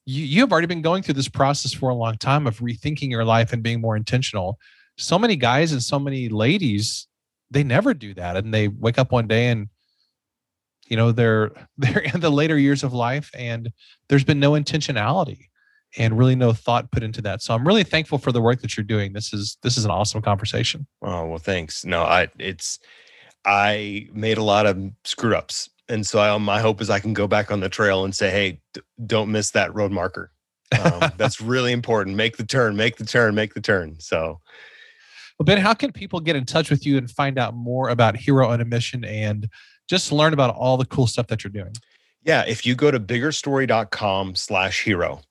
you 0.06 0.24
you 0.24 0.42
have 0.42 0.52
already 0.52 0.68
been 0.68 0.82
going 0.82 1.04
through 1.04 1.16
this 1.16 1.28
process 1.28 1.74
for 1.74 1.90
a 1.90 1.96
long 1.96 2.18
time 2.18 2.48
of 2.48 2.60
rethinking 2.60 3.10
your 3.10 3.26
life 3.26 3.52
and 3.52 3.62
being 3.62 3.82
more 3.82 3.98
intentional. 3.98 4.58
So 4.98 5.20
many 5.20 5.36
guys 5.36 5.72
and 5.72 5.84
so 5.84 6.00
many 6.00 6.30
ladies, 6.30 7.08
they 7.52 7.64
never 7.64 7.94
do 7.94 8.14
that, 8.14 8.38
and 8.38 8.54
they 8.54 8.68
wake 8.68 8.98
up 8.98 9.12
one 9.12 9.28
day 9.28 9.48
and 9.48 9.68
you 10.88 10.96
know 10.98 11.12
they're 11.12 11.52
they're 11.78 12.00
in 12.00 12.20
the 12.20 12.32
later 12.32 12.58
years 12.58 12.84
of 12.84 12.94
life, 12.94 13.32
and 13.36 13.72
there's 14.10 14.24
been 14.24 14.40
no 14.40 14.52
intentionality 14.52 15.48
and 15.98 16.18
really 16.18 16.36
no 16.36 16.52
thought 16.52 16.92
put 16.92 17.04
into 17.04 17.22
that. 17.22 17.42
So 17.42 17.54
I'm 17.54 17.66
really 17.66 17.84
thankful 17.84 18.18
for 18.18 18.32
the 18.32 18.42
work 18.42 18.62
that 18.62 18.76
you're 18.76 18.84
doing. 18.84 19.14
This 19.14 19.34
is 19.34 19.58
this 19.64 19.78
is 19.78 19.86
an 19.86 19.92
awesome 19.92 20.22
conversation. 20.22 20.88
Oh 21.02 21.28
well, 21.28 21.40
thanks. 21.40 21.86
No, 21.86 22.04
I 22.04 22.28
it's 22.40 22.80
I 23.46 24.08
made 24.14 24.38
a 24.38 24.44
lot 24.44 24.66
of 24.66 24.92
screw 25.04 25.36
ups. 25.36 25.70
And 25.88 26.06
so 26.06 26.20
I, 26.20 26.36
my 26.40 26.60
hope 26.60 26.82
is 26.82 26.90
I 26.90 27.00
can 27.00 27.14
go 27.14 27.28
back 27.28 27.52
on 27.52 27.60
the 27.60 27.70
trail 27.70 28.04
and 28.04 28.16
say, 28.16 28.32
hey, 28.32 28.60
d- 28.74 28.82
don't 29.06 29.32
miss 29.32 29.52
that 29.52 29.74
road 29.76 29.92
marker. 29.92 30.32
Um, 30.84 31.12
that's 31.18 31.40
really 31.40 31.72
important. 31.72 32.16
Make 32.16 32.38
the 32.38 32.46
turn, 32.46 32.76
make 32.76 32.98
the 32.98 33.06
turn, 33.06 33.36
make 33.36 33.54
the 33.54 33.62
turn. 33.62 34.00
So, 34.00 34.42
well, 35.38 35.46
Ben, 35.46 35.58
how 35.58 35.74
can 35.74 35.92
people 35.92 36.20
get 36.20 36.36
in 36.36 36.46
touch 36.46 36.70
with 36.70 36.86
you 36.86 36.98
and 36.98 37.10
find 37.10 37.38
out 37.38 37.54
more 37.54 37.90
about 37.90 38.16
Hero 38.16 38.48
on 38.50 38.62
a 38.62 38.66
Mission 38.66 39.04
and 39.04 39.50
just 39.88 40.12
learn 40.12 40.34
about 40.34 40.56
all 40.56 40.78
the 40.78 40.86
cool 40.86 41.08
stuff 41.08 41.28
that 41.28 41.44
you're 41.44 41.52
doing? 41.52 41.74
Yeah, 42.24 42.44
if 42.48 42.66
you 42.66 42.76
go 42.76 42.90
to 42.90 43.00
biggerstory.com 43.00 44.36
slash 44.36 44.84
hero, 44.84 45.22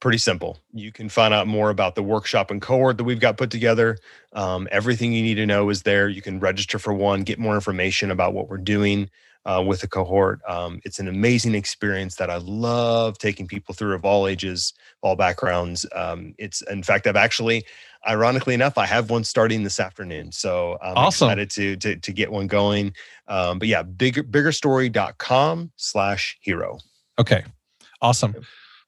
pretty 0.00 0.18
simple. 0.18 0.58
You 0.72 0.92
can 0.92 1.08
find 1.08 1.32
out 1.32 1.46
more 1.46 1.70
about 1.70 1.94
the 1.94 2.02
workshop 2.02 2.50
and 2.50 2.60
cohort 2.60 2.98
that 2.98 3.04
we've 3.04 3.20
got 3.20 3.38
put 3.38 3.50
together. 3.50 3.96
Um, 4.34 4.68
everything 4.70 5.12
you 5.12 5.22
need 5.22 5.36
to 5.36 5.46
know 5.46 5.70
is 5.70 5.82
there. 5.82 6.08
You 6.08 6.20
can 6.20 6.40
register 6.40 6.78
for 6.78 6.92
one, 6.92 7.22
get 7.22 7.38
more 7.38 7.54
information 7.54 8.10
about 8.10 8.34
what 8.34 8.48
we're 8.48 8.58
doing 8.58 9.08
uh, 9.46 9.62
with 9.66 9.80
the 9.80 9.88
cohort. 9.88 10.40
Um, 10.46 10.80
it's 10.84 10.98
an 10.98 11.08
amazing 11.08 11.54
experience 11.54 12.16
that 12.16 12.28
I 12.28 12.36
love 12.36 13.16
taking 13.16 13.46
people 13.46 13.74
through 13.74 13.94
of 13.94 14.04
all 14.04 14.26
ages, 14.26 14.74
all 15.00 15.16
backgrounds. 15.16 15.86
Um, 15.94 16.34
it's 16.36 16.60
in 16.62 16.82
fact, 16.82 17.06
I've 17.06 17.16
actually, 17.16 17.64
ironically 18.06 18.54
enough, 18.54 18.78
I 18.78 18.86
have 18.86 19.10
one 19.10 19.24
starting 19.24 19.62
this 19.62 19.80
afternoon. 19.80 20.32
So 20.32 20.78
I'm 20.82 20.96
awesome. 20.96 21.28
excited 21.28 21.50
to, 21.50 21.76
to, 21.76 21.96
to 21.96 22.12
get 22.12 22.30
one 22.30 22.46
going. 22.46 22.94
Um, 23.26 23.58
but 23.58 23.68
yeah, 23.68 23.82
bigger, 23.82 24.22
biggerstory.com 24.22 25.72
slash 25.76 26.38
hero. 26.40 26.78
Okay. 27.18 27.44
Awesome. 28.00 28.34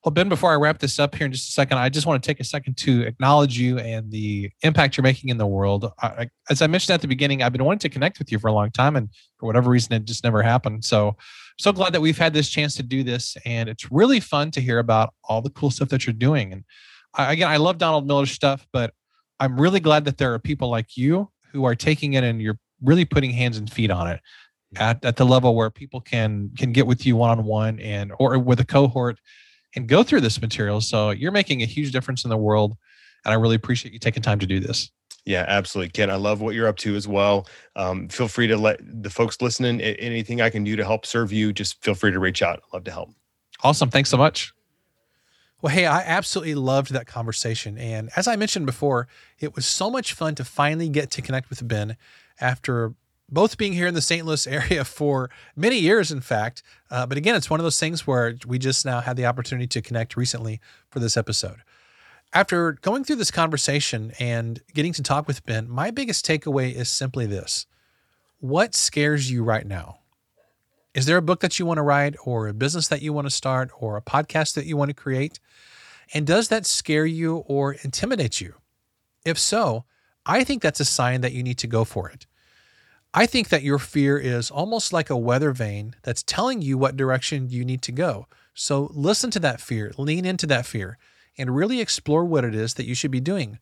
Well, 0.05 0.13
Ben, 0.13 0.31
before 0.31 0.51
I 0.51 0.55
wrap 0.55 0.79
this 0.79 0.99
up 0.99 1.15
here 1.15 1.27
in 1.27 1.33
just 1.33 1.51
a 1.51 1.53
second, 1.53 1.77
I 1.77 1.91
just 1.91 2.07
want 2.07 2.23
to 2.23 2.27
take 2.27 2.41
a 2.41 2.45
second 2.45 2.79
to 2.79 3.03
acknowledge 3.03 3.59
you 3.59 3.79
and 3.79 4.11
the 4.11 4.51
impact 4.63 4.97
you're 4.97 5.03
making 5.03 5.29
in 5.29 5.37
the 5.37 5.47
world. 5.47 5.93
I, 6.01 6.31
as 6.49 6.63
I 6.63 6.69
mentioned 6.69 6.95
at 6.95 7.03
the 7.03 7.09
beginning, 7.09 7.43
I've 7.43 7.53
been 7.53 7.65
wanting 7.65 7.81
to 7.81 7.91
connect 7.91 8.19
with 8.19 8.33
you 8.33 8.39
for 8.39 8.49
a 8.49 8.53
long 8.53 8.71
time, 8.71 8.97
and 8.97 9.11
for 9.39 9.45
whatever 9.45 9.69
reason, 9.69 9.93
it 9.93 10.07
just 10.07 10.25
never 10.25 10.43
happened. 10.43 10.87
So, 10.87 11.17
so 11.59 11.71
glad 11.71 11.93
that 11.93 12.01
we've 12.01 12.17
had 12.17 12.33
this 12.33 12.49
chance 12.49 12.77
to 12.77 12.83
do 12.83 13.03
this, 13.03 13.37
and 13.45 13.69
it's 13.69 13.93
really 13.93 14.21
fun 14.21 14.51
to 14.53 14.63
hear 14.63 14.79
about 14.79 15.13
all 15.25 15.43
the 15.43 15.51
cool 15.51 15.71
stuff 15.71 15.91
that 15.91 16.07
you're 16.07 16.15
doing. 16.15 16.55
And 16.55 16.65
I, 17.13 17.35
again, 17.35 17.51
I 17.51 17.59
love 17.59 17.77
Donald 17.77 18.07
Miller's 18.07 18.31
stuff, 18.31 18.67
but 18.73 18.95
I'm 19.41 19.61
really 19.61 19.81
glad 19.81 20.05
that 20.05 20.19
there 20.19 20.33
are 20.33 20.39
people 20.39 20.71
like 20.71 20.97
you 20.97 21.31
who 21.53 21.65
are 21.65 21.75
taking 21.75 22.13
it 22.13 22.23
and 22.23 22.41
you're 22.41 22.59
really 22.83 23.05
putting 23.05 23.31
hands 23.31 23.57
and 23.57 23.71
feet 23.71 23.91
on 23.91 24.07
it 24.07 24.21
at, 24.77 25.05
at 25.05 25.17
the 25.17 25.25
level 25.25 25.57
where 25.57 25.71
people 25.71 26.01
can 26.01 26.51
can 26.57 26.73
get 26.73 26.87
with 26.87 27.05
you 27.05 27.17
one 27.17 27.31
on 27.31 27.45
one 27.45 27.81
and 27.81 28.13
or 28.19 28.39
with 28.39 28.61
a 28.61 28.65
cohort 28.65 29.19
and 29.75 29.89
go 29.89 30.03
through 30.03 30.21
this 30.21 30.41
material. 30.41 30.81
So 30.81 31.11
you're 31.11 31.33
making 31.33 31.63
a 31.63 31.67
huge 31.67 31.93
difference 31.93 32.25
in 32.25 32.31
the 32.31 32.37
world. 32.37 32.77
And 33.25 33.33
I 33.33 33.37
really 33.37 33.57
appreciate 33.57 33.93
you 33.93 33.99
taking 33.99 34.23
time 34.23 34.39
to 34.39 34.47
do 34.47 34.61
this. 34.61 34.91
Yeah, 35.27 35.45
absolutely, 35.47 35.91
Ken. 35.91 36.11
I 36.11 36.15
love 36.15 36.41
what 36.41 36.55
you're 36.55 36.67
up 36.67 36.79
to 36.79 36.97
as 36.97 37.07
well. 37.07 37.47
Um, 37.77 38.09
feel 38.09 38.27
free 38.27 38.47
to 38.47 38.57
let 38.57 38.81
the 38.83 39.11
folks 39.11 39.43
listening 39.43 39.81
anything 39.81 40.41
I 40.41 40.49
can 40.49 40.65
do 40.65 40.77
to 40.77 40.85
help 40.85 41.05
serve 41.05 41.31
you. 41.31 41.53
Just 41.53 41.83
feel 41.85 41.95
free 41.95 42.11
to 42.11 42.19
reach 42.19 42.43
out. 42.43 42.63
I'd 42.65 42.75
love 42.75 42.85
to 42.85 42.91
help. 42.91 43.11
Awesome. 43.63 43.91
Thanks 43.91 44.09
so 44.09 44.17
much. 44.17 44.53
Well, 45.63 45.75
hey, 45.75 45.87
I 45.87 46.01
absolutely 46.01 46.55
loved 46.55 46.93
that 46.93 47.07
conversation. 47.07 47.77
And 47.77 48.11
as 48.17 48.27
I 48.27 48.37
mentioned 48.37 48.65
before, 48.65 49.09
it 49.39 49.55
was 49.55 49.67
so 49.67 49.91
much 49.91 50.15
fun 50.15 50.35
to 50.37 50.45
finally 50.45 50.89
get 50.89 51.11
to 51.13 51.23
connect 51.23 51.51
with 51.51 51.67
Ben 51.67 51.97
after 52.41 52.95
both 53.29 53.59
being 53.59 53.75
here 53.75 53.87
in 53.87 53.95
the 53.95 54.01
St. 54.01 54.27
Louis 54.27 54.47
area 54.47 54.85
for 54.85 55.31
many 55.55 55.79
years, 55.79 56.11
in 56.11 56.21
fact. 56.21 56.63
Uh, 56.91 57.07
but 57.07 57.19
again, 57.19 57.37
it's 57.37 57.51
one 57.51 57.61
of 57.61 57.65
those 57.65 57.79
things 57.79 58.07
where 58.07 58.35
we 58.47 58.59
just 58.59 58.87
now 58.87 59.01
had 59.01 59.17
the 59.17 59.27
opportunity 59.27 59.67
to 59.67 59.83
connect 59.83 60.17
recently 60.17 60.61
for 60.89 60.99
this 60.99 61.17
episode. 61.17 61.59
After 62.33 62.73
going 62.73 63.05
through 63.05 63.17
this 63.17 63.31
conversation 63.31 64.13
and 64.21 64.61
getting 64.73 64.93
to 64.95 65.03
talk 65.03 65.27
with 65.27 65.45
Ben, 65.45 65.69
my 65.69 65.91
biggest 65.91 66.25
takeaway 66.25 66.73
is 66.73 66.89
simply 66.89 67.27
this 67.27 67.67
What 68.39 68.75
scares 68.75 69.31
you 69.31 69.43
right 69.43 69.67
now? 69.67 69.99
Is 70.95 71.07
there 71.07 71.17
a 71.17 71.23
book 71.23 71.41
that 71.41 71.59
you 71.59 71.67
want 71.67 71.79
to 71.79 71.83
write, 71.83 72.17
or 72.25 72.49
a 72.49 72.55
business 72.55 72.89
that 72.89 73.03
you 73.03 73.13
want 73.13 73.27
to 73.27 73.31
start, 73.31 73.71
or 73.79 73.97
a 73.97 74.03
podcast 74.03 74.55
that 74.55 74.67
you 74.67 74.77
want 74.77 74.89
to 74.89 74.95
create? 74.95 75.39
And 76.13 76.27
does 76.27 76.49
that 76.49 76.67
scare 76.67 77.07
you 77.07 77.39
or 77.47 77.75
intimidate 77.85 78.41
you? 78.41 78.55
If 79.25 79.39
so, 79.39 79.85
I 80.27 80.43
think 80.45 80.63
that's 80.63 80.81
a 80.81 80.85
sign 80.85 81.21
that 81.21 81.33
you 81.33 81.43
need 81.43 81.59
to 81.59 81.67
go 81.67 81.85
for 81.85 82.09
it. 82.09 82.27
I 83.13 83.27
think 83.27 83.49
that 83.49 83.63
your 83.63 83.79
fear 83.79 84.19
is 84.19 84.51
almost 84.51 84.93
like 84.93 85.11
a 85.11 85.17
weather 85.17 85.53
vane 85.53 85.95
that's 86.03 86.23
telling 86.23 86.63
you 86.63 86.79
what 86.79 86.97
direction 86.97 87.51
you 87.51 87.65
need 87.65 87.83
to 87.83 87.93
go. 87.93 88.27
So 88.55 88.91
listen 88.93 89.31
to 89.33 89.41
that 89.41 89.61
fear, 89.61 89.93
lean 89.97 90.25
into 90.25 90.47
that 90.49 90.67
fear, 90.67 90.99
and 91.39 91.57
really 91.57 91.81
explore 91.81 92.25
what 92.25 92.45
it 92.45 92.55
is 92.55 92.75
that 92.75 92.87
you 92.87 92.95
should 92.95 93.11
be 93.11 93.21
doing. 93.21 93.59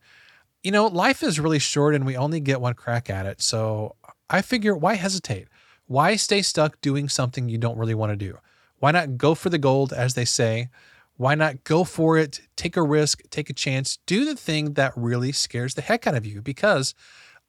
You 0.63 0.71
know, 0.71 0.87
life 0.87 1.23
is 1.23 1.39
really 1.39 1.59
short 1.59 1.95
and 1.95 2.05
we 2.05 2.17
only 2.17 2.39
get 2.39 2.61
one 2.61 2.73
crack 2.73 3.09
at 3.09 3.25
it. 3.25 3.41
So 3.41 3.95
I 4.29 4.41
figure 4.41 4.75
why 4.75 4.95
hesitate? 4.95 5.47
Why 5.89 6.15
stay 6.17 6.43
stuck 6.43 6.79
doing 6.81 7.09
something 7.09 7.49
you 7.49 7.57
don't 7.57 7.79
really 7.79 7.95
want 7.95 8.11
to 8.11 8.15
do? 8.15 8.37
Why 8.77 8.91
not 8.91 9.17
go 9.17 9.33
for 9.33 9.49
the 9.49 9.57
gold, 9.57 9.91
as 9.91 10.13
they 10.13 10.23
say? 10.23 10.69
Why 11.17 11.33
not 11.33 11.63
go 11.63 11.83
for 11.83 12.15
it, 12.15 12.41
take 12.55 12.77
a 12.77 12.83
risk, 12.83 13.23
take 13.31 13.49
a 13.49 13.53
chance, 13.53 13.97
do 14.05 14.23
the 14.23 14.35
thing 14.35 14.73
that 14.73 14.93
really 14.95 15.31
scares 15.31 15.73
the 15.73 15.81
heck 15.81 16.05
out 16.05 16.13
of 16.13 16.27
you? 16.27 16.43
Because 16.43 16.93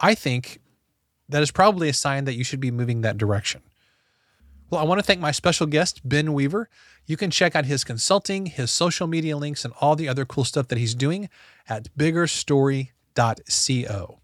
I 0.00 0.14
think 0.14 0.59
that 1.29 1.42
is 1.42 1.50
probably 1.50 1.90
a 1.90 1.92
sign 1.92 2.24
that 2.24 2.33
you 2.33 2.42
should 2.42 2.61
be 2.61 2.70
moving 2.70 3.03
that 3.03 3.18
direction. 3.18 3.61
Well, 4.70 4.81
I 4.81 4.85
want 4.85 5.00
to 5.00 5.07
thank 5.07 5.20
my 5.20 5.33
special 5.33 5.66
guest, 5.66 6.00
Ben 6.09 6.33
Weaver. 6.33 6.70
You 7.05 7.18
can 7.18 7.31
check 7.31 7.55
out 7.55 7.66
his 7.66 7.85
consulting, 7.85 8.46
his 8.46 8.70
social 8.70 9.07
media 9.07 9.37
links, 9.37 9.66
and 9.66 9.74
all 9.83 9.96
the 9.96 10.09
other 10.09 10.24
cool 10.24 10.44
stuff 10.44 10.68
that 10.68 10.79
he's 10.79 10.94
doing 10.94 11.29
at 11.68 11.94
biggerstory.co. 11.94 14.19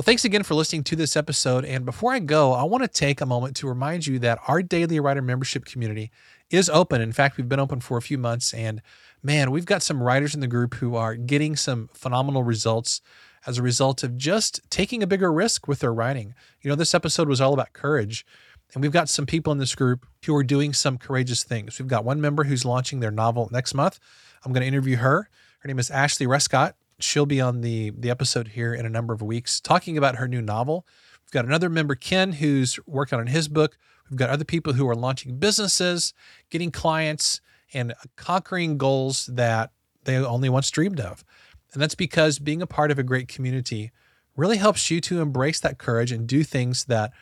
Well, 0.00 0.04
thanks 0.06 0.24
again 0.24 0.44
for 0.44 0.54
listening 0.54 0.82
to 0.84 0.96
this 0.96 1.14
episode. 1.14 1.62
And 1.66 1.84
before 1.84 2.14
I 2.14 2.20
go, 2.20 2.54
I 2.54 2.62
want 2.62 2.82
to 2.82 2.88
take 2.88 3.20
a 3.20 3.26
moment 3.26 3.54
to 3.56 3.68
remind 3.68 4.06
you 4.06 4.18
that 4.20 4.38
our 4.48 4.62
daily 4.62 4.98
writer 4.98 5.20
membership 5.20 5.66
community 5.66 6.10
is 6.48 6.70
open. 6.70 7.02
In 7.02 7.12
fact, 7.12 7.36
we've 7.36 7.50
been 7.50 7.60
open 7.60 7.80
for 7.80 7.98
a 7.98 8.00
few 8.00 8.16
months, 8.16 8.54
and 8.54 8.80
man, 9.22 9.50
we've 9.50 9.66
got 9.66 9.82
some 9.82 10.02
writers 10.02 10.34
in 10.34 10.40
the 10.40 10.46
group 10.46 10.76
who 10.76 10.96
are 10.96 11.16
getting 11.16 11.54
some 11.54 11.90
phenomenal 11.92 12.42
results 12.42 13.02
as 13.46 13.58
a 13.58 13.62
result 13.62 14.02
of 14.02 14.16
just 14.16 14.62
taking 14.70 15.02
a 15.02 15.06
bigger 15.06 15.30
risk 15.30 15.68
with 15.68 15.80
their 15.80 15.92
writing. 15.92 16.34
You 16.62 16.70
know, 16.70 16.76
this 16.76 16.94
episode 16.94 17.28
was 17.28 17.42
all 17.42 17.52
about 17.52 17.74
courage. 17.74 18.24
And 18.72 18.82
we've 18.82 18.92
got 18.92 19.10
some 19.10 19.26
people 19.26 19.52
in 19.52 19.58
this 19.58 19.74
group 19.74 20.06
who 20.24 20.34
are 20.34 20.42
doing 20.42 20.72
some 20.72 20.96
courageous 20.96 21.44
things. 21.44 21.78
We've 21.78 21.86
got 21.86 22.06
one 22.06 22.22
member 22.22 22.44
who's 22.44 22.64
launching 22.64 23.00
their 23.00 23.10
novel 23.10 23.50
next 23.52 23.74
month. 23.74 24.00
I'm 24.46 24.54
going 24.54 24.62
to 24.62 24.66
interview 24.66 24.96
her. 24.96 25.28
Her 25.58 25.68
name 25.68 25.78
is 25.78 25.90
Ashley 25.90 26.24
Rescott. 26.26 26.72
She'll 27.02 27.26
be 27.26 27.40
on 27.40 27.60
the, 27.60 27.90
the 27.90 28.10
episode 28.10 28.48
here 28.48 28.74
in 28.74 28.86
a 28.86 28.90
number 28.90 29.12
of 29.12 29.22
weeks 29.22 29.60
talking 29.60 29.96
about 29.96 30.16
her 30.16 30.28
new 30.28 30.42
novel. 30.42 30.86
We've 31.24 31.32
got 31.32 31.44
another 31.44 31.68
member, 31.68 31.94
Ken, 31.94 32.32
who's 32.32 32.78
working 32.86 33.18
on 33.18 33.28
his 33.28 33.48
book. 33.48 33.76
We've 34.10 34.18
got 34.18 34.30
other 34.30 34.44
people 34.44 34.72
who 34.72 34.88
are 34.88 34.96
launching 34.96 35.36
businesses, 35.36 36.12
getting 36.50 36.70
clients, 36.70 37.40
and 37.72 37.94
conquering 38.16 38.78
goals 38.78 39.26
that 39.26 39.70
they 40.04 40.16
only 40.16 40.48
once 40.48 40.70
dreamed 40.70 41.00
of. 41.00 41.24
And 41.72 41.80
that's 41.80 41.94
because 41.94 42.38
being 42.38 42.62
a 42.62 42.66
part 42.66 42.90
of 42.90 42.98
a 42.98 43.04
great 43.04 43.28
community 43.28 43.92
really 44.36 44.56
helps 44.56 44.90
you 44.90 45.00
to 45.02 45.20
embrace 45.20 45.60
that 45.60 45.78
courage 45.78 46.10
and 46.10 46.26
do 46.26 46.42
things 46.42 46.86
that 46.86 47.12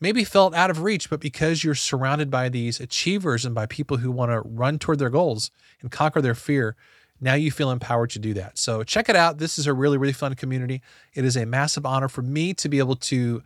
maybe 0.00 0.24
felt 0.24 0.54
out 0.54 0.70
of 0.70 0.82
reach, 0.82 1.08
but 1.08 1.20
because 1.20 1.62
you're 1.62 1.74
surrounded 1.74 2.30
by 2.30 2.48
these 2.48 2.80
achievers 2.80 3.44
and 3.44 3.54
by 3.54 3.66
people 3.66 3.98
who 3.98 4.10
want 4.10 4.32
to 4.32 4.40
run 4.40 4.78
toward 4.78 4.98
their 4.98 5.10
goals 5.10 5.50
and 5.80 5.90
conquer 5.90 6.20
their 6.20 6.34
fear, 6.34 6.76
now 7.22 7.34
you 7.34 7.50
feel 7.50 7.70
empowered 7.70 8.10
to 8.10 8.18
do 8.18 8.34
that. 8.34 8.58
So 8.58 8.82
check 8.82 9.08
it 9.08 9.16
out. 9.16 9.38
This 9.38 9.58
is 9.58 9.66
a 9.66 9.72
really, 9.72 9.96
really 9.96 10.12
fun 10.12 10.34
community. 10.34 10.82
It 11.14 11.24
is 11.24 11.36
a 11.36 11.46
massive 11.46 11.86
honor 11.86 12.08
for 12.08 12.20
me 12.20 12.52
to 12.54 12.68
be 12.68 12.78
able 12.78 12.96
to 12.96 13.42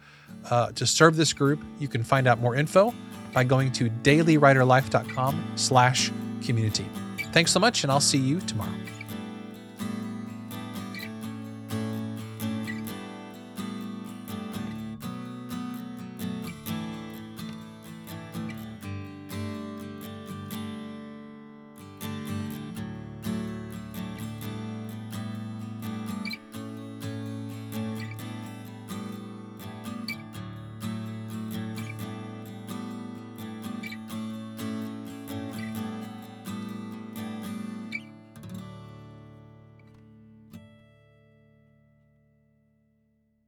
uh, 0.50 0.72
to 0.72 0.86
serve 0.86 1.16
this 1.16 1.32
group. 1.32 1.60
You 1.78 1.86
can 1.86 2.02
find 2.02 2.26
out 2.26 2.40
more 2.40 2.56
info 2.56 2.94
by 3.32 3.44
going 3.44 3.70
to 3.72 3.90
dailywriterlife.com 3.90 5.52
slash 5.56 6.10
community. 6.44 6.86
Thanks 7.32 7.52
so 7.52 7.60
much, 7.60 7.84
and 7.84 7.92
I'll 7.92 8.00
see 8.00 8.18
you 8.18 8.40
tomorrow. 8.40 8.72